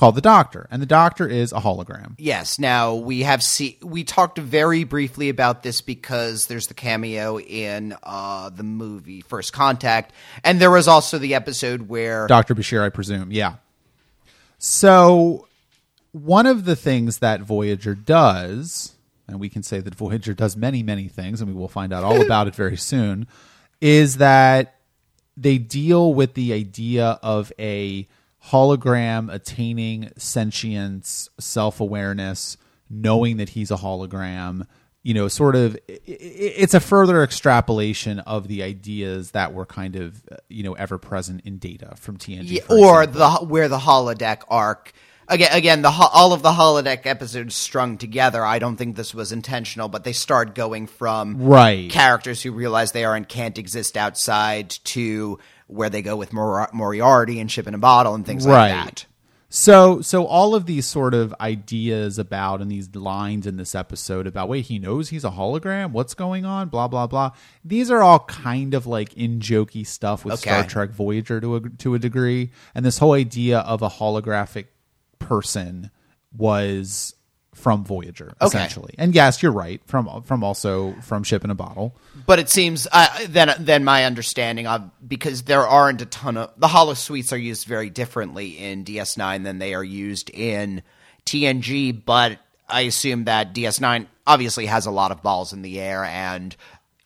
called 0.00 0.14
the 0.14 0.22
Doctor, 0.22 0.66
and 0.70 0.80
the 0.80 0.86
Doctor 0.86 1.28
is 1.28 1.52
a 1.52 1.60
hologram. 1.60 2.14
Yes. 2.16 2.58
Now 2.58 2.94
we 2.94 3.20
have 3.20 3.42
see 3.42 3.78
we 3.82 4.02
talked 4.02 4.38
very 4.38 4.84
briefly 4.84 5.28
about 5.28 5.62
this 5.62 5.82
because 5.82 6.46
there's 6.46 6.68
the 6.68 6.74
cameo 6.74 7.38
in 7.38 7.94
uh, 8.02 8.48
the 8.48 8.62
movie 8.62 9.20
First 9.20 9.52
Contact, 9.52 10.12
and 10.42 10.58
there 10.58 10.70
was 10.70 10.88
also 10.88 11.18
the 11.18 11.34
episode 11.34 11.88
where 11.88 12.26
Dr. 12.26 12.54
Bashir, 12.54 12.82
I 12.82 12.88
presume. 12.88 13.30
Yeah. 13.30 13.56
So, 14.56 15.46
one 16.12 16.46
of 16.46 16.64
the 16.64 16.76
things 16.76 17.18
that 17.18 17.42
Voyager 17.42 17.94
does, 17.94 18.94
and 19.28 19.38
we 19.38 19.50
can 19.50 19.62
say 19.62 19.80
that 19.80 19.94
Voyager 19.94 20.32
does 20.32 20.56
many, 20.56 20.82
many 20.82 21.08
things, 21.08 21.42
and 21.42 21.50
we 21.52 21.58
will 21.58 21.68
find 21.68 21.92
out 21.92 22.04
all 22.04 22.22
about 22.24 22.48
it 22.48 22.54
very 22.54 22.78
soon, 22.78 23.26
is 23.82 24.16
that 24.16 24.76
they 25.36 25.58
deal 25.58 26.14
with 26.14 26.32
the 26.32 26.54
idea 26.54 27.18
of 27.22 27.52
a 27.58 28.08
hologram 28.48 29.32
attaining 29.32 30.10
sentience, 30.16 31.28
self 31.38 31.80
awareness, 31.80 32.56
knowing 32.88 33.36
that 33.38 33.50
he's 33.50 33.70
a 33.70 33.76
hologram. 33.76 34.66
You 35.02 35.14
know, 35.14 35.28
sort 35.28 35.56
of, 35.56 35.78
it's 35.88 36.74
a 36.74 36.80
further 36.80 37.22
extrapolation 37.22 38.18
of 38.20 38.48
the 38.48 38.62
ideas 38.62 39.30
that 39.30 39.54
were 39.54 39.64
kind 39.64 39.96
of, 39.96 40.22
you 40.50 40.62
know, 40.62 40.74
ever 40.74 40.98
present 40.98 41.40
in 41.46 41.56
data 41.56 41.94
from 41.96 42.18
TNG. 42.18 42.50
Yeah, 42.50 42.60
or 42.68 43.04
example. 43.04 43.38
the 43.38 43.46
where 43.46 43.68
the 43.68 43.78
holodeck 43.78 44.42
arc 44.48 44.92
again 45.26 45.52
again 45.52 45.80
the 45.80 45.88
all 45.90 46.34
of 46.34 46.42
the 46.42 46.50
holodeck 46.50 47.06
episodes 47.06 47.54
strung 47.54 47.96
together 47.96 48.44
i 48.44 48.58
don't 48.58 48.76
think 48.76 48.96
this 48.96 49.14
was 49.14 49.30
intentional 49.30 49.88
but 49.88 50.02
they 50.02 50.12
start 50.12 50.56
going 50.56 50.88
from 50.88 51.36
Right. 51.40 51.88
characters 51.88 52.42
who 52.42 52.50
realize 52.50 52.90
they 52.90 53.04
are 53.04 53.14
and 53.14 53.28
can't 53.28 53.56
exist 53.56 53.96
outside 53.96 54.70
to 54.70 55.38
where 55.70 55.90
they 55.90 56.02
go 56.02 56.16
with 56.16 56.32
Mor- 56.32 56.68
moriarty 56.72 57.40
and 57.40 57.50
ship 57.50 57.66
in 57.66 57.74
a 57.74 57.78
bottle 57.78 58.14
and 58.14 58.26
things 58.26 58.46
like 58.46 58.72
that. 58.72 59.06
So 59.52 60.00
so 60.00 60.26
all 60.26 60.54
of 60.54 60.66
these 60.66 60.86
sort 60.86 61.12
of 61.12 61.34
ideas 61.40 62.20
about 62.20 62.60
and 62.60 62.70
these 62.70 62.94
lines 62.94 63.48
in 63.48 63.56
this 63.56 63.74
episode 63.74 64.28
about 64.28 64.48
wait 64.48 64.66
he 64.66 64.78
knows 64.78 65.08
he's 65.08 65.24
a 65.24 65.30
hologram? 65.30 65.90
What's 65.90 66.14
going 66.14 66.44
on? 66.44 66.68
Blah 66.68 66.86
blah 66.86 67.08
blah. 67.08 67.32
These 67.64 67.90
are 67.90 68.00
all 68.00 68.20
kind 68.20 68.74
of 68.74 68.86
like 68.86 69.12
in 69.14 69.40
jokey 69.40 69.84
stuff 69.84 70.24
with 70.24 70.38
Star 70.38 70.62
Trek 70.64 70.90
Voyager 70.90 71.40
to 71.40 71.56
a 71.56 71.60
to 71.78 71.94
a 71.94 71.98
degree. 71.98 72.52
And 72.76 72.86
this 72.86 72.98
whole 72.98 73.14
idea 73.14 73.58
of 73.58 73.82
a 73.82 73.88
holographic 73.88 74.66
person 75.18 75.90
was 76.36 77.14
from 77.60 77.84
Voyager 77.84 78.32
Okay. 78.40 78.46
essentially 78.46 78.94
and 78.98 79.14
yes 79.14 79.42
you're 79.42 79.52
right 79.52 79.80
from 79.86 80.22
from 80.22 80.42
also 80.42 80.94
from 81.02 81.22
Ship 81.22 81.44
in 81.44 81.50
a 81.50 81.54
Bottle 81.54 81.94
but 82.26 82.38
it 82.38 82.48
seems 82.48 82.86
uh, 82.90 83.06
then 83.28 83.54
then 83.60 83.84
my 83.84 84.04
understanding 84.04 84.66
of 84.66 84.90
because 85.06 85.42
there 85.42 85.66
aren't 85.66 86.00
a 86.02 86.06
ton 86.06 86.36
of 86.36 86.50
the 86.56 86.66
holosuites 86.68 87.32
are 87.32 87.36
used 87.36 87.66
very 87.66 87.90
differently 87.90 88.58
in 88.58 88.84
DS9 88.84 89.44
than 89.44 89.58
they 89.58 89.74
are 89.74 89.84
used 89.84 90.30
in 90.30 90.82
TNG 91.26 92.02
but 92.04 92.38
I 92.68 92.82
assume 92.82 93.24
that 93.24 93.54
DS9 93.54 94.06
obviously 94.26 94.66
has 94.66 94.86
a 94.86 94.90
lot 94.90 95.10
of 95.10 95.22
balls 95.22 95.52
in 95.52 95.62
the 95.62 95.80
air 95.80 96.04
and 96.04 96.54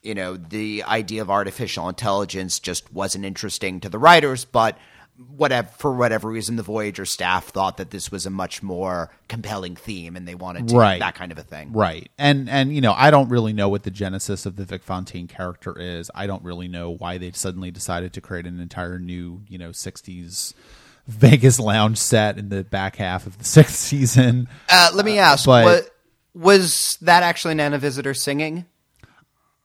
you 0.03 0.15
know 0.15 0.37
the 0.37 0.85
idea 0.85 1.23
of 1.23 1.31
artificial 1.31 1.89
intelligence 1.89 2.59
just 2.59 2.93
wasn't 2.93 3.25
interesting 3.25 3.81
to 3.81 3.89
the 3.89 3.99
writers 3.99 4.45
but 4.45 4.79
whatever 5.37 5.69
for 5.79 5.95
whatever 5.95 6.29
reason 6.29 6.57
the 6.57 6.63
Voyager 6.65 7.05
staff 7.05 7.47
thought 7.49 7.77
that 7.77 7.91
this 7.91 8.11
was 8.11 8.27
a 8.27 8.31
much 8.31 8.63
more 8.63 9.11
compelling 9.29 9.77
theme 9.77 10.17
and 10.17 10.27
they 10.27 10.35
wanted 10.35 10.69
to 10.69 10.77
Right. 10.77 10.99
that 10.99 11.15
kind 11.15 11.31
of 11.31 11.39
a 11.39 11.43
thing 11.43 11.73
Right. 11.73 12.11
And 12.19 12.49
and 12.51 12.75
you 12.75 12.81
know, 12.81 12.93
I 12.97 13.11
don't 13.13 13.29
really 13.29 13.53
know 13.53 13.69
what 13.69 13.85
the 13.85 13.91
genesis 13.93 14.45
of 14.45 14.57
the 14.57 14.65
Vic 14.65 14.83
Fontaine 14.83 15.29
character 15.29 15.79
is. 15.79 16.11
I 16.15 16.27
don't 16.27 16.43
really 16.43 16.67
know 16.69 16.91
why 16.91 17.19
they 17.19 17.31
suddenly 17.33 17.71
decided 17.71 18.13
to 18.15 18.21
create 18.21 18.47
an 18.47 18.59
entire 18.59 18.99
new, 18.99 19.43
you 19.49 19.57
know, 19.59 19.71
60s 19.71 20.53
Vegas 21.07 21.61
lounge 21.61 21.99
set 21.99 22.39
in 22.39 22.49
the 22.49 22.65
back 22.65 22.97
half 22.97 23.27
of 23.27 23.39
the 23.39 23.45
6th 23.63 23.69
season. 23.69 24.49
Uh, 24.69 24.91
let 24.95 25.05
me 25.05 25.19
ask: 25.19 25.45
but- 25.47 25.65
what, 25.65 25.91
Was 26.35 26.99
that 27.03 27.23
actually 27.23 27.55
Nana 27.55 27.79
Visitor 27.79 28.15
singing? 28.15 28.65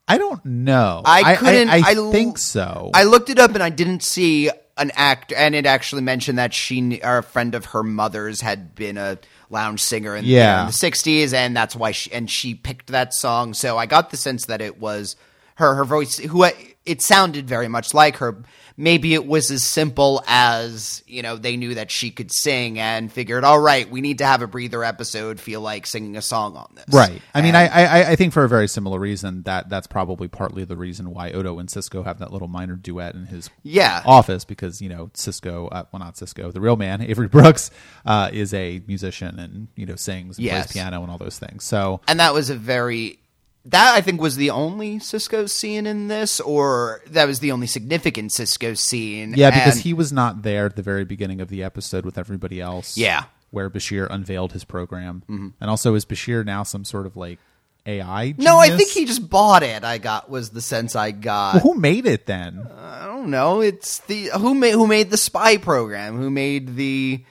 I 0.07 0.17
don't 0.17 0.43
know. 0.43 1.01
I 1.05 1.35
couldn't. 1.35 1.69
I, 1.69 1.77
I, 1.85 1.93
think 2.11 2.37
so. 2.39 2.89
I 2.93 3.03
looked 3.03 3.29
it 3.29 3.37
up 3.39 3.53
and 3.53 3.61
I 3.61 3.69
didn't 3.69 4.01
see 4.03 4.49
an 4.79 4.91
act, 4.95 5.31
and 5.31 5.53
it 5.53 5.65
actually 5.65 6.01
mentioned 6.01 6.37
that 6.39 6.53
she, 6.53 7.01
or 7.03 7.19
a 7.19 7.23
friend 7.23 7.53
of 7.53 7.65
her 7.65 7.83
mother's, 7.83 8.41
had 8.41 8.73
been 8.75 8.97
a 8.97 9.17
lounge 9.49 9.81
singer 9.81 10.15
in, 10.15 10.25
Yeah. 10.25 10.61
in 10.61 10.67
the 10.67 10.73
'60s, 10.73 11.33
and 11.33 11.55
that's 11.55 11.75
why 11.75 11.91
she 11.91 12.11
and 12.11 12.29
she 12.29 12.55
picked 12.55 12.87
that 12.87 13.13
song. 13.13 13.53
So 13.53 13.77
I 13.77 13.85
got 13.85 14.09
the 14.09 14.17
sense 14.17 14.45
that 14.45 14.61
it 14.61 14.79
was 14.79 15.15
her. 15.55 15.75
Her 15.75 15.85
voice, 15.85 16.17
who 16.17 16.43
it 16.85 17.01
sounded 17.01 17.47
very 17.47 17.67
much 17.67 17.93
like 17.93 18.17
her. 18.17 18.37
Maybe 18.81 19.13
it 19.13 19.25
was 19.25 19.51
as 19.51 19.65
simple 19.65 20.23
as 20.25 21.03
you 21.05 21.21
know 21.21 21.35
they 21.35 21.57
knew 21.57 21.75
that 21.75 21.91
she 21.91 22.11
could 22.11 22.31
sing 22.31 22.79
and 22.79 23.11
figured, 23.11 23.43
all 23.43 23.59
right, 23.59 23.91
we 23.91 23.99
need 23.99 24.19
to 24.19 24.25
have 24.25 24.41
a 24.41 24.47
breather 24.47 24.85
episode. 24.85 25.37
Feel 25.37 25.59
like 25.59 25.85
singing 25.85 26.15
a 26.15 26.21
song 26.21 26.55
on 26.55 26.69
this, 26.75 26.85
Right. 26.89 27.21
I 27.35 27.41
mean, 27.41 27.55
I, 27.55 27.67
I 27.67 28.11
I 28.11 28.15
think 28.15 28.31
for 28.31 28.45
a 28.45 28.47
very 28.47 28.69
similar 28.69 28.97
reason 28.97 29.43
that 29.43 29.67
that's 29.67 29.85
probably 29.85 30.29
partly 30.29 30.63
the 30.63 30.77
reason 30.77 31.11
why 31.13 31.31
Odo 31.31 31.59
and 31.59 31.67
Sisko 31.67 32.05
have 32.05 32.19
that 32.19 32.31
little 32.31 32.47
minor 32.47 32.77
duet 32.77 33.15
in 33.15 33.25
his 33.25 33.49
Yeah. 33.63 34.01
office 34.05 34.45
because 34.45 34.81
you 34.81 34.87
know 34.87 35.07
Sisko, 35.13 35.67
uh, 35.71 35.83
well 35.91 35.99
not 35.99 36.15
Sisko, 36.15 36.53
the 36.53 36.61
real 36.61 36.77
man 36.77 37.01
Avery 37.01 37.27
Brooks 37.27 37.71
uh, 38.05 38.29
is 38.31 38.53
a 38.53 38.81
musician 38.87 39.39
and 39.39 39.67
you 39.75 39.85
know 39.87 39.97
sings 39.97 40.37
and 40.37 40.45
Yes. 40.45 40.67
plays 40.67 40.71
piano 40.71 41.01
and 41.01 41.11
all 41.11 41.17
those 41.17 41.37
things. 41.37 41.65
So 41.65 41.99
and 42.07 42.21
that 42.21 42.33
was 42.33 42.49
a 42.49 42.55
very 42.55 43.19
that 43.65 43.93
I 43.95 44.01
think 44.01 44.21
was 44.21 44.35
the 44.35 44.49
only 44.51 44.99
Sisko 44.99 45.49
scene 45.49 45.85
in 45.85 46.07
this, 46.07 46.39
or 46.39 47.01
that 47.07 47.25
was 47.27 47.39
the 47.39 47.51
only 47.51 47.67
significant 47.67 48.31
Sisko 48.31 48.77
scene. 48.77 49.33
yeah, 49.35 49.51
because 49.51 49.75
And- 49.75 49.83
he 49.83 49.93
was 49.93 50.11
not 50.11 50.41
there 50.43 50.65
at 50.65 50.75
the 50.75 50.81
very 50.81 51.05
beginning 51.05 51.41
of 51.41 51.49
the 51.49 51.63
episode 51.63 52.05
with 52.05 52.17
everybody 52.17 52.59
else. 52.61 52.97
Yeah. 52.97 53.25
where 53.51 53.67
Bashir 53.69 54.07
unveiled 54.11 54.53
his 54.53 54.63
program, 54.63 55.23
mm-hmm. 55.27 55.47
and 55.59 55.69
also 55.71 55.95
is 55.95 56.05
Bashir 56.05 56.45
now 56.45 56.61
some 56.61 56.85
sort 56.85 57.07
of 57.07 57.17
like 57.17 57.39
AI? 57.87 58.35
no, 58.37 58.59
I 58.59 58.69
think 58.69 58.89
he 58.91 59.05
just 59.05 59.27
bought 59.27 59.63
it. 59.63 59.83
I 59.83 59.97
got 59.97 60.29
was 60.29 60.51
the 60.51 60.61
sense 60.61 60.95
I 60.95 61.09
got. 61.11 61.55
Well, 61.55 61.63
who 61.63 61.79
made 61.79 62.05
it 62.05 62.27
then? 62.27 62.67
I 62.77 63.05
don't 63.07 63.31
know. 63.31 63.61
It's 63.61 63.99
the 64.01 64.25
who 64.37 64.53
made 64.53 64.73
who 64.73 64.85
made 64.85 65.09
the 65.09 65.17
spy 65.17 65.57
program, 65.57 66.17
who 66.17 66.29
made 66.29 66.75
the 66.75 67.23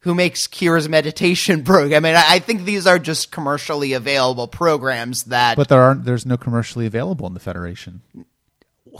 who 0.00 0.14
makes 0.14 0.46
Kira's 0.46 0.88
meditation 0.88 1.64
program. 1.64 2.04
I 2.04 2.08
mean, 2.08 2.16
I, 2.16 2.38
think 2.38 2.64
these 2.64 2.86
are 2.86 2.98
just 2.98 3.32
commercially 3.32 3.92
available 3.92 4.46
programs 4.48 5.24
that 5.24 5.56
But 5.56 5.68
there 5.68 5.82
aren't. 5.82 6.04
There's 6.04 6.26
no 6.26 6.36
commercially 6.36 6.86
available 6.86 7.26
in 7.26 7.34
the 7.34 7.40
Federation. 7.40 8.02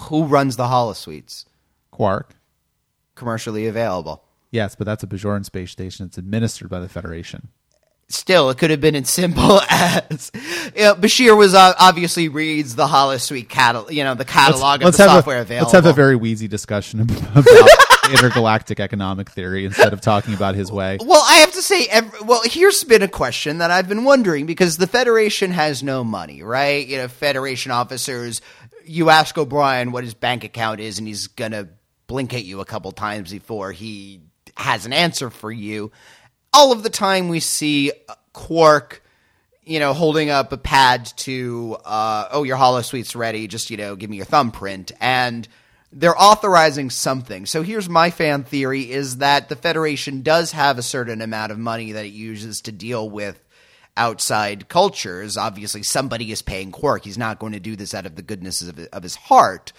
who 0.00 0.24
runs 0.24 0.56
the 0.56 0.64
holosuites? 0.64 1.44
Quark. 1.90 2.34
Commercially 3.14 3.66
available. 3.66 4.24
Yes, 4.50 4.74
but 4.74 4.86
that's 4.86 5.02
a 5.02 5.06
Bajoran 5.06 5.44
space 5.44 5.70
station. 5.70 6.06
It's 6.06 6.18
administered 6.18 6.70
by 6.70 6.80
the 6.80 6.88
Federation. 6.88 7.48
Still, 8.10 8.48
it 8.48 8.56
could 8.56 8.70
have 8.70 8.80
been 8.80 8.96
as 8.96 9.10
simple 9.10 9.60
as 9.68 10.30
you 10.74 10.82
know, 10.82 10.94
Bashir 10.94 11.36
was 11.36 11.54
uh, 11.54 11.74
obviously 11.78 12.28
reads 12.28 12.74
the 12.74 12.86
holosuite 12.86 13.48
catalog, 13.48 13.92
you 13.92 14.02
know, 14.02 14.14
the 14.14 14.24
catalog 14.24 14.82
of 14.82 14.92
the 14.92 15.04
software 15.04 15.38
a, 15.38 15.42
available. 15.42 15.66
Let's 15.66 15.74
have 15.74 15.86
a 15.86 15.92
very 15.92 16.16
wheezy 16.16 16.48
discussion 16.48 17.00
about 17.34 17.68
intergalactic 18.10 18.80
economic 18.80 19.30
theory 19.30 19.66
instead 19.66 19.92
of 19.92 20.00
talking 20.00 20.32
about 20.32 20.54
his 20.54 20.72
way. 20.72 20.96
Well, 21.00 21.22
I 21.26 21.36
have 21.36 21.52
to 21.52 21.62
say, 21.62 21.86
ev- 21.88 22.22
well, 22.24 22.40
here's 22.44 22.82
been 22.84 23.02
a 23.02 23.08
question 23.08 23.58
that 23.58 23.70
I've 23.70 23.88
been 23.88 24.04
wondering 24.04 24.46
because 24.46 24.78
the 24.78 24.86
Federation 24.86 25.50
has 25.50 25.82
no 25.82 26.02
money, 26.02 26.42
right? 26.42 26.86
You 26.86 26.96
know, 26.98 27.08
Federation 27.08 27.72
officers, 27.72 28.40
you 28.86 29.10
ask 29.10 29.36
O'Brien 29.36 29.92
what 29.92 30.04
his 30.04 30.14
bank 30.14 30.44
account 30.44 30.80
is, 30.80 30.98
and 30.98 31.06
he's 31.06 31.26
gonna 31.26 31.68
blink 32.06 32.32
at 32.32 32.44
you 32.44 32.60
a 32.60 32.64
couple 32.64 32.90
times 32.92 33.30
before 33.30 33.72
he 33.72 34.20
has 34.56 34.86
an 34.86 34.92
answer 34.92 35.28
for 35.30 35.52
you. 35.52 35.92
All 36.52 36.72
of 36.72 36.82
the 36.82 36.90
time, 36.90 37.28
we 37.28 37.40
see 37.40 37.92
Quark, 38.32 39.02
you 39.64 39.78
know, 39.80 39.92
holding 39.92 40.30
up 40.30 40.52
a 40.52 40.56
pad 40.56 41.06
to, 41.18 41.76
uh, 41.84 42.28
oh, 42.32 42.42
your 42.42 42.56
holosuite's 42.56 43.14
ready. 43.14 43.46
Just 43.46 43.70
you 43.70 43.76
know, 43.76 43.96
give 43.96 44.08
me 44.10 44.16
your 44.16 44.24
thumbprint 44.26 44.92
and 45.00 45.46
they're 45.92 46.20
authorizing 46.20 46.90
something. 46.90 47.46
So 47.46 47.62
here's 47.62 47.88
my 47.88 48.10
fan 48.10 48.44
theory 48.44 48.90
is 48.90 49.18
that 49.18 49.48
the 49.48 49.56
Federation 49.56 50.22
does 50.22 50.52
have 50.52 50.76
a 50.78 50.82
certain 50.82 51.22
amount 51.22 51.50
of 51.52 51.58
money 51.58 51.92
that 51.92 52.04
it 52.04 52.12
uses 52.12 52.60
to 52.62 52.72
deal 52.72 53.08
with 53.08 53.42
outside 53.96 54.68
cultures. 54.68 55.36
Obviously, 55.36 55.82
somebody 55.82 56.30
is 56.30 56.42
paying 56.42 56.72
Quark. 56.72 57.04
He's 57.04 57.18
not 57.18 57.38
going 57.38 57.54
to 57.54 57.60
do 57.60 57.74
this 57.74 57.94
out 57.94 58.04
of 58.06 58.16
the 58.16 58.22
goodness 58.22 58.60
of, 58.62 58.78
of 58.92 59.02
his 59.02 59.16
heart. 59.16 59.72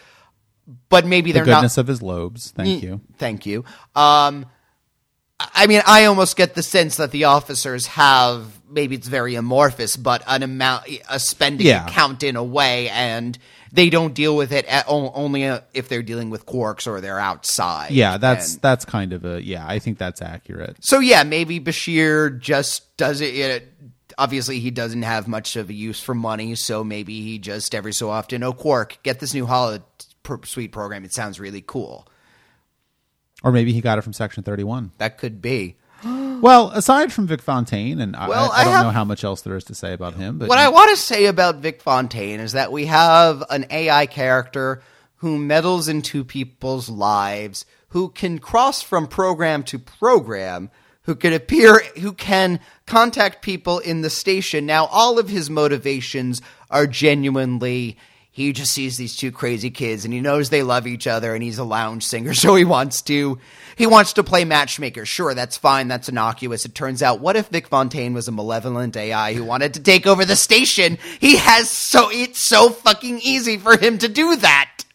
But 0.89 1.05
maybe 1.05 1.31
The 1.31 1.39
they're 1.39 1.45
goodness 1.45 1.77
not. 1.77 1.81
of 1.81 1.87
his 1.87 2.01
lobes. 2.01 2.51
Thank 2.51 2.83
you. 2.83 3.01
Thank 3.17 3.45
you. 3.45 3.63
Um, 3.95 4.45
I 5.39 5.67
mean, 5.67 5.81
I 5.85 6.05
almost 6.05 6.35
get 6.35 6.55
the 6.55 6.63
sense 6.63 6.97
that 6.97 7.11
the 7.11 7.25
officers 7.25 7.87
have 7.87 8.59
maybe 8.69 8.95
it's 8.95 9.07
very 9.07 9.35
amorphous, 9.35 9.95
but 9.97 10.21
an 10.27 10.43
amount, 10.43 10.83
a 11.09 11.19
spending 11.19 11.65
Yeah. 11.67 11.85
account 11.87 12.21
in 12.23 12.35
a 12.35 12.43
way, 12.43 12.89
and 12.89 13.37
they 13.71 13.89
don't 13.89 14.13
deal 14.13 14.35
with 14.35 14.51
it 14.51 14.65
at, 14.65 14.85
only 14.87 15.45
uh, 15.45 15.61
if 15.73 15.89
they're 15.89 16.03
dealing 16.03 16.29
with 16.29 16.45
quarks 16.45 16.85
or 16.85 17.01
they're 17.01 17.19
outside. 17.19 17.91
Yeah, 17.91 18.17
that's 18.17 18.53
And- 18.53 18.61
that's 18.61 18.85
kind 18.85 19.11
of 19.13 19.25
a 19.25 19.41
yeah. 19.43 19.65
I 19.67 19.79
think 19.79 19.97
that's 19.97 20.21
accurate. 20.21 20.77
so. 20.81 20.99
Yeah, 20.99 21.23
maybe 21.23 21.59
Bashir 21.59 22.39
just 22.39 22.95
does 22.97 23.21
it. 23.21 23.33
it 23.35 23.73
obviously, 24.17 24.59
he 24.59 24.69
doesn't 24.69 25.03
have 25.03 25.27
much 25.27 25.55
of 25.55 25.69
a 25.69 25.73
use 25.73 25.99
for 26.01 26.13
money, 26.13 26.53
so 26.55 26.83
maybe 26.83 27.21
he 27.23 27.39
just 27.39 27.73
every 27.73 27.93
so 27.93 28.09
often, 28.09 28.43
oh 28.43 28.53
Quark, 28.53 28.97
get 29.03 29.19
this 29.19 29.33
new 29.33 29.45
Holo 29.45 29.79
Suite 30.45 30.71
program. 30.71 31.05
It 31.05 31.13
sounds 31.13 31.39
really 31.39 31.63
cool. 31.65 32.07
Or 33.43 33.51
maybe 33.51 33.71
he 33.73 33.81
got 33.81 33.97
it 33.97 34.01
from 34.01 34.13
Section 34.13 34.43
Thirty 34.43 34.63
One. 34.63 34.91
That 34.97 35.17
could 35.17 35.41
be. 35.41 35.75
Well, 36.39 36.69
aside 36.71 37.11
from 37.11 37.27
Vic 37.27 37.41
Fontaine, 37.41 37.99
and 37.99 38.15
I- 38.15 38.29
Well, 38.29 38.49
I, 38.53 38.59
I 38.59 38.61
I 38.61 38.63
don't 38.63 38.73
have- 38.73 38.85
know 38.85 38.91
how 38.91 39.03
much 39.03 39.25
else 39.25 39.41
there 39.41 39.57
is 39.57 39.65
to 39.65 39.75
say 39.75 39.91
about 39.91 40.13
him, 40.13 40.37
but 40.37 40.47
What 40.47 40.57
I 40.57 40.69
want 40.69 40.89
to 40.91 40.95
say 40.95 41.25
about 41.25 41.57
Vic 41.57 41.81
Fontaine 41.81 42.39
is 42.39 42.53
that 42.53 42.71
we 42.71 42.85
have 42.85 43.43
an 43.49 43.65
AI 43.69 44.05
character 44.05 44.81
who 45.17 45.37
meddles 45.37 45.89
into 45.89 46.23
people's 46.23 46.87
lives, 46.87 47.65
who 47.89 48.07
can 48.07 48.39
cross 48.39 48.81
from 48.81 49.05
program 49.05 49.63
to 49.63 49.77
program, 49.79 50.69
who 51.01 51.13
can 51.15 51.33
appear, 51.33 51.79
who 51.99 52.13
can 52.13 52.61
contact 52.85 53.41
people 53.41 53.79
in 53.79 53.99
the 53.99 54.09
station. 54.09 54.65
Now, 54.65 54.85
all 54.85 55.19
of 55.19 55.27
his 55.27 55.49
motivations 55.49 56.41
are 56.71 56.87
genuinely. 56.87 57.97
He 58.39 58.53
just 58.53 58.71
sees 58.71 58.95
these 58.95 59.17
two 59.17 59.33
crazy 59.33 59.69
kids 59.69 60.05
and 60.05 60.13
he 60.13 60.21
knows 60.21 60.49
they 60.49 60.63
love 60.63 60.87
each 60.87 61.07
other 61.07 61.35
and 61.35 61.43
he's 61.43 61.57
a 61.57 61.65
lounge 61.65 62.05
singer, 62.05 62.33
so 62.33 62.55
he 62.55 62.63
wants 62.63 63.01
to 63.01 63.37
he 63.75 63.85
wants 63.85 64.13
to 64.13 64.23
play 64.23 64.45
matchmaker. 64.45 65.05
Sure, 65.05 65.33
that's 65.33 65.57
fine, 65.57 65.89
that's 65.89 66.07
innocuous. 66.07 66.63
It 66.63 66.73
turns 66.73 67.03
out 67.03 67.19
what 67.19 67.35
if 67.35 67.49
Vic 67.49 67.67
Fontaine 67.67 68.13
was 68.13 68.29
a 68.29 68.31
malevolent 68.31 68.95
AI 68.95 69.33
who 69.33 69.43
wanted 69.43 69.73
to 69.73 69.81
take 69.81 70.07
over 70.07 70.23
the 70.23 70.37
station? 70.37 70.97
He 71.19 71.35
has 71.35 71.69
so 71.69 72.09
it's 72.09 72.39
so 72.39 72.69
fucking 72.69 73.19
easy 73.19 73.57
for 73.57 73.75
him 73.75 73.97
to 73.97 74.07
do 74.07 74.37
that. 74.37 74.85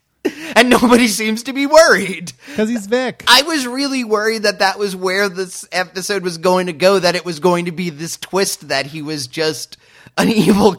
And 0.57 0.71
nobody 0.71 1.07
seems 1.07 1.43
to 1.43 1.53
be 1.53 1.67
worried. 1.67 2.33
because 2.47 2.71
he's 2.71 2.87
Vic. 2.87 3.25
I 3.29 3.43
was 3.43 3.67
really 3.67 4.05
worried 4.05 4.45
that 4.45 4.61
that 4.61 4.79
was 4.79 4.97
where 4.97 5.29
this 5.29 5.69
episode 5.71 6.23
was 6.23 6.39
going 6.39 6.69
to 6.69 6.73
go. 6.73 6.99
That 6.99 7.15
it 7.15 7.27
was 7.27 7.41
going 7.41 7.67
to 7.67 7.73
be 7.73 7.91
this 7.91 8.17
twist 8.17 8.69
that 8.69 8.87
he 8.87 9.03
was 9.03 9.27
just 9.27 9.77
an 10.17 10.29
evil, 10.31 10.75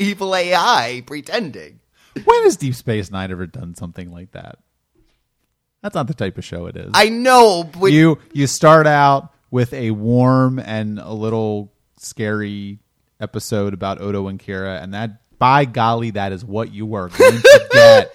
evil 0.00 0.34
AI 0.34 1.04
pretending. 1.06 1.77
When 2.24 2.42
has 2.44 2.56
Deep 2.56 2.74
Space 2.74 3.10
Nine 3.10 3.30
ever 3.30 3.46
done 3.46 3.74
something 3.74 4.10
like 4.10 4.32
that? 4.32 4.58
That's 5.82 5.94
not 5.94 6.06
the 6.08 6.14
type 6.14 6.38
of 6.38 6.44
show 6.44 6.66
it 6.66 6.76
is. 6.76 6.90
I 6.94 7.08
know, 7.08 7.64
but 7.64 7.92
you 7.92 8.18
you 8.32 8.46
start 8.46 8.86
out 8.86 9.32
with 9.50 9.72
a 9.72 9.90
warm 9.92 10.58
and 10.58 10.98
a 10.98 11.12
little 11.12 11.72
scary 11.98 12.80
episode 13.20 13.74
about 13.74 14.00
Odo 14.00 14.26
and 14.28 14.38
Kira, 14.40 14.82
and 14.82 14.94
that 14.94 15.20
by 15.38 15.64
golly, 15.64 16.10
that 16.10 16.32
is 16.32 16.44
what 16.44 16.72
you 16.72 16.84
were 16.86 17.08
going 17.08 17.40
to 17.40 17.68
get. 17.72 18.14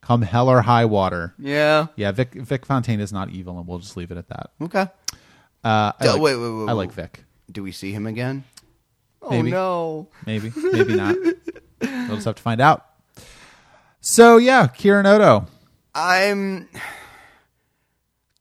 Come 0.00 0.22
hell 0.22 0.48
or 0.48 0.62
high 0.62 0.86
water. 0.86 1.34
yeah, 1.38 1.88
Yeah, 1.96 2.12
Vic 2.12 2.32
Vic 2.32 2.64
Fontaine 2.64 3.00
is 3.00 3.12
not 3.12 3.28
evil, 3.30 3.58
and 3.58 3.66
we'll 3.66 3.78
just 3.80 3.96
leave 3.96 4.10
it 4.10 4.16
at 4.16 4.28
that. 4.28 4.50
okay. 4.62 4.86
Uh, 5.64 5.92
I 6.00 6.06
like, 6.12 6.20
wait, 6.22 6.36
wait, 6.36 6.50
wait, 6.50 6.68
I 6.68 6.72
like. 6.72 6.92
Vic. 6.92 7.24
Do 7.50 7.62
we 7.62 7.72
see 7.72 7.92
him 7.92 8.06
again? 8.06 8.44
Maybe. 9.28 9.52
Oh 9.52 9.56
no! 9.56 10.08
Maybe, 10.24 10.52
maybe 10.72 10.94
not. 10.94 11.16
we'll 11.82 12.14
just 12.14 12.24
have 12.24 12.36
to 12.36 12.42
find 12.42 12.60
out. 12.60 12.86
So 14.00 14.36
yeah, 14.36 14.68
Kira 14.68 14.98
and 14.98 15.06
Odo. 15.06 15.46
I'm 15.94 16.68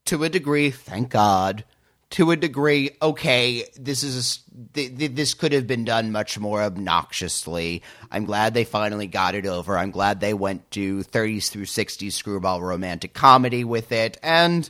to 0.05 0.23
a 0.23 0.29
degree, 0.29 0.71
thank 0.71 1.09
God. 1.09 1.63
To 2.11 2.31
a 2.31 2.37
degree, 2.37 2.91
okay, 3.01 3.65
this 3.77 4.01
is 4.01 4.43
a 4.47 4.73
th- 4.73 4.97
th- 4.97 5.11
this 5.11 5.33
could 5.33 5.51
have 5.51 5.67
been 5.67 5.83
done 5.83 6.13
much 6.13 6.39
more 6.39 6.61
obnoxiously. 6.61 7.81
I'm 8.09 8.23
glad 8.23 8.53
they 8.53 8.63
finally 8.63 9.07
got 9.07 9.35
it 9.35 9.45
over. 9.45 9.77
I'm 9.77 9.91
glad 9.91 10.21
they 10.21 10.33
went 10.33 10.71
to 10.71 10.99
30s 11.03 11.49
through 11.49 11.65
60s 11.65 12.13
screwball 12.13 12.61
romantic 12.61 13.13
comedy 13.13 13.65
with 13.65 13.91
it. 13.91 14.17
And 14.23 14.69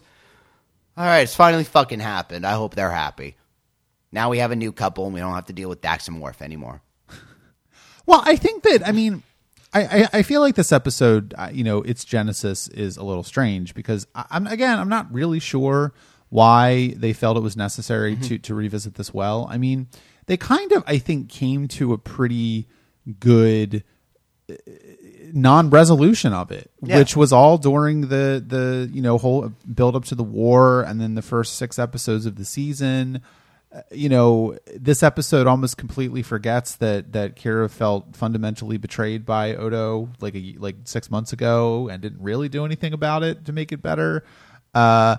all 0.97 1.05
right, 1.05 1.21
it's 1.21 1.35
finally 1.35 1.63
fucking 1.63 1.99
happened. 1.99 2.43
I 2.43 2.53
hope 2.53 2.73
they're 2.73 2.89
happy. 2.89 3.35
Now 4.11 4.31
we 4.31 4.39
have 4.39 4.51
a 4.51 4.55
new 4.55 4.71
couple, 4.71 5.05
and 5.05 5.13
we 5.13 5.19
don't 5.19 5.35
have 5.35 5.45
to 5.45 5.53
deal 5.53 5.69
with 5.69 5.81
Dax 5.81 6.07
and 6.07 6.19
Worf 6.19 6.41
anymore. 6.41 6.81
Well, 8.07 8.23
I 8.25 8.35
think 8.37 8.63
that 8.63 8.87
I 8.87 8.93
mean, 8.93 9.21
I, 9.73 9.81
I, 10.03 10.07
I 10.13 10.21
feel 10.23 10.41
like 10.41 10.55
this 10.55 10.71
episode, 10.71 11.33
you 11.51 11.63
know, 11.63 11.81
its 11.81 12.05
genesis 12.05 12.67
is 12.69 12.97
a 12.97 13.03
little 13.03 13.23
strange 13.23 13.73
because 13.73 14.07
I, 14.15 14.25
I'm 14.31 14.47
again, 14.47 14.79
I'm 14.79 14.89
not 14.89 15.11
really 15.13 15.39
sure 15.39 15.93
why 16.29 16.93
they 16.97 17.13
felt 17.13 17.37
it 17.37 17.41
was 17.41 17.55
necessary 17.57 18.13
Mm-hmm. 18.13 18.23
to 18.23 18.37
to 18.39 18.55
revisit 18.55 18.95
this 18.95 19.13
well. 19.13 19.47
I 19.49 19.57
mean, 19.57 19.87
they 20.25 20.37
kind 20.37 20.71
of, 20.71 20.83
I 20.87 20.97
think, 20.97 21.29
came 21.29 21.67
to 21.69 21.93
a 21.93 21.97
pretty 21.97 22.67
good 23.19 23.83
uh, 24.49 24.55
non-resolution 25.33 26.33
of 26.33 26.51
it 26.51 26.71
Yeah. 26.81 26.97
which 26.99 27.15
was 27.17 27.33
all 27.33 27.57
during 27.57 28.01
the 28.07 28.43
the 28.45 28.89
you 28.93 29.01
know 29.01 29.17
whole 29.17 29.51
build 29.73 29.95
up 29.95 30.05
to 30.05 30.15
the 30.15 30.23
war 30.23 30.81
and 30.83 30.99
then 31.01 31.15
the 31.15 31.21
first 31.21 31.55
six 31.55 31.77
episodes 31.77 32.25
of 32.25 32.35
the 32.37 32.45
season 32.45 33.21
you 33.91 34.09
know 34.09 34.57
this 34.75 35.03
episode 35.03 35.47
almost 35.47 35.77
completely 35.77 36.23
forgets 36.23 36.75
that 36.77 37.13
that 37.13 37.35
Kira 37.35 37.69
felt 37.69 38.15
fundamentally 38.15 38.77
betrayed 38.77 39.25
by 39.25 39.55
Odo 39.55 40.09
like 40.19 40.35
a 40.35 40.55
like 40.57 40.75
6 40.83 41.11
months 41.11 41.33
ago 41.33 41.87
and 41.89 42.01
didn't 42.01 42.21
really 42.21 42.49
do 42.49 42.65
anything 42.65 42.93
about 42.93 43.23
it 43.23 43.45
to 43.45 43.53
make 43.53 43.71
it 43.71 43.81
better 43.81 44.23
uh 44.73 45.17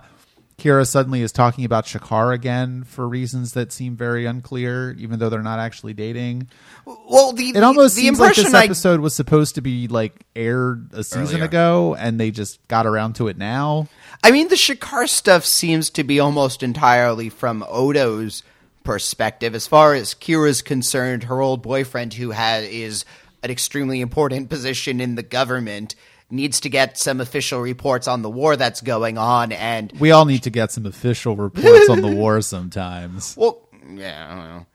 Kira 0.59 0.85
suddenly 0.85 1.21
is 1.21 1.31
talking 1.31 1.65
about 1.65 1.85
Shakaar 1.85 2.33
again 2.33 2.83
for 2.83 3.07
reasons 3.07 3.53
that 3.53 3.71
seem 3.71 3.95
very 3.95 4.25
unclear, 4.25 4.91
even 4.99 5.17
though 5.17 5.29
they're 5.29 5.41
not 5.41 5.57
actually 5.59 5.93
dating. 5.93 6.49
Well, 6.85 7.31
the 7.31 7.49
It 7.55 7.63
almost 7.63 7.95
the 7.95 8.01
seems 8.01 8.19
like 8.19 8.35
this 8.35 8.53
I 8.53 8.65
episode 8.65 8.99
was 8.99 9.15
supposed 9.15 9.55
to 9.55 9.61
be 9.61 9.87
like 9.87 10.25
aired 10.35 10.89
a 10.93 11.03
season 11.03 11.37
Earlier. 11.37 11.45
ago, 11.45 11.95
and 11.97 12.19
they 12.19 12.29
just 12.29 12.59
got 12.67 12.85
around 12.85 13.13
to 13.15 13.29
it 13.29 13.37
now. 13.37 13.87
I 14.21 14.31
mean, 14.31 14.49
the 14.49 14.55
Shakaar 14.55 15.07
stuff 15.07 15.45
seems 15.45 15.89
to 15.91 16.03
be 16.03 16.19
almost 16.19 16.61
entirely 16.61 17.29
from 17.29 17.63
Odo's 17.69 18.43
perspective. 18.89 19.53
As 19.53 19.67
far 19.67 19.93
as 19.93 20.15
Kira's 20.15 20.63
concerned, 20.63 21.25
her 21.25 21.41
old 21.41 21.61
boyfriend, 21.61 22.15
who 22.15 22.31
had 22.31 22.63
is 22.63 23.05
an 23.43 23.51
extremely 23.51 24.01
important 24.01 24.49
position 24.49 24.99
in 24.99 25.13
the 25.13 25.21
government, 25.21 25.93
needs 26.31 26.59
to 26.61 26.69
get 26.69 26.97
some 26.97 27.21
official 27.21 27.61
reports 27.61 28.07
on 28.07 28.23
the 28.23 28.31
war 28.31 28.55
that's 28.55 28.81
going 28.81 29.19
on. 29.19 29.51
And 29.51 29.93
We 29.99 30.09
all 30.09 30.25
need 30.25 30.41
to 30.41 30.49
get 30.49 30.71
some 30.71 30.87
official 30.87 31.35
reports 31.35 31.87
on 31.87 32.01
the 32.01 32.07
war 32.07 32.41
sometimes. 32.41 33.37
well, 33.37 33.61
yeah, 33.93 34.27
I 34.27 34.35
don't 34.35 34.49
know. 34.49 34.65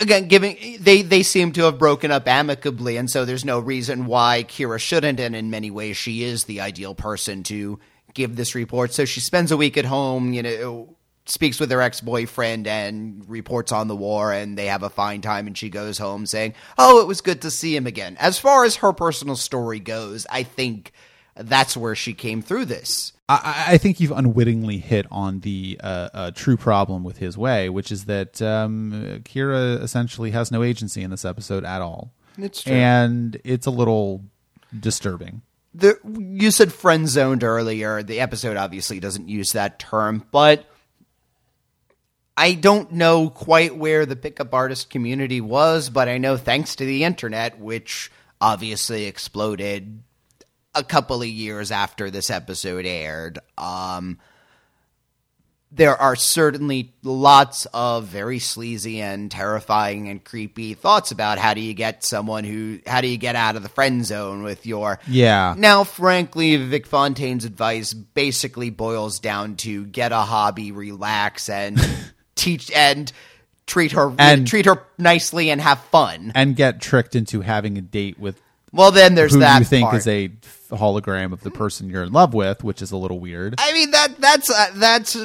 Again, 0.00 0.26
giving 0.26 0.78
they 0.80 1.02
they 1.02 1.22
seem 1.22 1.52
to 1.52 1.62
have 1.62 1.78
broken 1.78 2.10
up 2.10 2.26
amicably, 2.26 2.96
and 2.96 3.08
so 3.08 3.24
there's 3.24 3.44
no 3.44 3.60
reason 3.60 4.06
why 4.06 4.44
Kira 4.48 4.80
shouldn't. 4.80 5.20
And 5.20 5.36
in 5.36 5.48
many 5.48 5.70
ways, 5.70 5.96
she 5.96 6.24
is 6.24 6.42
the 6.42 6.60
ideal 6.60 6.96
person 6.96 7.44
to 7.44 7.78
give 8.14 8.34
this 8.34 8.56
report. 8.56 8.94
So 8.94 9.04
she 9.04 9.20
spends 9.20 9.52
a 9.52 9.56
week 9.56 9.76
at 9.76 9.84
home, 9.84 10.32
you 10.32 10.42
know, 10.42 10.96
speaks 11.30 11.60
with 11.60 11.70
her 11.70 11.80
ex 11.80 12.00
boyfriend, 12.00 12.66
and 12.66 13.24
reports 13.28 13.72
on 13.72 13.88
the 13.88 13.96
war, 13.96 14.32
and 14.32 14.58
they 14.58 14.66
have 14.66 14.82
a 14.82 14.90
fine 14.90 15.20
time. 15.20 15.46
And 15.46 15.56
she 15.56 15.68
goes 15.70 15.98
home 15.98 16.26
saying, 16.26 16.54
"Oh, 16.76 17.00
it 17.00 17.06
was 17.06 17.20
good 17.20 17.42
to 17.42 17.50
see 17.50 17.74
him 17.74 17.86
again." 17.86 18.16
As 18.20 18.38
far 18.38 18.64
as 18.64 18.76
her 18.76 18.92
personal 18.92 19.36
story 19.36 19.80
goes, 19.80 20.26
I 20.30 20.42
think 20.42 20.92
that's 21.36 21.76
where 21.76 21.94
she 21.94 22.12
came 22.12 22.42
through 22.42 22.66
this. 22.66 23.12
I, 23.28 23.64
I 23.68 23.78
think 23.78 24.00
you've 24.00 24.10
unwittingly 24.10 24.78
hit 24.78 25.06
on 25.10 25.40
the 25.40 25.80
uh, 25.82 26.08
uh, 26.12 26.30
true 26.32 26.56
problem 26.56 27.04
with 27.04 27.18
his 27.18 27.38
way, 27.38 27.68
which 27.68 27.92
is 27.92 28.06
that 28.06 28.42
um, 28.42 29.20
Kira 29.24 29.80
essentially 29.80 30.32
has 30.32 30.50
no 30.50 30.64
agency 30.64 31.02
in 31.02 31.10
this 31.10 31.24
episode 31.24 31.64
at 31.64 31.80
all. 31.80 32.12
It's 32.36 32.62
true. 32.62 32.72
and 32.72 33.40
it's 33.44 33.66
a 33.66 33.70
little 33.70 34.24
disturbing. 34.78 35.42
the 35.74 35.98
you 36.18 36.50
said 36.50 36.72
friend 36.72 37.08
zoned 37.08 37.44
earlier. 37.44 38.02
The 38.02 38.20
episode 38.20 38.56
obviously 38.56 38.98
doesn't 38.98 39.28
use 39.28 39.52
that 39.52 39.78
term, 39.78 40.24
but 40.32 40.64
I 42.40 42.54
don't 42.54 42.92
know 42.92 43.28
quite 43.28 43.76
where 43.76 44.06
the 44.06 44.16
pickup 44.16 44.54
artist 44.54 44.88
community 44.88 45.42
was, 45.42 45.90
but 45.90 46.08
I 46.08 46.16
know 46.16 46.38
thanks 46.38 46.74
to 46.76 46.86
the 46.86 47.04
internet, 47.04 47.58
which 47.58 48.10
obviously 48.40 49.04
exploded 49.04 50.02
a 50.74 50.82
couple 50.82 51.20
of 51.20 51.28
years 51.28 51.70
after 51.70 52.10
this 52.10 52.30
episode 52.30 52.86
aired, 52.86 53.40
um, 53.58 54.18
there 55.70 55.94
are 55.94 56.16
certainly 56.16 56.94
lots 57.02 57.66
of 57.74 58.06
very 58.06 58.38
sleazy 58.38 59.02
and 59.02 59.30
terrifying 59.30 60.08
and 60.08 60.24
creepy 60.24 60.72
thoughts 60.72 61.10
about 61.10 61.36
how 61.36 61.52
do 61.52 61.60
you 61.60 61.74
get 61.74 62.02
someone 62.04 62.44
who 62.44 62.78
how 62.86 63.02
do 63.02 63.06
you 63.06 63.18
get 63.18 63.36
out 63.36 63.54
of 63.54 63.62
the 63.62 63.68
friend 63.68 64.06
zone 64.06 64.42
with 64.42 64.64
your 64.64 64.98
Yeah. 65.06 65.54
now 65.56 65.84
frankly 65.84 66.56
vic 66.56 66.86
fontaine's 66.86 67.44
advice 67.44 67.92
basically 67.94 68.70
boils 68.70 69.20
down 69.20 69.56
to 69.56 69.84
get 69.84 70.10
a 70.10 70.16
hobby 70.22 70.72
relax 70.72 71.48
and 71.48 71.78
teach 72.40 72.70
and 72.72 73.12
treat 73.66 73.92
her 73.92 74.12
And- 74.18 74.46
treat 74.46 74.66
her 74.66 74.82
nicely 74.98 75.50
and 75.50 75.60
have 75.60 75.78
fun 75.92 76.32
And 76.34 76.56
get 76.56 76.80
tricked 76.80 77.14
into 77.14 77.40
having 77.42 77.78
a 77.78 77.80
date 77.80 78.18
with 78.18 78.40
well 78.72 78.90
then 78.90 79.14
there's 79.14 79.34
who 79.34 79.40
that 79.40 79.58
you 79.60 79.64
think 79.64 79.88
part. 79.88 79.98
is 79.98 80.06
a 80.08 80.28
hologram 80.70 81.32
of 81.32 81.40
the 81.42 81.50
person 81.50 81.88
you're 81.90 82.04
in 82.04 82.12
love 82.12 82.32
with, 82.34 82.62
which 82.64 82.80
is 82.82 82.90
a 82.92 82.96
little 82.96 83.18
weird. 83.20 83.54
i 83.58 83.72
mean 83.72 83.90
that 83.92 84.20
that's 84.20 84.50
uh, 84.50 84.70
that's 84.74 85.16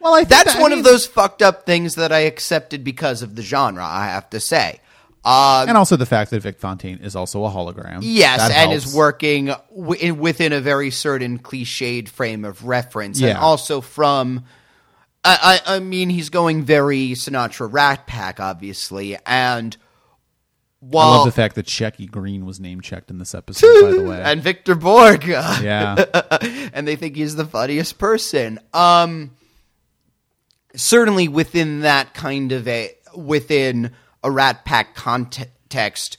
well, 0.00 0.14
I 0.14 0.18
think 0.18 0.28
that's 0.28 0.52
that- 0.52 0.58
I 0.58 0.62
one 0.62 0.70
mean- 0.72 0.80
of 0.80 0.84
those 0.84 1.06
fucked 1.06 1.40
up 1.42 1.64
things 1.66 1.94
that 1.94 2.12
I 2.12 2.20
accepted 2.20 2.84
because 2.84 3.22
of 3.22 3.36
the 3.36 3.42
genre. 3.42 3.84
I 3.84 4.06
have 4.08 4.28
to 4.30 4.40
say. 4.40 4.80
Um, 5.24 5.68
and 5.70 5.78
also 5.78 5.96
the 5.96 6.04
fact 6.04 6.30
that 6.32 6.42
Vic 6.42 6.58
Fontaine 6.60 6.98
is 6.98 7.16
also 7.16 7.46
a 7.46 7.50
hologram. 7.50 8.00
yes, 8.02 8.36
That 8.40 8.50
and 8.50 8.70
helps. 8.72 8.86
is 8.88 8.94
working 8.94 9.46
w- 9.74 10.12
within 10.12 10.52
a 10.52 10.60
very 10.60 10.90
certain 10.90 11.38
cliched 11.38 12.08
frame 12.10 12.44
of 12.44 12.64
reference, 12.66 13.22
and 13.22 13.38
also 13.38 13.80
from. 13.80 14.44
I, 15.24 15.60
I, 15.66 15.76
I 15.76 15.78
mean, 15.80 16.10
he's 16.10 16.28
going 16.30 16.64
very 16.64 17.10
Sinatra 17.10 17.72
Rat 17.72 18.06
Pack, 18.06 18.40
obviously, 18.40 19.16
and 19.26 19.76
I 20.82 20.96
love 20.96 21.24
the 21.24 21.32
fact 21.32 21.54
that 21.54 21.66
Shecky 21.66 22.10
Greene 22.10 22.44
was 22.44 22.60
name 22.60 22.80
checked 22.80 23.10
in 23.10 23.18
this 23.18 23.34
episode. 23.34 23.82
by 23.82 23.92
the 23.92 24.02
way, 24.08 24.22
and 24.22 24.42
Victor 24.42 24.76
Borge, 24.76 25.26
yeah, 25.62 26.04
and 26.72 26.86
they 26.86 26.96
think 26.96 27.16
he's 27.16 27.36
the 27.36 27.46
funniest 27.46 27.98
person. 27.98 28.58
Um, 28.72 29.30
certainly 30.76 31.28
within 31.28 31.80
that 31.80 32.14
kind 32.14 32.52
of 32.52 32.68
a 32.68 32.94
within 33.16 33.92
a 34.22 34.30
Rat 34.30 34.64
Pack 34.64 34.94
context, 34.94 36.18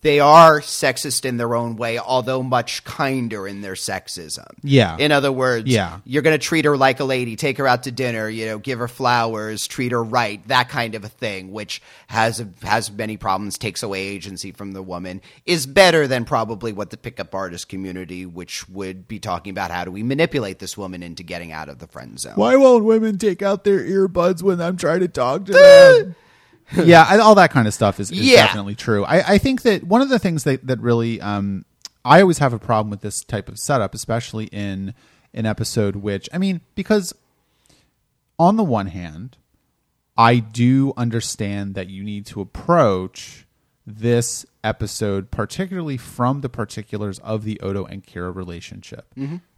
they 0.00 0.18
are 0.18 0.60
sexist 0.60 1.24
in 1.24 1.36
their 1.36 1.54
own 1.54 1.76
way, 1.76 1.98
although 1.98 2.42
much 2.42 2.82
kinder 2.84 3.46
in 3.46 3.60
their 3.60 3.74
sexism. 3.74 4.46
Yeah. 4.62 4.96
In 4.98 5.12
other 5.12 5.30
words, 5.30 5.68
Yeah. 5.68 5.98
you're 6.04 6.22
going 6.22 6.38
to 6.38 6.44
treat 6.44 6.64
her 6.64 6.76
like 6.76 6.98
a 6.98 7.04
lady, 7.04 7.36
take 7.36 7.58
her 7.58 7.68
out 7.68 7.84
to 7.84 7.92
dinner, 7.92 8.28
you 8.28 8.46
know, 8.46 8.58
give 8.58 8.80
her 8.80 8.88
flowers, 8.88 9.66
treat 9.68 9.92
her 9.92 10.02
right, 10.02 10.46
that 10.48 10.68
kind 10.70 10.94
of 10.96 11.04
a 11.04 11.08
thing, 11.08 11.52
which 11.52 11.80
has 12.08 12.44
has 12.64 12.90
many 12.90 13.16
problems, 13.16 13.58
takes 13.58 13.82
away 13.84 14.00
agency 14.08 14.50
from 14.50 14.72
the 14.72 14.82
woman, 14.82 15.20
is 15.46 15.66
better 15.66 16.08
than 16.08 16.24
probably 16.24 16.72
what 16.72 16.90
the 16.90 16.96
pickup 16.96 17.32
artist 17.34 17.68
community, 17.68 18.26
which 18.26 18.68
would 18.68 19.06
be 19.06 19.20
talking 19.20 19.52
about 19.52 19.70
how 19.70 19.84
do 19.84 19.92
we 19.92 20.02
manipulate 20.02 20.58
this 20.58 20.76
woman 20.76 21.02
into 21.02 21.22
getting 21.22 21.52
out 21.52 21.68
of 21.68 21.78
the 21.78 21.86
friend 21.86 22.18
zone. 22.18 22.32
Why 22.34 22.56
won't 22.56 22.84
women 22.84 23.18
take 23.18 23.40
out 23.40 23.62
their 23.64 23.80
earbuds 23.80 24.42
when 24.42 24.60
I'm 24.60 24.76
trying 24.76 25.00
to 25.00 25.08
talk 25.08 25.44
to 25.46 25.52
them? 25.52 26.16
yeah, 26.84 27.18
all 27.22 27.34
that 27.36 27.50
kind 27.50 27.66
of 27.68 27.74
stuff 27.74 27.98
is, 28.00 28.10
is 28.10 28.18
Yeah. 28.20 28.46
definitely 28.46 28.74
true. 28.74 29.04
I, 29.04 29.34
I 29.34 29.38
think 29.38 29.62
that 29.62 29.84
one 29.84 30.00
of 30.02 30.08
the 30.08 30.18
things 30.18 30.44
that, 30.44 30.66
that 30.66 30.80
really, 30.80 31.20
um, 31.20 31.64
I 32.04 32.20
always 32.20 32.38
have 32.38 32.52
a 32.52 32.58
problem 32.58 32.90
with 32.90 33.00
this 33.00 33.22
type 33.24 33.48
of 33.48 33.58
setup, 33.58 33.94
especially 33.94 34.46
in 34.46 34.94
an 35.34 35.46
episode 35.46 35.96
which, 35.96 36.28
I 36.32 36.38
mean, 36.38 36.60
because 36.74 37.14
on 38.38 38.56
the 38.56 38.64
one 38.64 38.86
hand, 38.86 39.36
I 40.16 40.36
do 40.36 40.92
understand 40.96 41.74
that 41.74 41.88
you 41.88 42.02
need 42.02 42.26
to 42.26 42.40
approach 42.40 43.46
this 43.86 44.44
episode, 44.62 45.30
particularly 45.30 45.96
from 45.96 46.40
the 46.42 46.48
particulars 46.48 47.18
of 47.20 47.44
the 47.44 47.58
Odo 47.60 47.84
and 47.84 48.06
Kira 48.06 48.34
relationship, 48.34 49.06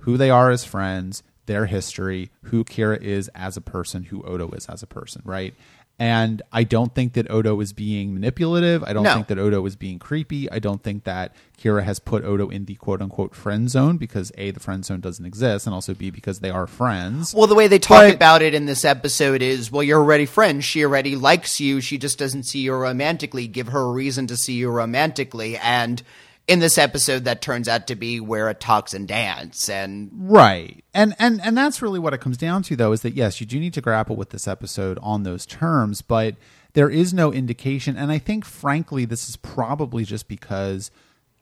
who 0.00 0.16
they 0.16 0.30
are 0.30 0.50
as 0.50 0.64
friends, 0.64 1.22
their 1.46 1.66
history, 1.66 2.30
who 2.44 2.64
Kira 2.64 3.00
is 3.02 3.28
as 3.34 3.56
a 3.56 3.60
person, 3.60 4.04
who 4.04 4.22
Odo 4.22 4.50
is 4.52 4.66
as 4.66 4.82
a 4.82 4.86
person, 4.86 5.22
right? 5.24 5.54
And 6.02 6.42
I 6.52 6.64
don't 6.64 6.92
think 6.92 7.12
that 7.12 7.30
Odo 7.30 7.60
is 7.60 7.72
being 7.72 8.12
manipulative. 8.12 8.82
I 8.82 8.92
don't 8.92 9.04
No. 9.04 9.14
think 9.14 9.28
that 9.28 9.38
Odo 9.38 9.64
is 9.66 9.76
being 9.76 10.00
creepy. 10.00 10.50
I 10.50 10.58
don't 10.58 10.82
think 10.82 11.04
that 11.04 11.32
Kira 11.62 11.84
has 11.84 12.00
put 12.00 12.24
Odo 12.24 12.48
in 12.48 12.64
the 12.64 12.74
quote 12.74 13.00
unquote 13.00 13.36
friend 13.36 13.70
zone 13.70 13.98
because 13.98 14.32
A, 14.36 14.50
the 14.50 14.58
friend 14.58 14.84
zone 14.84 14.98
doesn't 14.98 15.24
exist, 15.24 15.64
and 15.64 15.72
also 15.72 15.94
B, 15.94 16.10
because 16.10 16.40
they 16.40 16.50
are 16.50 16.66
friends. 16.66 17.32
Well, 17.32 17.46
the 17.46 17.54
way 17.54 17.68
they 17.68 17.78
talk 17.78 18.00
But- 18.08 18.14
about 18.16 18.42
it 18.42 18.52
in 18.52 18.66
this 18.66 18.84
episode 18.84 19.42
is, 19.42 19.70
well, 19.70 19.84
you're 19.84 20.00
already 20.00 20.26
friends. 20.26 20.64
She 20.64 20.84
already 20.84 21.14
likes 21.14 21.60
you. 21.60 21.80
She 21.80 21.98
just 21.98 22.18
doesn't 22.18 22.46
see 22.48 22.58
you 22.58 22.74
romantically. 22.74 23.46
Give 23.46 23.68
her 23.68 23.82
a 23.82 23.92
reason 23.92 24.26
to 24.26 24.36
see 24.36 24.54
you 24.54 24.70
romantically. 24.70 25.56
And 25.56 26.02
in 26.46 26.58
this 26.58 26.78
episode, 26.78 27.24
that 27.24 27.40
turns 27.40 27.68
out 27.68 27.86
to 27.86 27.94
be 27.94 28.20
where 28.20 28.50
it 28.50 28.60
talks 28.60 28.94
and 28.94 29.06
dance. 29.06 29.68
And 29.68 30.10
Right. 30.12 30.84
And 30.92 31.14
and 31.18 31.40
and 31.42 31.56
that's 31.56 31.82
really 31.82 31.98
what 31.98 32.14
it 32.14 32.20
comes 32.20 32.36
down 32.36 32.62
to 32.64 32.76
though 32.76 32.92
is 32.92 33.02
that 33.02 33.14
yes, 33.14 33.40
you 33.40 33.46
do 33.46 33.58
need 33.60 33.74
to 33.74 33.80
grapple 33.80 34.16
with 34.16 34.30
this 34.30 34.48
episode 34.48 34.98
on 35.02 35.22
those 35.22 35.46
terms, 35.46 36.02
but 36.02 36.36
there 36.74 36.90
is 36.90 37.12
no 37.12 37.32
indication 37.32 37.96
and 37.96 38.10
I 38.10 38.18
think 38.18 38.44
frankly 38.44 39.04
this 39.04 39.28
is 39.28 39.36
probably 39.36 40.04
just 40.04 40.26
because 40.26 40.90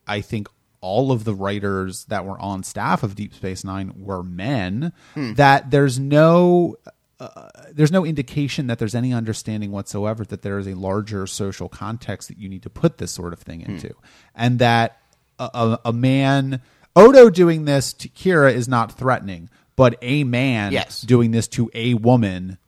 I 0.07 0.21
think 0.21 0.49
all 0.81 1.13
of 1.13 1.25
the 1.25 1.35
writers 1.35 2.05
that 2.07 2.25
were 2.25 2.39
on 2.41 2.63
staff 2.63 3.03
of 3.03 3.15
Deep 3.15 3.35
Space 3.35 3.65
9 3.65 3.93
were 3.97 4.23
men 4.23 4.93
hmm. 5.15 5.35
that 5.35 5.71
there's 5.71 5.99
no 5.99 6.77
uh, 7.21 7.49
there's 7.73 7.93
no 7.93 8.05
indication 8.05 8.67
that 8.69 8.79
there's 8.79 8.95
any 8.95 9.13
understanding 9.13 9.71
whatsoever 9.71 10.25
that 10.25 10.43
there 10.43 10.59
is 10.59 10.67
a 10.67 10.75
larger 10.75 11.27
social 11.27 11.69
context 11.69 12.29
that 12.29 12.39
you 12.39 12.49
need 12.49 12.63
to 12.63 12.71
put 12.71 12.99
this 12.99 13.13
sort 13.13 13.33
of 13.33 13.39
thing 13.41 13.61
into, 13.61 13.95
and 14.35 14.59
that 14.59 14.99
a, 15.39 15.51
a, 15.55 15.81
a 15.87 15.93
man 15.93 16.61
Odo 16.97 17.31
doing 17.31 17.67
this 17.67 17.93
to 17.95 18.09
Kira 18.09 18.53
is 18.53 18.67
not 18.69 18.97
threatening, 18.99 19.49
but 19.77 19.97
a 20.03 20.25
man 20.25 20.73
Yes. 20.73 21.03
doing 21.03 21.31
this 21.31 21.47
to 21.49 21.71
a 21.75 21.95
woman 21.95 22.59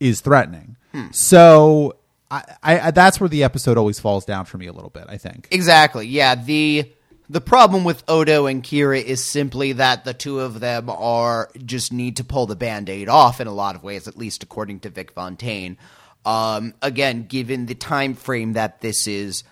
is 0.00 0.20
threatening. 0.20 0.76
So 1.10 1.96
I, 2.30 2.42
I, 2.62 2.90
that's 2.92 3.20
where 3.20 3.28
the 3.28 3.42
episode 3.44 3.76
always 3.76 3.98
falls 4.00 4.24
down 4.24 4.44
for 4.44 4.58
me 4.58 4.66
a 4.66 4.72
little 4.72 4.90
bit. 4.90 5.04
I 5.08 5.16
think. 5.18 5.48
exactly, 5.50 6.06
yeah, 6.06 6.34
the. 6.36 6.92
The 7.28 7.40
problem 7.40 7.84
with 7.84 8.04
Odo 8.06 8.46
and 8.46 8.62
Kira 8.62 9.02
is 9.02 9.24
simply 9.24 9.72
that 9.72 10.04
the 10.04 10.12
two 10.12 10.40
of 10.40 10.60
them 10.60 10.90
are 10.90 11.50
just 11.64 11.90
need 11.90 12.18
to 12.18 12.24
pull 12.24 12.46
the 12.46 12.56
band-aid 12.56 13.08
off 13.08 13.40
in 13.40 13.46
a 13.46 13.52
lot 13.52 13.76
of 13.76 13.82
ways, 13.82 14.06
at 14.06 14.18
least 14.18 14.42
according 14.42 14.80
to 14.80 14.90
Vic 14.90 15.12
Fontaine. 15.12 15.78
Um, 16.26 16.74
again, 16.82 17.24
given 17.26 17.64
the 17.64 17.74
time 17.74 18.14
frame 18.14 18.52
that 18.52 18.82
this 18.82 19.06
is 19.06 19.42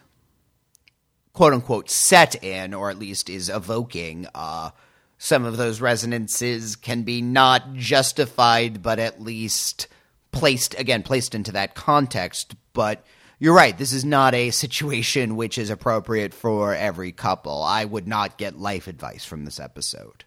quote 1.32 1.54
unquote 1.54 1.88
set 1.88 2.42
in, 2.44 2.74
or 2.74 2.90
at 2.90 2.98
least 2.98 3.30
is 3.30 3.48
evoking, 3.48 4.26
uh, 4.34 4.70
some 5.16 5.44
of 5.46 5.56
those 5.56 5.80
resonances 5.80 6.76
can 6.76 7.04
be 7.04 7.22
not 7.22 7.74
justified, 7.74 8.82
but 8.82 8.98
at 8.98 9.22
least 9.22 9.88
placed 10.30 10.78
again 10.78 11.02
placed 11.02 11.34
into 11.34 11.52
that 11.52 11.74
context. 11.74 12.54
But 12.74 13.04
you're 13.42 13.56
right. 13.56 13.76
This 13.76 13.92
is 13.92 14.04
not 14.04 14.34
a 14.34 14.50
situation 14.50 15.34
which 15.34 15.58
is 15.58 15.68
appropriate 15.68 16.32
for 16.32 16.76
every 16.76 17.10
couple. 17.10 17.64
I 17.64 17.84
would 17.84 18.06
not 18.06 18.38
get 18.38 18.56
life 18.56 18.86
advice 18.86 19.24
from 19.24 19.44
this 19.44 19.58
episode. 19.58 20.24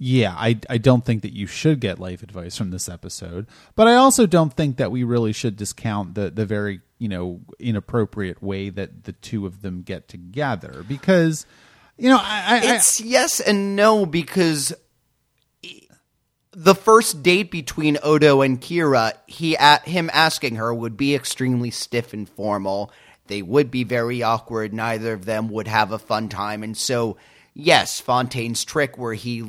Yeah, 0.00 0.34
I, 0.36 0.58
I 0.68 0.78
don't 0.78 1.04
think 1.04 1.22
that 1.22 1.34
you 1.34 1.46
should 1.46 1.78
get 1.78 2.00
life 2.00 2.24
advice 2.24 2.56
from 2.56 2.72
this 2.72 2.88
episode, 2.88 3.46
but 3.76 3.86
I 3.86 3.94
also 3.94 4.26
don't 4.26 4.52
think 4.52 4.76
that 4.78 4.90
we 4.90 5.04
really 5.04 5.32
should 5.32 5.54
discount 5.54 6.16
the 6.16 6.32
the 6.32 6.44
very 6.44 6.80
you 6.98 7.08
know 7.08 7.42
inappropriate 7.60 8.42
way 8.42 8.70
that 8.70 9.04
the 9.04 9.12
two 9.12 9.46
of 9.46 9.62
them 9.62 9.82
get 9.82 10.08
together 10.08 10.84
because 10.88 11.46
you 11.96 12.10
know 12.10 12.18
I, 12.20 12.44
I, 12.48 12.54
I 12.56 12.74
It's 12.74 13.00
yes 13.00 13.38
and 13.38 13.76
no 13.76 14.04
because 14.04 14.74
the 16.58 16.74
first 16.74 17.22
date 17.22 17.50
between 17.50 17.98
Odo 18.02 18.40
and 18.40 18.58
Kira, 18.58 19.12
he 19.26 19.58
at 19.58 19.86
him 19.86 20.08
asking 20.14 20.56
her 20.56 20.72
would 20.72 20.96
be 20.96 21.14
extremely 21.14 21.70
stiff 21.70 22.14
and 22.14 22.26
formal. 22.26 22.90
They 23.26 23.42
would 23.42 23.70
be 23.70 23.84
very 23.84 24.22
awkward. 24.22 24.72
Neither 24.72 25.12
of 25.12 25.26
them 25.26 25.50
would 25.50 25.68
have 25.68 25.92
a 25.92 25.98
fun 25.98 26.30
time, 26.30 26.62
and 26.62 26.74
so 26.74 27.18
yes, 27.52 28.00
Fontaine's 28.00 28.64
trick 28.64 28.96
where 28.96 29.12
he 29.12 29.44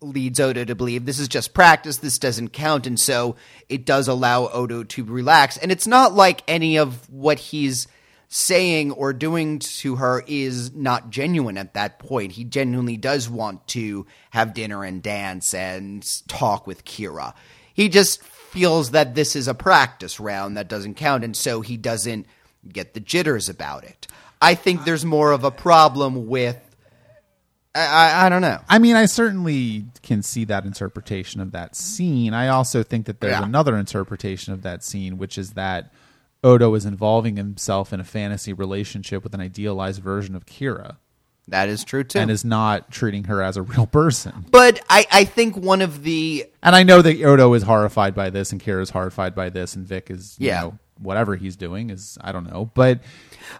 leads 0.00 0.40
Odo 0.40 0.64
to 0.64 0.74
believe 0.74 1.04
this 1.04 1.20
is 1.20 1.28
just 1.28 1.54
practice, 1.54 1.98
this 1.98 2.18
doesn't 2.18 2.52
count, 2.52 2.88
and 2.88 2.98
so 2.98 3.36
it 3.68 3.84
does 3.84 4.08
allow 4.08 4.48
Odo 4.48 4.82
to 4.82 5.04
relax. 5.04 5.56
And 5.56 5.70
it's 5.70 5.86
not 5.86 6.12
like 6.12 6.42
any 6.48 6.76
of 6.76 7.08
what 7.08 7.38
he's 7.38 7.86
saying 8.34 8.90
or 8.92 9.12
doing 9.12 9.58
to 9.58 9.96
her 9.96 10.24
is 10.26 10.72
not 10.74 11.10
genuine 11.10 11.58
at 11.58 11.74
that 11.74 11.98
point. 11.98 12.32
He 12.32 12.44
genuinely 12.44 12.96
does 12.96 13.28
want 13.28 13.66
to 13.68 14.06
have 14.30 14.54
dinner 14.54 14.82
and 14.84 15.02
dance 15.02 15.52
and 15.52 16.02
talk 16.28 16.66
with 16.66 16.82
Kira. 16.86 17.34
He 17.74 17.90
just 17.90 18.22
feels 18.22 18.92
that 18.92 19.14
this 19.14 19.36
is 19.36 19.48
a 19.48 19.54
practice 19.54 20.18
round 20.18 20.56
that 20.56 20.66
doesn't 20.68 20.94
count, 20.94 21.24
and 21.24 21.36
so 21.36 21.60
he 21.60 21.76
doesn't 21.76 22.26
get 22.66 22.94
the 22.94 23.00
jitters 23.00 23.50
about 23.50 23.84
it. 23.84 24.06
I 24.40 24.54
think 24.54 24.80
uh, 24.80 24.84
there's 24.84 25.04
more 25.04 25.32
of 25.32 25.44
a 25.44 25.50
problem 25.50 26.26
with. 26.26 26.56
I, 27.74 27.86
I, 27.86 28.26
I 28.26 28.28
don't 28.30 28.42
know. 28.42 28.60
I 28.66 28.78
mean, 28.78 28.96
I 28.96 29.04
certainly 29.06 29.84
can 30.02 30.22
see 30.22 30.44
that 30.46 30.64
interpretation 30.64 31.42
of 31.42 31.52
that 31.52 31.76
scene. 31.76 32.32
I 32.32 32.48
also 32.48 32.82
think 32.82 33.04
that 33.06 33.20
there's 33.20 33.32
Yeah. 33.32 33.44
another 33.44 33.76
interpretation 33.76 34.54
of 34.54 34.62
that 34.62 34.82
scene, 34.82 35.18
which 35.18 35.36
is 35.36 35.50
that 35.52 35.92
Odo 36.44 36.74
is 36.74 36.84
involving 36.84 37.36
himself 37.36 37.92
in 37.92 38.00
a 38.00 38.04
fantasy 38.04 38.52
relationship 38.52 39.22
with 39.22 39.34
an 39.34 39.40
idealized 39.40 40.02
version 40.02 40.34
of 40.34 40.44
Kira 40.46 40.96
That 41.48 41.68
is 41.68 41.84
true 41.84 42.02
too. 42.04 42.18
and 42.18 42.30
is 42.30 42.44
not 42.44 42.90
treating 42.90 43.24
her 43.24 43.42
as 43.42 43.56
a 43.56 43.62
real 43.62 43.86
person. 43.86 44.46
but 44.50 44.80
I, 44.90 45.06
I 45.12 45.24
think 45.24 45.56
one 45.56 45.80
of 45.82 46.02
the 46.02 46.46
And 46.62 46.74
I 46.74 46.82
know 46.82 47.00
that 47.02 47.22
Odo 47.22 47.52
is 47.54 47.62
horrified 47.62 48.14
by 48.14 48.30
this, 48.30 48.52
and 48.52 48.60
Kira 48.62 48.82
is 48.82 48.90
horrified 48.90 49.34
by 49.34 49.50
this, 49.50 49.76
and 49.76 49.86
Vic 49.86 50.10
is, 50.10 50.36
you 50.38 50.48
Yeah. 50.48 50.60
know, 50.62 50.78
whatever 51.00 51.36
he's 51.36 51.56
doing 51.56 51.90
is, 51.90 52.18
I 52.20 52.32
don't 52.32 52.48
know. 52.50 52.70
But 52.74 53.00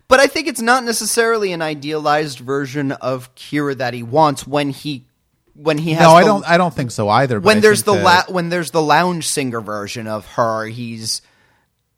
But 0.09 0.21
I 0.21 0.27
think 0.27 0.49
it's 0.49 0.61
not 0.61 0.85
necessarily 0.85 1.53
an 1.53 1.63
idealized 1.63 2.39
version 2.41 2.93
of 2.93 3.35
Kira 3.35 3.77
that 3.79 3.95
he 3.95 4.03
wants 4.03 4.47
when 4.47 4.71
he 4.71 5.07
when 5.55 5.77
he 5.77 5.93
has 5.93 6.03
no, 6.03 6.13
I 6.13 6.23
the- 6.23 6.27
don't. 6.29 6.49
I 6.49 6.57
don't 6.57 6.73
think 6.75 6.91
so 6.91 7.09
either. 7.11 7.39
but 7.39 7.47
when 7.47 7.57
I 7.59 7.61
there's 7.61 7.83
the 7.83 7.93
think 7.93 8.05
la- 8.05 8.25
when 8.35 8.49
there's 8.49 8.71
the 8.71 8.81
lounge 8.81 9.29
singer 9.29 9.61
version 9.61 10.07
of 10.07 10.25
her, 10.27 10.65
he's 10.67 11.21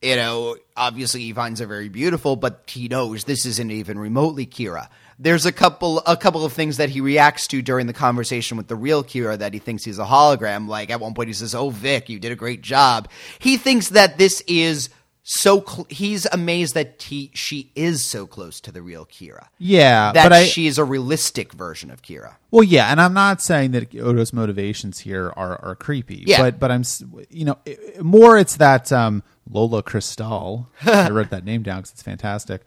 you 0.05 0.17
know 0.17 0.57
obviously 0.77 1.23
he 1.23 1.33
finds 1.33 1.61
her 1.61 1.67
very 1.67 1.89
beautiful, 1.89 2.37
but 2.37 2.63
he 2.67 2.89
knows 2.89 3.25
this 3.25 3.47
isn't 3.47 3.71
even 3.71 3.99
remotely 3.99 4.47
Kira. 4.47 4.89
There's 5.19 5.47
a 5.47 5.53
couple 5.53 6.01
a 6.01 6.17
couple 6.17 6.45
of 6.45 6.53
things 6.53 6.77
that 6.77 6.91
he 6.91 7.01
reacts 7.01 7.47
to 7.49 7.63
during 7.63 7.87
the 7.87 7.93
conversation 7.93 8.57
with 8.57 8.69
the 8.69 8.77
real 8.77 9.03
Kira 9.03 9.39
that 9.39 9.55
he 9.55 9.59
thinks 9.59 9.85
he's 9.85 9.99
a 9.99 10.05
hologram. 10.05 10.69
Like 10.69 10.91
at 10.91 11.01
one 11.01 11.15
point 11.15 11.29
he 11.29 11.33
says, 11.33 11.55
"Oh 11.55 11.71
Vic, 11.71 12.09
you 12.09 12.19
did 12.19 12.33
a 12.33 12.37
great 12.37 12.63
job." 12.63 13.09
He 13.39 13.57
thinks 13.57 13.89
that 13.91 14.19
this 14.19 14.43
is 14.47 14.91
so 15.27 15.65
cl- 15.67 15.87
he's 15.89 16.27
amazed 16.33 16.75
that 16.75 17.03
he 17.03 17.31
she 17.33 17.73
is 17.75 18.05
so 18.05 18.27
close 18.27 18.61
to 18.61 18.71
the 18.71 18.83
real 18.83 19.07
Kira. 19.07 19.47
yeah, 19.59 20.13
That 20.13 20.25
but 20.25 20.33
I, 20.35 20.45
she 20.45 20.67
is 20.67 20.77
a 20.77 20.85
realistic 20.85 21.55
version 21.55 21.91
of 21.91 22.03
Kira. 22.03 22.35
Well, 22.51 22.63
yeah, 22.63 22.89
and 22.93 23.01
I'm 23.01 23.15
not 23.15 23.41
saying 23.41 23.71
that 23.71 23.95
Odo's 23.97 24.33
motivations 24.35 24.99
here 25.01 25.33
are, 25.35 25.59
are 25.65 25.75
creepy. 25.75 26.25
Yeah. 26.27 26.43
but 26.43 26.61
but 26.61 26.71
I'm 26.71 26.83
you 27.31 27.47
know 27.47 27.59
more 28.03 28.37
it's 28.39 28.57
that 28.59 28.93
um, 28.93 29.23
Lola 29.51 29.83
Cristal. 29.83 30.69
I 30.85 31.09
wrote 31.11 31.31
that 31.31 31.45
name 31.47 31.63
down 31.63 31.79
because 31.79 31.93
it's 31.93 32.03
fantastic. 32.03 32.61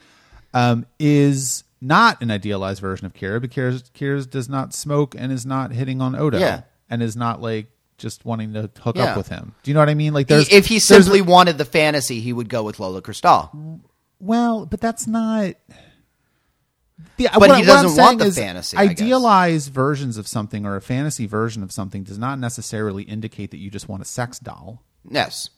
Um, 0.54 0.88
is 1.00 1.64
not 1.80 2.20
an 2.24 2.32
idealized 2.32 2.82
version 2.82 3.06
of 3.06 3.14
Kira, 3.14 3.40
because 3.40 3.84
Kira's 3.94 4.26
does 4.26 4.50
not 4.50 4.74
smoke 4.74 5.14
and 5.16 5.32
is 5.32 5.46
not 5.46 5.72
hitting 5.74 6.02
on 6.02 6.16
Odo, 6.16 6.40
Yeah. 6.40 6.62
and 6.90 7.04
is 7.04 7.16
not 7.16 7.40
like 7.40 7.68
just 7.98 8.26
wanting 8.26 8.54
to 8.54 8.70
hook 8.82 8.96
Yeah. 8.98 9.06
up 9.06 9.18
with 9.18 9.28
him. 9.30 9.54
Do 9.64 9.72
you 9.72 9.74
know 9.76 9.80
what 9.82 9.90
I 9.90 9.94
mean? 9.96 10.14
Like, 10.14 10.28
there's 10.28 10.50
if 10.50 10.68
he 10.68 10.76
there's- 10.76 10.86
simply 11.06 11.22
wanted 11.22 11.58
the 11.58 11.66
fantasy, 11.66 12.20
he 12.20 12.32
would 12.34 12.50
go 12.50 12.64
with 12.64 12.80
Lola 12.80 13.02
Cristal. 13.02 13.82
Well, 14.20 14.66
but 14.66 14.80
that's 14.82 15.08
not. 15.08 15.56
Yeah, 17.18 17.30
But 17.34 17.50
what, 17.50 17.58
he 17.60 17.64
doesn't 17.66 17.96
want 18.02 18.20
the 18.20 18.26
is 18.26 18.38
fantasy, 18.38 18.76
I 18.78 18.88
guess. 18.88 19.02
Idealized 19.02 19.72
versions 19.72 20.18
of 20.18 20.28
something 20.28 20.66
or 20.66 20.76
a 20.76 20.82
fantasy 20.82 21.26
version 21.28 21.62
of 21.64 21.72
something 21.72 22.04
does 22.04 22.18
not 22.18 22.40
necessarily 22.40 23.04
indicate 23.04 23.52
that 23.52 23.58
you 23.58 23.70
just 23.70 23.88
want 23.88 24.02
a 24.02 24.06
sex 24.06 24.40
doll. 24.40 24.84
Yes. 25.10 25.50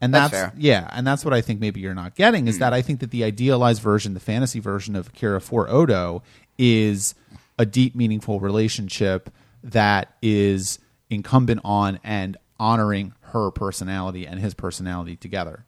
And 0.00 0.12
That's 0.12 0.30
that's, 0.30 0.42
fair. 0.42 0.50
Hmm. 0.50 0.60
yeah, 0.60 0.88
and 0.92 1.06
that's 1.06 1.24
what 1.24 1.32
I 1.32 1.40
think 1.40 1.58
maybe 1.60 1.80
you're 1.80 1.94
not 1.94 2.14
getting 2.16 2.48
is 2.48 2.58
that 2.58 2.74
I 2.74 2.82
think 2.82 3.00
that 3.00 3.10
the 3.10 3.24
idealized 3.24 3.80
version, 3.80 4.12
the 4.12 4.20
fantasy 4.20 4.58
version 4.60 4.94
of 4.94 5.14
Kira 5.14 5.40
for 5.40 5.68
Odo 5.70 6.22
is 6.58 7.14
a 7.58 7.64
deep, 7.64 7.94
meaningful 7.94 8.38
relationship 8.40 9.30
that 9.64 10.14
is 10.20 10.78
incumbent 11.10 11.60
on 11.64 11.98
and 12.04 12.36
honoring 12.58 13.12
her 13.20 13.50
personality 13.50 14.26
and 14.26 14.40
his 14.40 14.54
personality 14.54 15.16
together. 15.16 15.64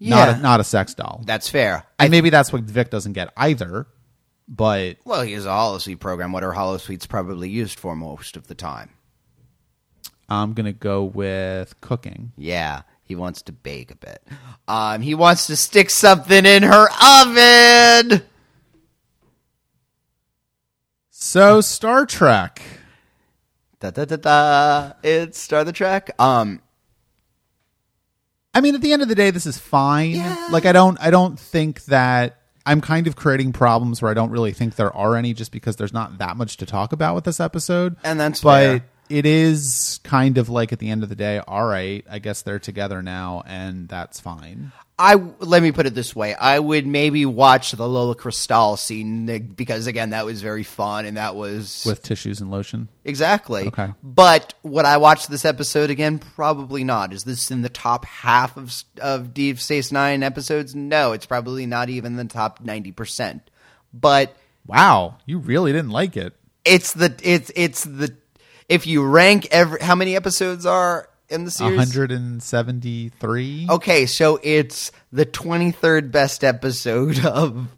Not 0.00 0.28
Yeah. 0.28 0.38
a, 0.38 0.40
not 0.40 0.60
a 0.60 0.64
sex 0.64 0.94
doll. 0.94 1.22
That's 1.24 1.48
fair. 1.48 1.84
And 1.98 2.10
maybe 2.10 2.30
that's 2.30 2.52
what 2.52 2.62
Vic 2.62 2.90
doesn't 2.90 3.12
get 3.12 3.32
either. 3.36 3.86
But 4.48 4.96
Well, 5.04 5.22
he 5.22 5.32
has 5.32 5.46
a 5.46 5.50
holosuite 5.50 6.00
program. 6.00 6.32
What 6.32 6.42
are 6.42 6.52
holosuites 6.52 7.08
probably 7.08 7.48
used 7.48 7.78
for 7.78 7.94
most 7.94 8.36
of 8.36 8.48
the 8.48 8.54
time? 8.54 8.90
I'm 10.28 10.54
gonna 10.54 10.72
go 10.72 11.04
with 11.04 11.80
cooking. 11.80 12.32
Yeah, 12.36 12.82
he 13.04 13.14
wants 13.14 13.42
to 13.42 13.52
bake 13.52 13.90
a 13.90 13.96
bit. 13.96 14.26
Um, 14.66 15.02
he 15.02 15.14
wants 15.14 15.46
to 15.46 15.56
stick 15.56 15.90
something 15.90 16.44
in 16.46 16.62
her 16.64 16.88
oven. 17.00 18.22
So 21.10 21.60
Star 21.60 22.06
Trek. 22.06 22.62
Da 23.82 23.90
da 23.90 24.04
da 24.04 24.16
da. 24.16 24.92
It's 25.02 25.40
Star 25.40 25.64
the 25.64 25.72
Trek. 25.72 26.14
Um, 26.20 26.62
I 28.54 28.60
mean, 28.60 28.76
at 28.76 28.80
the 28.80 28.92
end 28.92 29.02
of 29.02 29.08
the 29.08 29.16
day, 29.16 29.32
this 29.32 29.44
is 29.44 29.58
fine. 29.58 30.12
Yeah. 30.12 30.48
Like, 30.52 30.66
I 30.66 30.72
don't, 30.72 30.96
I 31.00 31.10
don't 31.10 31.36
think 31.36 31.84
that 31.86 32.38
I'm 32.64 32.80
kind 32.80 33.08
of 33.08 33.16
creating 33.16 33.52
problems 33.52 34.00
where 34.00 34.08
I 34.08 34.14
don't 34.14 34.30
really 34.30 34.52
think 34.52 34.76
there 34.76 34.94
are 34.94 35.16
any, 35.16 35.34
just 35.34 35.50
because 35.50 35.74
there's 35.74 35.92
not 35.92 36.18
that 36.18 36.36
much 36.36 36.58
to 36.58 36.66
talk 36.66 36.92
about 36.92 37.16
with 37.16 37.24
this 37.24 37.40
episode. 37.40 37.96
And 38.04 38.20
that's 38.20 38.40
but 38.40 38.60
fair. 38.60 38.84
it 39.08 39.26
is 39.26 39.98
kind 40.04 40.38
of 40.38 40.48
like 40.48 40.72
at 40.72 40.78
the 40.78 40.88
end 40.88 41.02
of 41.02 41.08
the 41.08 41.16
day, 41.16 41.40
all 41.40 41.66
right, 41.66 42.04
I 42.08 42.20
guess 42.20 42.42
they're 42.42 42.60
together 42.60 43.02
now, 43.02 43.42
and 43.46 43.88
that's 43.88 44.20
fine. 44.20 44.70
I 45.04 45.16
let 45.40 45.62
me 45.64 45.72
put 45.72 45.86
it 45.86 45.94
this 45.94 46.14
way: 46.14 46.32
I 46.34 46.60
would 46.60 46.86
maybe 46.86 47.26
watch 47.26 47.72
the 47.72 47.88
Lola 47.88 48.14
Cristal 48.14 48.76
scene 48.76 49.26
because 49.56 49.88
again, 49.88 50.10
that 50.10 50.24
was 50.24 50.42
very 50.42 50.62
fun 50.62 51.06
and 51.06 51.16
that 51.16 51.34
was 51.34 51.82
With 51.84 52.04
tissues 52.04 52.40
and 52.40 52.52
lotion. 52.52 52.88
Exactly. 53.04 53.66
Okay. 53.66 53.92
But 54.00 54.54
would 54.62 54.84
I 54.84 54.98
watch 54.98 55.26
this 55.26 55.44
episode 55.44 55.90
again? 55.90 56.20
Probably 56.20 56.84
not. 56.84 57.12
Is 57.12 57.24
this 57.24 57.50
in 57.50 57.62
the 57.62 57.68
top 57.68 58.04
half 58.04 58.56
of 58.56 58.72
of 59.00 59.34
Deep 59.34 59.58
Space 59.58 59.90
Nine 59.90 60.22
episodes? 60.22 60.74
No, 60.76 61.10
it's 61.10 61.26
probably 61.26 61.66
not 61.66 61.88
even 61.88 62.14
the 62.14 62.24
top 62.24 62.60
ninety 62.60 62.92
percent. 62.92 63.50
But 63.92 64.36
Wow, 64.66 65.18
you 65.26 65.38
really 65.38 65.72
didn't 65.72 65.90
like 65.90 66.16
it. 66.16 66.34
it's 66.64 66.92
the 66.92 67.12
it's 67.24 67.50
it's 67.56 67.82
the 67.82 68.14
if 68.68 68.86
you 68.86 69.04
rank 69.04 69.48
every 69.50 69.80
how 69.80 69.96
many 69.96 70.14
episodes 70.14 70.64
are 70.64 71.08
in 71.32 71.44
the 71.44 71.50
series? 71.50 71.76
173. 71.78 73.66
Okay, 73.70 74.06
so 74.06 74.38
it's 74.42 74.92
the 75.12 75.24
twenty 75.24 75.70
third 75.70 76.12
best 76.12 76.44
episode 76.44 77.24
of 77.24 77.68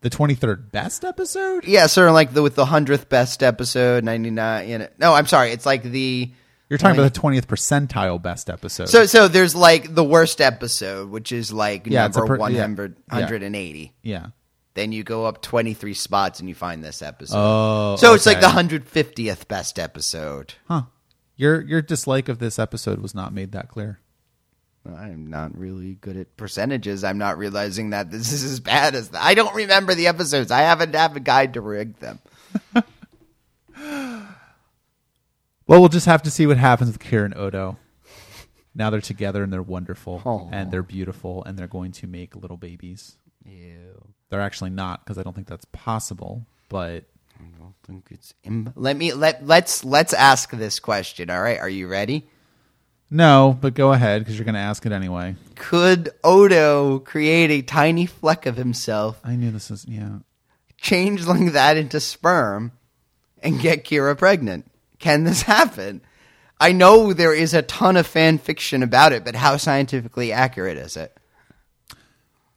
The 0.00 0.10
23rd 0.10 0.70
best 0.70 1.04
episode? 1.04 1.64
yeah, 1.66 1.86
sort 1.86 2.08
of 2.08 2.14
like 2.14 2.32
the 2.34 2.42
with 2.42 2.54
the 2.54 2.66
hundredth 2.66 3.08
best 3.08 3.42
episode 3.42 4.04
ninety 4.04 4.30
nine. 4.30 4.68
You 4.68 4.78
know, 4.78 4.88
no, 4.98 5.14
I'm 5.14 5.26
sorry, 5.26 5.50
it's 5.50 5.66
like 5.66 5.82
the 5.82 6.30
You're 6.68 6.78
talking 6.78 6.98
about 6.98 7.14
the 7.14 7.20
20th 7.20 7.46
percentile 7.46 8.20
best 8.20 8.50
episode. 8.50 8.88
So 8.88 9.06
so 9.06 9.28
there's 9.28 9.54
like 9.54 9.94
the 9.94 10.04
worst 10.04 10.40
episode, 10.40 11.10
which 11.10 11.32
is 11.32 11.52
like 11.52 11.86
Yeah, 11.86 12.02
number 12.08 12.26
per- 12.26 12.36
yeah. 12.36 12.60
100, 12.62 12.96
Yeah. 13.08 13.14
180. 13.14 13.92
yeah. 14.02 14.26
Then 14.74 14.90
you 14.90 15.04
go 15.04 15.24
up 15.24 15.40
23 15.40 15.94
spots 15.94 16.40
and 16.40 16.48
you 16.48 16.54
find 16.56 16.82
this 16.82 17.00
episode. 17.00 17.36
Oh, 17.38 17.94
so 17.96 18.12
it's 18.14 18.26
like 18.26 18.40
the 18.40 18.48
150th 18.48 19.46
best 19.46 19.78
episode. 19.78 20.54
Huh. 20.66 20.82
Your 21.36 21.60
your 21.60 21.82
dislike 21.82 22.28
of 22.28 22.38
this 22.38 22.58
episode 22.58 23.00
was 23.00 23.14
not 23.14 23.32
made 23.32 23.52
that 23.52 23.68
clear. 23.68 24.00
I'm 24.86 25.30
not 25.30 25.56
really 25.56 25.94
good 25.94 26.16
at 26.16 26.36
percentages. 26.36 27.04
I'm 27.04 27.16
not 27.16 27.38
realizing 27.38 27.90
that 27.90 28.10
this 28.10 28.32
is 28.32 28.44
as 28.44 28.60
bad 28.60 28.94
as 28.94 29.10
I 29.14 29.34
don't 29.34 29.54
remember 29.54 29.94
the 29.94 30.08
episodes. 30.08 30.50
I 30.50 30.60
haven't 30.60 30.94
have 30.94 31.16
a 31.16 31.20
guide 31.20 31.54
to 31.54 31.60
rig 31.60 31.98
them. 32.00 32.18
Well, 35.66 35.80
we'll 35.80 35.88
just 35.88 36.06
have 36.06 36.22
to 36.24 36.30
see 36.30 36.46
what 36.46 36.58
happens 36.58 36.90
with 36.92 37.00
Kira 37.00 37.24
and 37.24 37.36
Odo. 37.36 37.78
Now 38.74 38.90
they're 38.90 39.00
together 39.00 39.42
and 39.42 39.52
they're 39.52 39.62
wonderful 39.62 40.20
Aw. 40.24 40.48
and 40.52 40.70
they're 40.70 40.82
beautiful 40.82 41.42
and 41.44 41.58
they're 41.58 41.66
going 41.66 41.92
to 41.92 42.06
make 42.06 42.36
little 42.36 42.56
babies. 42.56 43.16
Ew. 43.46 44.08
They're 44.28 44.40
actually 44.42 44.70
not 44.70 45.04
because 45.04 45.16
I 45.16 45.22
don't 45.22 45.34
think 45.34 45.46
that's 45.46 45.64
possible. 45.66 46.46
But 46.68 47.04
let 48.76 48.96
me 48.96 49.12
let 49.12 49.46
let's 49.46 49.84
let's 49.84 50.12
ask 50.12 50.50
this 50.50 50.78
question. 50.78 51.30
All 51.30 51.42
right, 51.42 51.58
are 51.58 51.68
you 51.68 51.88
ready? 51.88 52.26
no, 53.10 53.56
but 53.60 53.74
go 53.74 53.92
ahead 53.92 54.22
because 54.22 54.36
you're 54.36 54.44
going 54.44 54.54
to 54.54 54.60
ask 54.60 54.84
it 54.86 54.92
anyway. 54.92 55.36
Could 55.54 56.10
Odo 56.24 56.98
create 56.98 57.50
a 57.50 57.62
tiny 57.62 58.06
fleck 58.06 58.46
of 58.46 58.56
himself 58.56 59.20
I 59.22 59.36
knew 59.36 59.50
this 59.50 59.70
was 59.70 59.86
yeah. 59.86 60.18
changeling 60.78 61.52
that 61.52 61.76
into 61.76 62.00
sperm 62.00 62.72
and 63.42 63.60
get 63.60 63.84
Kira 63.84 64.18
pregnant. 64.18 64.70
Can 64.98 65.24
this 65.24 65.42
happen? 65.42 66.00
I 66.58 66.72
know 66.72 67.12
there 67.12 67.34
is 67.34 67.52
a 67.52 67.62
ton 67.62 67.96
of 67.96 68.06
fan 68.06 68.38
fiction 68.38 68.82
about 68.82 69.12
it, 69.12 69.24
but 69.24 69.34
how 69.36 69.58
scientifically 69.58 70.32
accurate 70.32 70.78
is 70.78 70.96
it? 70.96 71.13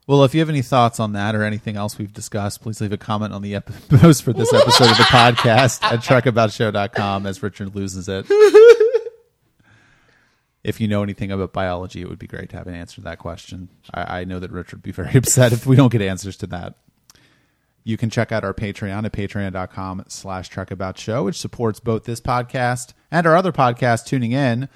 Well, 0.08 0.24
if 0.24 0.34
you 0.34 0.40
have 0.40 0.48
any 0.50 0.62
thoughts 0.62 1.02
on 1.02 1.12
that 1.14 1.36
or 1.36 1.44
anything 1.44 1.76
else 1.76 1.98
we've 1.98 2.14
discussed, 2.14 2.62
please 2.62 2.80
leave 2.80 2.94
a 2.94 2.98
comment 2.98 3.34
on 3.34 3.42
the 3.42 3.56
ep- 3.56 3.70
post 3.90 4.24
for 4.24 4.32
this 4.32 4.54
episode 4.54 4.90
of 4.90 4.98
the 4.98 5.04
podcast 5.04 5.84
at 5.84 6.00
trekaboutshow.com 6.00 7.26
as 7.26 7.44
Richard 7.44 7.76
loses 7.76 8.08
it. 8.08 8.26
if 10.64 10.80
you 10.80 10.88
know 10.88 11.04
anything 11.04 11.30
about 11.30 11.52
biology, 11.52 12.02
it 12.02 12.08
would 12.08 12.20
be 12.20 12.26
great 12.26 12.50
to 12.52 12.58
have 12.58 12.68
an 12.68 12.74
answer 12.74 12.96
to 12.96 13.02
that 13.02 13.20
question. 13.20 13.68
I, 13.94 14.22
I 14.22 14.24
know 14.24 14.40
that 14.40 14.50
Richard 14.50 14.78
would 14.78 14.84
be 14.84 14.92
very 14.94 15.14
upset 15.14 15.52
if 15.52 15.66
we 15.66 15.76
don't 15.76 15.92
get 15.92 16.02
answers 16.02 16.38
to 16.38 16.48
that. 16.48 16.76
You 17.84 17.98
can 17.98 18.10
check 18.10 18.32
out 18.32 18.46
our 18.46 18.54
Patreon 18.54 19.06
at 19.06 19.12
patreon.com 19.12 20.06
slash 20.08 20.50
About 20.58 20.98
Show, 20.98 21.26
which 21.26 21.38
supports 21.40 21.82
both 21.82 22.06
this 22.06 22.22
podcast 22.22 22.94
and 23.12 23.28
our 23.28 23.36
other 23.36 23.52
podcast, 23.52 24.06
Tuning 24.06 24.32
In, 24.32 24.70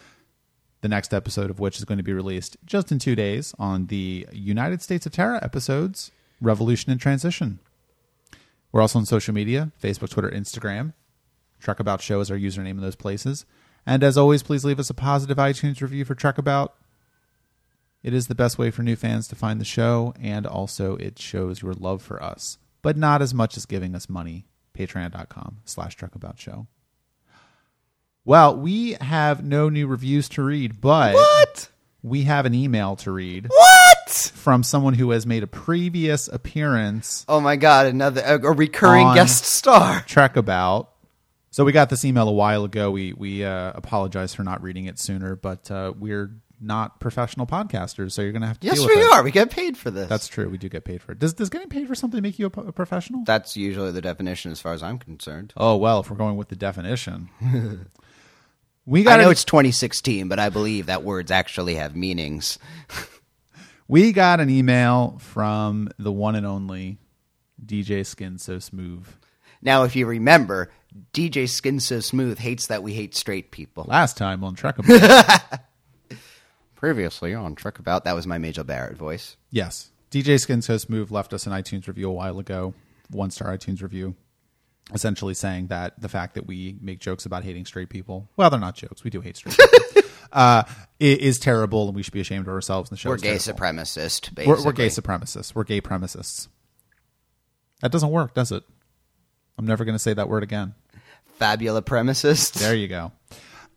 the 0.81 0.87
next 0.87 1.13
episode 1.13 1.49
of 1.49 1.59
which 1.59 1.77
is 1.77 1.85
going 1.85 1.97
to 1.97 2.03
be 2.03 2.13
released 2.13 2.57
just 2.65 2.91
in 2.91 2.99
two 2.99 3.15
days 3.15 3.53
on 3.57 3.87
the 3.87 4.27
United 4.31 4.81
States 4.81 5.05
of 5.05 5.11
Tara 5.11 5.39
episodes, 5.43 6.11
Revolution 6.39 6.91
and 6.91 6.99
Transition. 6.99 7.59
We're 8.71 8.81
also 8.81 8.99
on 8.99 9.05
social 9.05 9.33
media 9.33 9.71
Facebook, 9.81 10.09
Twitter, 10.09 10.29
Instagram. 10.29 10.93
Trek 11.59 11.79
About 11.79 12.01
Show 12.01 12.19
is 12.19 12.31
our 12.31 12.37
username 12.37 12.71
in 12.71 12.81
those 12.81 12.95
places. 12.95 13.45
And 13.85 14.03
as 14.03 14.17
always, 14.17 14.43
please 14.43 14.65
leave 14.65 14.79
us 14.79 14.89
a 14.89 14.95
positive 14.95 15.37
iTunes 15.37 15.81
review 15.81 16.05
for 16.05 16.15
Trek 16.15 16.37
About. 16.37 16.75
It 18.03 18.13
is 18.13 18.27
the 18.27 18.35
best 18.35 18.57
way 18.57 18.71
for 18.71 18.81
new 18.81 18.95
fans 18.95 19.27
to 19.27 19.35
find 19.35 19.61
the 19.61 19.65
show, 19.65 20.13
and 20.19 20.47
also 20.47 20.95
it 20.95 21.19
shows 21.19 21.61
your 21.61 21.73
love 21.73 22.01
for 22.01 22.21
us 22.21 22.57
but 22.81 22.97
not 22.97 23.21
as 23.21 23.33
much 23.33 23.57
as 23.57 23.65
giving 23.65 23.95
us 23.95 24.09
money. 24.09 24.45
Patreon.com 24.77 25.59
slash 25.65 25.97
trekabout 25.97 26.37
Well, 28.23 28.55
we 28.55 28.93
have 29.01 29.43
no 29.43 29.69
new 29.69 29.87
reviews 29.87 30.29
to 30.29 30.43
read, 30.43 30.79
but 30.79 31.15
what? 31.15 31.69
we 32.03 32.23
have 32.23 32.45
an 32.45 32.53
email 32.53 32.95
to 32.97 33.11
read. 33.11 33.47
What? 33.49 34.31
From 34.35 34.63
someone 34.63 34.93
who 34.93 35.11
has 35.11 35.25
made 35.25 35.43
a 35.43 35.47
previous 35.47 36.27
appearance. 36.27 37.25
Oh 37.27 37.39
my 37.39 37.55
god, 37.55 37.87
another 37.87 38.21
a, 38.23 38.39
a 38.39 38.51
recurring 38.51 39.13
guest 39.13 39.45
star. 39.45 40.01
Trek 40.07 40.37
about. 40.37 40.89
So 41.49 41.65
we 41.65 41.71
got 41.71 41.89
this 41.89 42.05
email 42.05 42.29
a 42.29 42.33
while 42.33 42.63
ago. 42.63 42.91
We 42.91 43.13
we 43.13 43.43
uh, 43.43 43.71
apologize 43.73 44.33
for 44.33 44.43
not 44.43 44.61
reading 44.61 44.85
it 44.85 44.99
sooner, 44.99 45.35
but 45.35 45.69
uh, 45.71 45.93
we're 45.97 46.31
not 46.61 46.99
professional 46.99 47.47
podcasters, 47.47 48.11
so 48.11 48.21
you're 48.21 48.31
going 48.31 48.43
to 48.43 48.47
have 48.47 48.59
to. 48.59 48.67
Yes, 48.67 48.79
we 48.79 48.85
with 48.85 49.11
are. 49.11 49.23
We 49.23 49.31
get 49.31 49.49
paid 49.49 49.77
for 49.77 49.89
this. 49.89 50.07
That's 50.07 50.27
true. 50.27 50.47
We 50.47 50.57
do 50.57 50.69
get 50.69 50.85
paid 50.85 51.01
for 51.01 51.11
it. 51.11 51.19
Does 51.19 51.33
does 51.33 51.49
getting 51.49 51.69
paid 51.69 51.87
for 51.87 51.95
something 51.95 52.21
make 52.21 52.39
you 52.39 52.45
a, 52.45 52.59
a 52.61 52.71
professional? 52.71 53.23
That's 53.25 53.57
usually 53.57 53.91
the 53.91 54.01
definition, 54.01 54.51
as 54.51 54.61
far 54.61 54.73
as 54.73 54.83
I'm 54.83 54.99
concerned. 54.99 55.53
Oh 55.57 55.75
well, 55.75 55.99
if 55.99 56.09
we're 56.09 56.17
going 56.17 56.37
with 56.37 56.49
the 56.49 56.55
definition, 56.55 57.29
we 58.85 59.03
got. 59.03 59.19
I 59.19 59.23
know 59.23 59.29
an, 59.29 59.33
it's 59.33 59.45
2016, 59.45 60.27
but 60.27 60.39
I 60.39 60.49
believe 60.49 60.87
that 60.87 61.03
words 61.03 61.31
actually 61.31 61.75
have 61.75 61.95
meanings. 61.95 62.59
we 63.87 64.11
got 64.11 64.39
an 64.39 64.49
email 64.49 65.17
from 65.19 65.89
the 65.97 66.11
one 66.11 66.35
and 66.35 66.45
only 66.45 66.97
DJ 67.63 68.05
Skin 68.05 68.37
So 68.37 68.59
Smooth. 68.59 69.07
Now, 69.61 69.83
if 69.83 69.95
you 69.95 70.07
remember, 70.07 70.71
DJ 71.13 71.47
Skin 71.47 71.79
So 71.79 71.99
Smooth 71.99 72.39
hates 72.39 72.67
that 72.67 72.83
we 72.83 72.93
hate 72.93 73.15
straight 73.15 73.51
people. 73.51 73.85
Last 73.87 74.17
time 74.17 74.43
on 74.43 74.55
Trek 74.55 74.77
Previously 76.75 77.35
on 77.35 77.55
Trekabout, 77.55 78.05
that 78.05 78.15
was 78.15 78.25
my 78.25 78.39
Majel 78.39 78.63
Barrett 78.63 78.97
voice. 78.97 79.37
Yes. 79.51 79.91
DJ 80.09 80.39
Skin 80.39 80.61
So 80.61 80.77
Smooth 80.77 81.11
left 81.11 81.33
us 81.33 81.45
an 81.45 81.53
iTunes 81.53 81.87
review 81.87 82.09
a 82.09 82.13
while 82.13 82.39
ago, 82.39 82.73
one 83.09 83.29
star 83.29 83.55
iTunes 83.55 83.83
review, 83.83 84.15
essentially 84.93 85.33
saying 85.33 85.67
that 85.67 85.99
the 85.99 86.09
fact 86.09 86.35
that 86.35 86.47
we 86.47 86.77
make 86.81 86.99
jokes 86.99 87.25
about 87.25 87.43
hating 87.43 87.65
straight 87.65 87.89
people, 87.89 88.29
well, 88.37 88.49
they're 88.49 88.59
not 88.59 88.75
jokes. 88.75 89.03
We 89.03 89.09
do 89.09 89.21
hate 89.21 89.37
straight 89.37 89.57
people. 89.57 90.09
uh, 90.31 90.63
is 90.99 91.39
terrible, 91.39 91.87
and 91.87 91.95
we 91.95 92.03
should 92.03 92.13
be 92.13 92.21
ashamed 92.21 92.47
of 92.47 92.53
ourselves. 92.53 92.89
And 92.89 92.97
the 92.97 92.99
show 92.99 93.09
we're 93.09 93.17
gay 93.17 93.37
terrible. 93.37 93.61
supremacist. 93.63 94.35
Basically. 94.35 94.47
We're, 94.47 94.63
we're 94.63 94.71
gay 94.71 94.87
supremacists. 94.87 95.55
We're 95.55 95.63
gay 95.63 95.81
premicists. 95.81 96.47
That 97.81 97.91
doesn't 97.91 98.09
work, 98.09 98.33
does 98.33 98.51
it? 98.51 98.63
I'm 99.57 99.65
never 99.65 99.85
going 99.85 99.95
to 99.95 99.99
say 99.99 100.13
that 100.13 100.29
word 100.29 100.43
again. 100.43 100.75
Fabula 101.37 101.81
premicists. 101.81 102.53
There 102.53 102.75
you 102.75 102.87
go. 102.87 103.11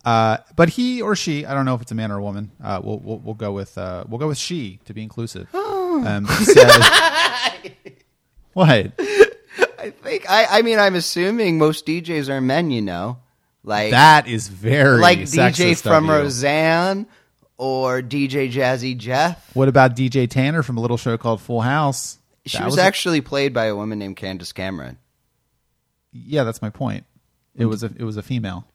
Uh, 0.05 0.38
but 0.55 0.68
he 0.68 1.00
or 1.00 1.16
she, 1.16 1.46
I 1.46 1.55
don't 1.55 1.64
know 1.64 1.74
if 1.74 1.80
it's 1.80 1.92
a 1.92 1.94
man 1.94 2.12
or 2.12 2.18
a 2.18 2.22
woman. 2.22 2.52
Uh, 2.62 2.80
we'll, 2.84 2.98
we'll, 2.98 3.18
we'll 3.18 3.34
go 3.34 3.52
with 3.52 3.78
uh, 3.78 4.05
we'll 4.07 4.18
go 4.18 4.28
with 4.28 4.36
she 4.36 4.80
to 4.84 4.92
be 4.92 5.02
inclusive. 5.02 5.48
um, 5.55 6.26
said, 6.26 7.64
what? 8.52 8.92
I 9.85 9.91
think 9.91 10.30
I. 10.30 10.47
I 10.59 10.62
mean, 10.62 10.78
I'm 10.78 10.95
assuming 10.95 11.59
most 11.59 11.85
DJs 11.87 12.30
are 12.30 12.41
men. 12.41 12.70
You 12.70 12.80
know, 12.80 13.18
like 13.62 13.91
that 13.91 14.26
is 14.26 14.49
very 14.49 14.99
like 14.99 15.18
DJ 15.20 15.78
from 15.80 16.09
Roseanne 16.09 17.07
or 17.59 18.01
DJ 18.01 18.51
Jazzy 18.51 18.97
Jeff. 18.97 19.55
What 19.55 19.68
about 19.68 19.95
DJ 19.95 20.28
Tanner 20.28 20.62
from 20.62 20.78
a 20.78 20.80
little 20.80 20.97
show 20.97 21.18
called 21.18 21.43
Full 21.43 21.61
House? 21.61 22.18
She 22.47 22.59
was, 22.62 22.72
was, 22.72 22.78
actually 22.78 23.18
a- 23.18 23.22
played 23.22 23.53
by 23.53 23.66
a 23.66 23.76
woman 23.76 23.99
named 23.99 24.16
Candace 24.16 24.53
Cameron. 24.53 24.99
Yeah, 26.12 26.45
that's 26.45 26.62
my 26.62 26.70
point. 26.70 27.05
It 27.55 27.66
was 27.66 27.82
a 27.82 27.93
it 27.97 28.05
was 28.05 28.16
a 28.16 28.22
female. 28.22 28.66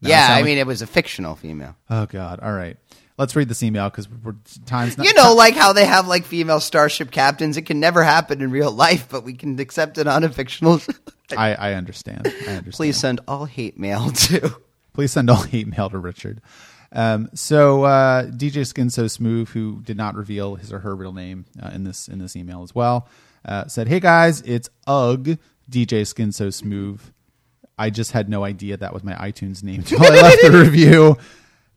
Now 0.00 0.10
yeah, 0.10 0.26
I 0.30 0.36
like... 0.36 0.44
mean, 0.44 0.58
it 0.58 0.66
was 0.66 0.82
a 0.82 0.86
fictional 0.86 1.34
female. 1.34 1.74
Oh 1.90 2.06
God! 2.06 2.38
All 2.40 2.52
right, 2.52 2.76
let's 3.18 3.36
read 3.36 3.48
this 3.48 3.62
email 3.62 3.90
because 3.90 4.08
we're 4.08 4.36
times. 4.64 4.96
Not... 4.96 5.06
you 5.06 5.12
know, 5.14 5.34
like 5.34 5.54
how 5.54 5.72
they 5.72 5.84
have 5.84 6.06
like 6.06 6.24
female 6.24 6.60
starship 6.60 7.10
captains. 7.10 7.56
It 7.56 7.62
can 7.62 7.80
never 7.80 8.02
happen 8.02 8.40
in 8.40 8.50
real 8.50 8.70
life, 8.70 9.08
but 9.10 9.24
we 9.24 9.34
can 9.34 9.58
accept 9.58 9.98
it 9.98 10.06
on 10.06 10.24
a 10.24 10.28
fictional. 10.28 10.80
I, 11.36 11.54
I 11.54 11.72
understand. 11.74 12.22
I 12.26 12.30
understand. 12.30 12.72
Please 12.72 12.96
send 12.98 13.20
all 13.28 13.44
hate 13.44 13.78
mail 13.78 14.10
to. 14.12 14.56
Please 14.94 15.12
send 15.12 15.28
all 15.28 15.42
hate 15.42 15.66
mail 15.66 15.90
to 15.90 15.98
Richard. 15.98 16.40
Um, 16.90 17.28
so 17.34 17.84
uh, 17.84 18.26
DJ 18.26 18.66
Skin 18.66 18.88
So 18.88 19.08
Smooth, 19.08 19.50
who 19.50 19.82
did 19.82 19.98
not 19.98 20.14
reveal 20.14 20.54
his 20.54 20.72
or 20.72 20.78
her 20.78 20.96
real 20.96 21.12
name 21.12 21.44
uh, 21.62 21.68
in 21.68 21.84
this 21.84 22.08
in 22.08 22.18
this 22.18 22.34
email 22.34 22.62
as 22.62 22.74
well, 22.74 23.08
uh, 23.44 23.66
said, 23.66 23.88
"Hey 23.88 24.00
guys, 24.00 24.40
it's 24.42 24.70
Ugh 24.86 25.38
DJ 25.70 26.06
Skin 26.06 26.32
So 26.32 26.50
Smooth. 26.50 27.02
I 27.78 27.90
just 27.90 28.10
had 28.12 28.28
no 28.28 28.42
idea 28.42 28.76
that 28.76 28.92
was 28.92 29.04
my 29.04 29.14
iTunes 29.14 29.62
name 29.62 29.80
until 29.80 30.02
I 30.02 30.08
left 30.08 30.42
the 30.42 30.50
review. 30.50 31.16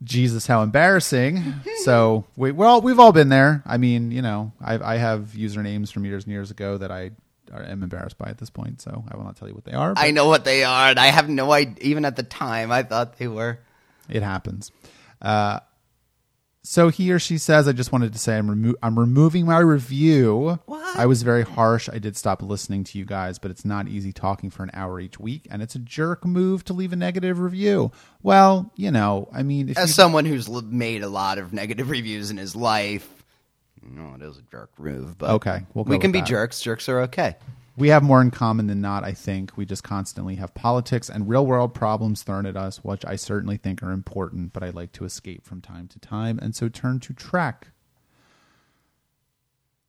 Jesus, 0.04 0.48
how 0.48 0.64
embarrassing! 0.64 1.44
So 1.82 2.26
we 2.36 2.52
well, 2.52 2.80
we've 2.80 3.00
all 3.00 3.12
been 3.12 3.30
there. 3.30 3.64
I 3.66 3.78
mean, 3.78 4.12
you 4.12 4.22
know, 4.22 4.52
I, 4.64 4.94
I 4.94 4.98
have 4.98 5.32
usernames 5.36 5.92
from 5.92 6.06
years 6.06 6.26
and 6.26 6.32
years 6.32 6.52
ago 6.52 6.78
that 6.78 6.92
I 6.92 7.10
am 7.52 7.82
embarrassed 7.82 8.20
by 8.20 8.30
at 8.30 8.38
this 8.38 8.52
point. 8.52 8.82
So 8.82 9.04
I 9.12 9.18
will 9.18 9.24
not 9.24 9.36
tell 9.36 9.48
you 9.48 9.56
what 9.56 9.66
they 9.66 9.72
are. 9.72 9.96
I 9.98 10.12
know 10.12 10.28
what 10.28 10.46
they 10.46 10.64
are, 10.64 10.90
and 10.90 11.00
I 11.00 11.08
have 11.08 11.28
no 11.28 11.52
idea. 11.52 11.76
Even 11.82 12.06
at 12.06 12.16
the 12.16 12.24
time, 12.24 12.72
I 12.72 12.84
thought 12.84 13.18
they 13.18 13.28
were. 13.28 13.58
It 14.10 14.22
happens. 14.22 14.72
Uh, 15.20 15.62
so 16.64 16.90
he 16.90 17.12
or 17.12 17.20
she 17.20 17.38
says, 17.38 17.68
"I 17.68 17.72
just 17.72 17.92
wanted 17.92 18.14
to 18.14 18.20
say 18.20 18.38
I'm 18.38 18.50
remo- 18.50 18.76
I'm 18.84 18.98
removing 19.00 19.46
my 19.46 19.60
review. 19.60 20.60
What? 20.66 20.96
I 20.98 21.06
was 21.06 21.24
very 21.24 21.44
harsh. 21.44 21.90
I 21.92 21.98
did 22.00 22.16
stop 22.16 22.42
listening 22.42 22.84
to 22.86 22.98
you 23.00 23.06
guys, 23.06 23.40
but 23.40 23.50
it's 23.52 23.66
not 23.66 23.88
easy 23.88 24.12
talking 24.14 24.50
for 24.50 24.64
an 24.64 24.72
hour 24.74 25.00
each 25.00 25.20
week, 25.20 25.48
and 25.50 25.62
it's 25.62 25.76
a 25.76 25.80
jerk 25.80 26.26
move 26.26 26.64
to 26.66 26.74
leave 26.74 26.94
a 26.94 26.96
negative 26.96 27.40
review. 27.40 27.92
Well, 28.22 28.72
you 28.76 28.92
know, 28.92 29.28
I 29.34 29.44
mean, 29.44 29.70
as 29.70 29.78
you- 29.78 29.88
someone 29.88 30.26
who's 30.26 30.50
made 30.50 31.02
a 31.04 31.10
lot 31.10 31.38
of 31.38 31.52
negative 31.54 31.90
reviews 31.90 32.30
in 32.30 32.38
his 32.38 32.56
life, 32.56 33.10
no, 33.82 34.14
it 34.16 34.22
is 34.22 34.38
a 34.38 34.42
jerk 34.52 34.70
move. 34.78 35.18
But 35.18 35.32
okay, 35.32 35.64
we'll 35.74 35.86
we 35.86 35.98
can 35.98 36.12
be 36.12 36.20
that. 36.20 36.28
jerks. 36.28 36.62
Jerks 36.62 36.88
are 36.90 37.02
okay 37.02 37.36
we 37.78 37.90
have 37.90 38.04
more 38.04 38.22
in 38.22 38.32
common 38.32 38.68
than 38.68 38.82
not, 38.82 39.04
I 39.04 39.14
think. 39.14 39.56
We 39.56 39.66
just 39.66 39.84
constantly 39.84 40.36
have 40.36 40.54
politics 40.54 41.10
and 41.10 41.30
real 41.30 41.46
world 41.46 41.74
problems 41.74 42.24
thrown 42.24 42.46
at 42.46 42.58
us, 42.58 42.84
which 42.84 43.06
I 43.06 43.16
certainly 43.16 43.58
think 43.58 43.82
are 43.82 43.92
important, 43.92 44.54
but 44.54 44.64
I 44.64 44.70
like 44.70 44.92
to 44.94 45.06
escape 45.06 45.46
from 45.46 45.62
time 45.62 45.88
to 45.90 46.00
time, 46.00 46.40
and 46.42 46.56
so 46.56 46.70
turn 46.70 47.00
to 47.02 47.14
Trek. 47.14 47.70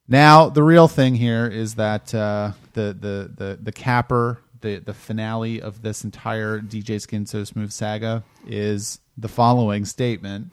Now, 0.09 0.49
the 0.49 0.63
real 0.63 0.89
thing 0.89 1.15
here 1.15 1.47
is 1.47 1.77
that 1.77 2.15
uh, 2.15 2.53
the, 2.75 2.97
the, 2.99 3.33
the, 3.35 3.59
the 3.63 3.73
capper, 3.73 4.43
the, 4.61 4.79
the 4.79 4.95
finale 4.95 5.61
of 5.61 5.83
this 5.83 6.05
entire 6.05 6.61
DJ 6.61 7.01
Skin 7.01 7.25
So 7.27 7.45
Smooth 7.45 7.73
saga 7.73 8.23
is 8.47 9.01
the 9.17 9.29
following 9.29 9.85
statement 9.85 10.51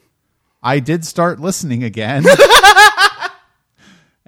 I 0.62 0.80
did 0.80 1.06
start 1.06 1.40
listening 1.40 1.84
again. 1.84 2.26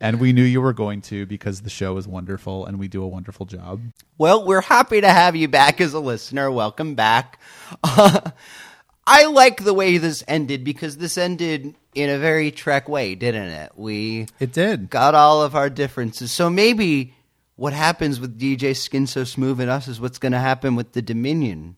and 0.01 0.19
we 0.19 0.33
knew 0.33 0.43
you 0.43 0.59
were 0.59 0.73
going 0.73 0.99
to 1.01 1.25
because 1.27 1.61
the 1.61 1.69
show 1.69 1.95
is 1.97 2.07
wonderful 2.07 2.65
and 2.65 2.79
we 2.79 2.87
do 2.87 3.03
a 3.03 3.07
wonderful 3.07 3.45
job. 3.45 3.79
Well, 4.17 4.45
we're 4.45 4.61
happy 4.61 4.99
to 4.99 5.09
have 5.09 5.35
you 5.35 5.47
back 5.47 5.79
as 5.79 5.93
a 5.93 5.99
listener. 5.99 6.51
Welcome 6.51 6.95
back. 6.95 7.39
Uh, 7.83 8.19
I 9.07 9.25
like 9.27 9.63
the 9.63 9.73
way 9.73 9.97
this 9.97 10.23
ended 10.27 10.63
because 10.63 10.97
this 10.97 11.17
ended 11.17 11.75
in 11.93 12.09
a 12.09 12.17
very 12.17 12.51
Trek 12.51 12.89
way, 12.89 13.15
didn't 13.15 13.49
it? 13.49 13.71
We 13.75 14.27
it 14.39 14.51
did 14.51 14.89
got 14.89 15.15
all 15.15 15.43
of 15.43 15.55
our 15.55 15.69
differences. 15.69 16.31
So 16.31 16.49
maybe 16.49 17.13
what 17.55 17.73
happens 17.73 18.19
with 18.19 18.39
DJ 18.39 18.75
Skin 18.75 19.07
So 19.07 19.23
Smooth 19.23 19.59
and 19.59 19.69
us 19.69 19.87
is 19.87 20.01
what's 20.01 20.17
going 20.17 20.31
to 20.31 20.39
happen 20.39 20.75
with 20.75 20.93
the 20.93 21.01
Dominion. 21.01 21.77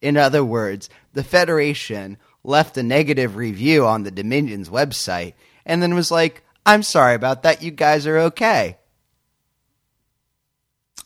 In 0.00 0.16
other 0.16 0.44
words, 0.44 0.88
the 1.12 1.24
Federation 1.24 2.18
left 2.44 2.76
a 2.76 2.82
negative 2.82 3.34
review 3.34 3.86
on 3.86 4.02
the 4.04 4.10
Dominion's 4.10 4.68
website 4.68 5.34
and 5.64 5.82
then 5.82 5.94
was 5.94 6.10
like, 6.10 6.44
I'm 6.66 6.82
sorry 6.82 7.14
about 7.14 7.44
that. 7.44 7.62
You 7.62 7.70
guys 7.70 8.06
are 8.06 8.18
okay. 8.18 8.78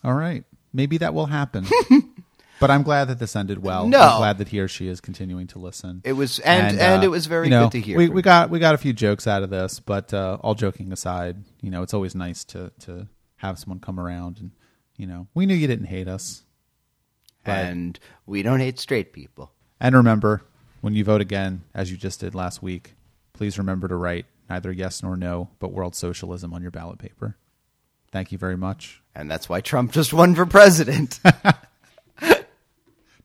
All 0.02 0.14
right. 0.14 0.44
Maybe 0.72 0.98
that 0.98 1.12
will 1.12 1.26
happen. 1.26 1.66
but 2.60 2.70
I'm 2.70 2.82
glad 2.82 3.06
that 3.08 3.18
this 3.18 3.36
ended 3.36 3.62
well. 3.62 3.86
No. 3.86 4.00
I'm 4.00 4.18
glad 4.18 4.38
that 4.38 4.48
he 4.48 4.60
or 4.60 4.68
she 4.68 4.88
is 4.88 5.00
continuing 5.00 5.46
to 5.48 5.58
listen. 5.58 6.00
It 6.02 6.14
was 6.14 6.38
and 6.38 6.68
and, 6.68 6.80
and 6.80 7.02
uh, 7.02 7.04
it 7.04 7.08
was 7.08 7.26
very 7.26 7.46
you 7.46 7.50
know, 7.50 7.64
good 7.64 7.72
to 7.72 7.80
hear. 7.80 7.98
We, 7.98 8.08
we 8.08 8.22
got 8.22 8.48
we 8.48 8.58
got 8.58 8.74
a 8.74 8.78
few 8.78 8.94
jokes 8.94 9.26
out 9.26 9.42
of 9.42 9.50
this, 9.50 9.80
but 9.80 10.14
uh, 10.14 10.38
all 10.40 10.54
joking 10.54 10.92
aside, 10.92 11.36
you 11.60 11.70
know, 11.70 11.82
it's 11.82 11.92
always 11.92 12.14
nice 12.14 12.42
to 12.44 12.72
to 12.80 13.06
have 13.36 13.58
someone 13.58 13.80
come 13.80 14.00
around 14.00 14.38
and 14.38 14.52
you 14.96 15.06
know, 15.06 15.28
we 15.34 15.46
knew 15.46 15.54
you 15.54 15.66
didn't 15.66 15.86
hate 15.86 16.08
us. 16.08 16.42
and 17.44 17.98
we 18.26 18.42
don't 18.42 18.60
hate 18.60 18.78
straight 18.78 19.12
people. 19.12 19.52
And 19.80 19.94
remember, 19.94 20.42
when 20.80 20.94
you 20.94 21.04
vote 21.04 21.20
again, 21.22 21.62
as 21.74 21.90
you 21.90 21.96
just 21.96 22.20
did 22.20 22.34
last 22.34 22.62
week, 22.62 22.94
please 23.32 23.56
remember 23.58 23.88
to 23.88 23.96
write 23.96 24.26
neither 24.50 24.72
yes 24.72 25.02
nor 25.02 25.16
no, 25.16 25.48
but 25.60 25.72
world 25.72 25.94
socialism 25.94 26.52
on 26.52 26.60
your 26.60 26.72
ballot 26.72 26.98
paper. 26.98 27.36
Thank 28.12 28.32
you 28.32 28.38
very 28.38 28.56
much. 28.56 29.00
And 29.14 29.30
that's 29.30 29.48
why 29.48 29.60
Trump 29.60 29.92
just 29.92 30.12
won 30.12 30.34
for 30.34 30.44
president. 30.44 31.20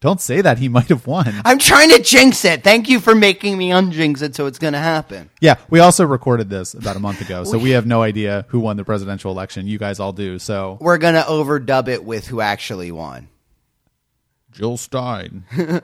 Don't 0.01 0.21
say 0.21 0.41
that 0.41 0.59
he 0.59 0.69
might 0.69 0.89
have 0.89 1.07
won. 1.07 1.34
I'm 1.43 1.57
trying 1.57 1.89
to 1.89 1.99
jinx 1.99 2.45
it. 2.45 2.63
Thank 2.63 2.89
you 2.89 2.99
for 2.99 3.15
making 3.15 3.57
me 3.57 3.69
unjinx 3.69 4.21
it 4.21 4.36
so 4.36 4.45
it's 4.45 4.59
going 4.59 4.73
to 4.73 4.80
happen. 4.80 5.32
Yeah, 5.41 5.55
we 5.71 5.80
also 5.80 6.05
recorded 6.05 6.47
this 6.47 6.76
about 6.76 6.95
a 6.95 6.99
month 6.99 7.21
ago, 7.21 7.43
so 7.43 7.57
we 7.65 7.71
have 7.71 7.88
no 7.88 8.03
idea 8.03 8.45
who 8.49 8.59
won 8.59 8.78
the 8.78 8.86
presidential 8.86 9.32
election. 9.32 9.65
You 9.65 9.80
guys 9.80 9.99
all 9.99 10.13
do. 10.13 10.38
So 10.38 10.78
We're 10.80 10.99
going 10.99 11.15
to 11.15 11.21
overdub 11.21 11.88
it 11.88 12.03
with 12.03 12.28
who 12.28 12.39
actually 12.39 12.91
won. 12.91 13.30
Jill 14.51 14.78
Stein. 14.78 15.45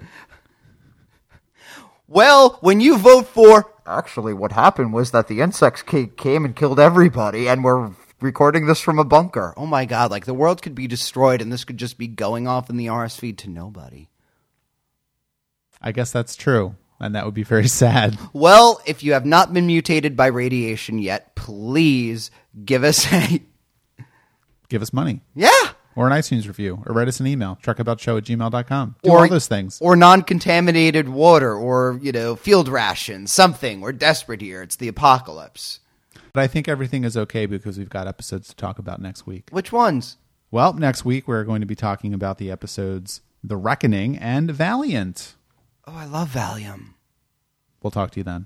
Well, 2.11 2.57
when 2.59 2.81
you 2.81 2.97
vote 2.97 3.27
for 3.27 3.71
Actually, 3.85 4.33
what 4.33 4.51
happened 4.51 4.93
was 4.93 5.11
that 5.11 5.27
the 5.27 5.41
insects 5.41 5.81
came 5.81 6.45
and 6.45 6.55
killed 6.55 6.79
everybody, 6.79 7.47
and 7.49 7.63
we're 7.63 7.91
recording 8.19 8.67
this 8.67 8.79
from 8.79 8.99
a 8.99 9.03
bunker. 9.03 9.53
Oh 9.57 9.65
my 9.65 9.85
god, 9.85 10.11
like 10.11 10.25
the 10.25 10.33
world 10.33 10.61
could 10.61 10.75
be 10.75 10.87
destroyed 10.87 11.41
and 11.41 11.51
this 11.51 11.63
could 11.63 11.77
just 11.77 11.97
be 11.97 12.07
going 12.07 12.47
off 12.47 12.69
in 12.69 12.77
the 12.77 12.89
RS 12.89 13.15
feed 13.15 13.37
to 13.39 13.49
nobody. 13.49 14.09
I 15.81 15.91
guess 15.91 16.11
that's 16.11 16.35
true, 16.35 16.75
and 16.99 17.15
that 17.15 17.25
would 17.25 17.33
be 17.33 17.43
very 17.43 17.67
sad. 17.69 18.17
Well, 18.33 18.81
if 18.85 19.03
you 19.03 19.13
have 19.13 19.25
not 19.25 19.53
been 19.53 19.65
mutated 19.65 20.15
by 20.15 20.27
radiation 20.27 20.99
yet, 20.99 21.35
please 21.35 22.29
give 22.63 22.83
us 22.83 23.11
a 23.11 23.41
Give 24.69 24.81
us 24.81 24.93
money 24.93 25.21
Yeah. 25.33 25.49
Or 25.95 26.07
an 26.07 26.13
iTunes 26.13 26.47
review 26.47 26.81
or 26.85 26.93
write 26.93 27.07
us 27.07 27.19
an 27.19 27.27
email, 27.27 27.57
trekaboutshow 27.61 28.17
at 28.17 28.23
gmail.com. 28.23 28.95
Do 29.03 29.11
all 29.11 29.27
those 29.27 29.47
things. 29.47 29.77
Or 29.81 29.95
non-contaminated 29.95 31.09
water 31.09 31.53
or, 31.53 31.99
you 32.01 32.11
know, 32.11 32.35
field 32.35 32.69
rations, 32.69 33.33
something. 33.33 33.81
We're 33.81 33.91
desperate 33.91 34.41
here. 34.41 34.61
It's 34.61 34.77
the 34.77 34.87
apocalypse. 34.87 35.79
But 36.33 36.43
I 36.43 36.47
think 36.47 36.69
everything 36.69 37.03
is 37.03 37.17
okay 37.17 37.45
because 37.45 37.77
we've 37.77 37.89
got 37.89 38.07
episodes 38.07 38.47
to 38.49 38.55
talk 38.55 38.79
about 38.79 39.01
next 39.01 39.27
week. 39.27 39.49
Which 39.51 39.71
ones? 39.71 40.17
Well, 40.49 40.73
next 40.73 41.03
week 41.03 41.27
we're 41.27 41.43
going 41.43 41.61
to 41.61 41.67
be 41.67 41.75
talking 41.75 42.13
about 42.13 42.37
the 42.37 42.51
episodes 42.51 43.21
The 43.43 43.57
Reckoning 43.57 44.17
and 44.17 44.51
Valiant. 44.51 45.35
Oh, 45.85 45.95
I 45.95 46.05
love 46.05 46.29
Valium. 46.29 46.93
We'll 47.81 47.91
talk 47.91 48.11
to 48.11 48.19
you 48.19 48.23
then. 48.23 48.45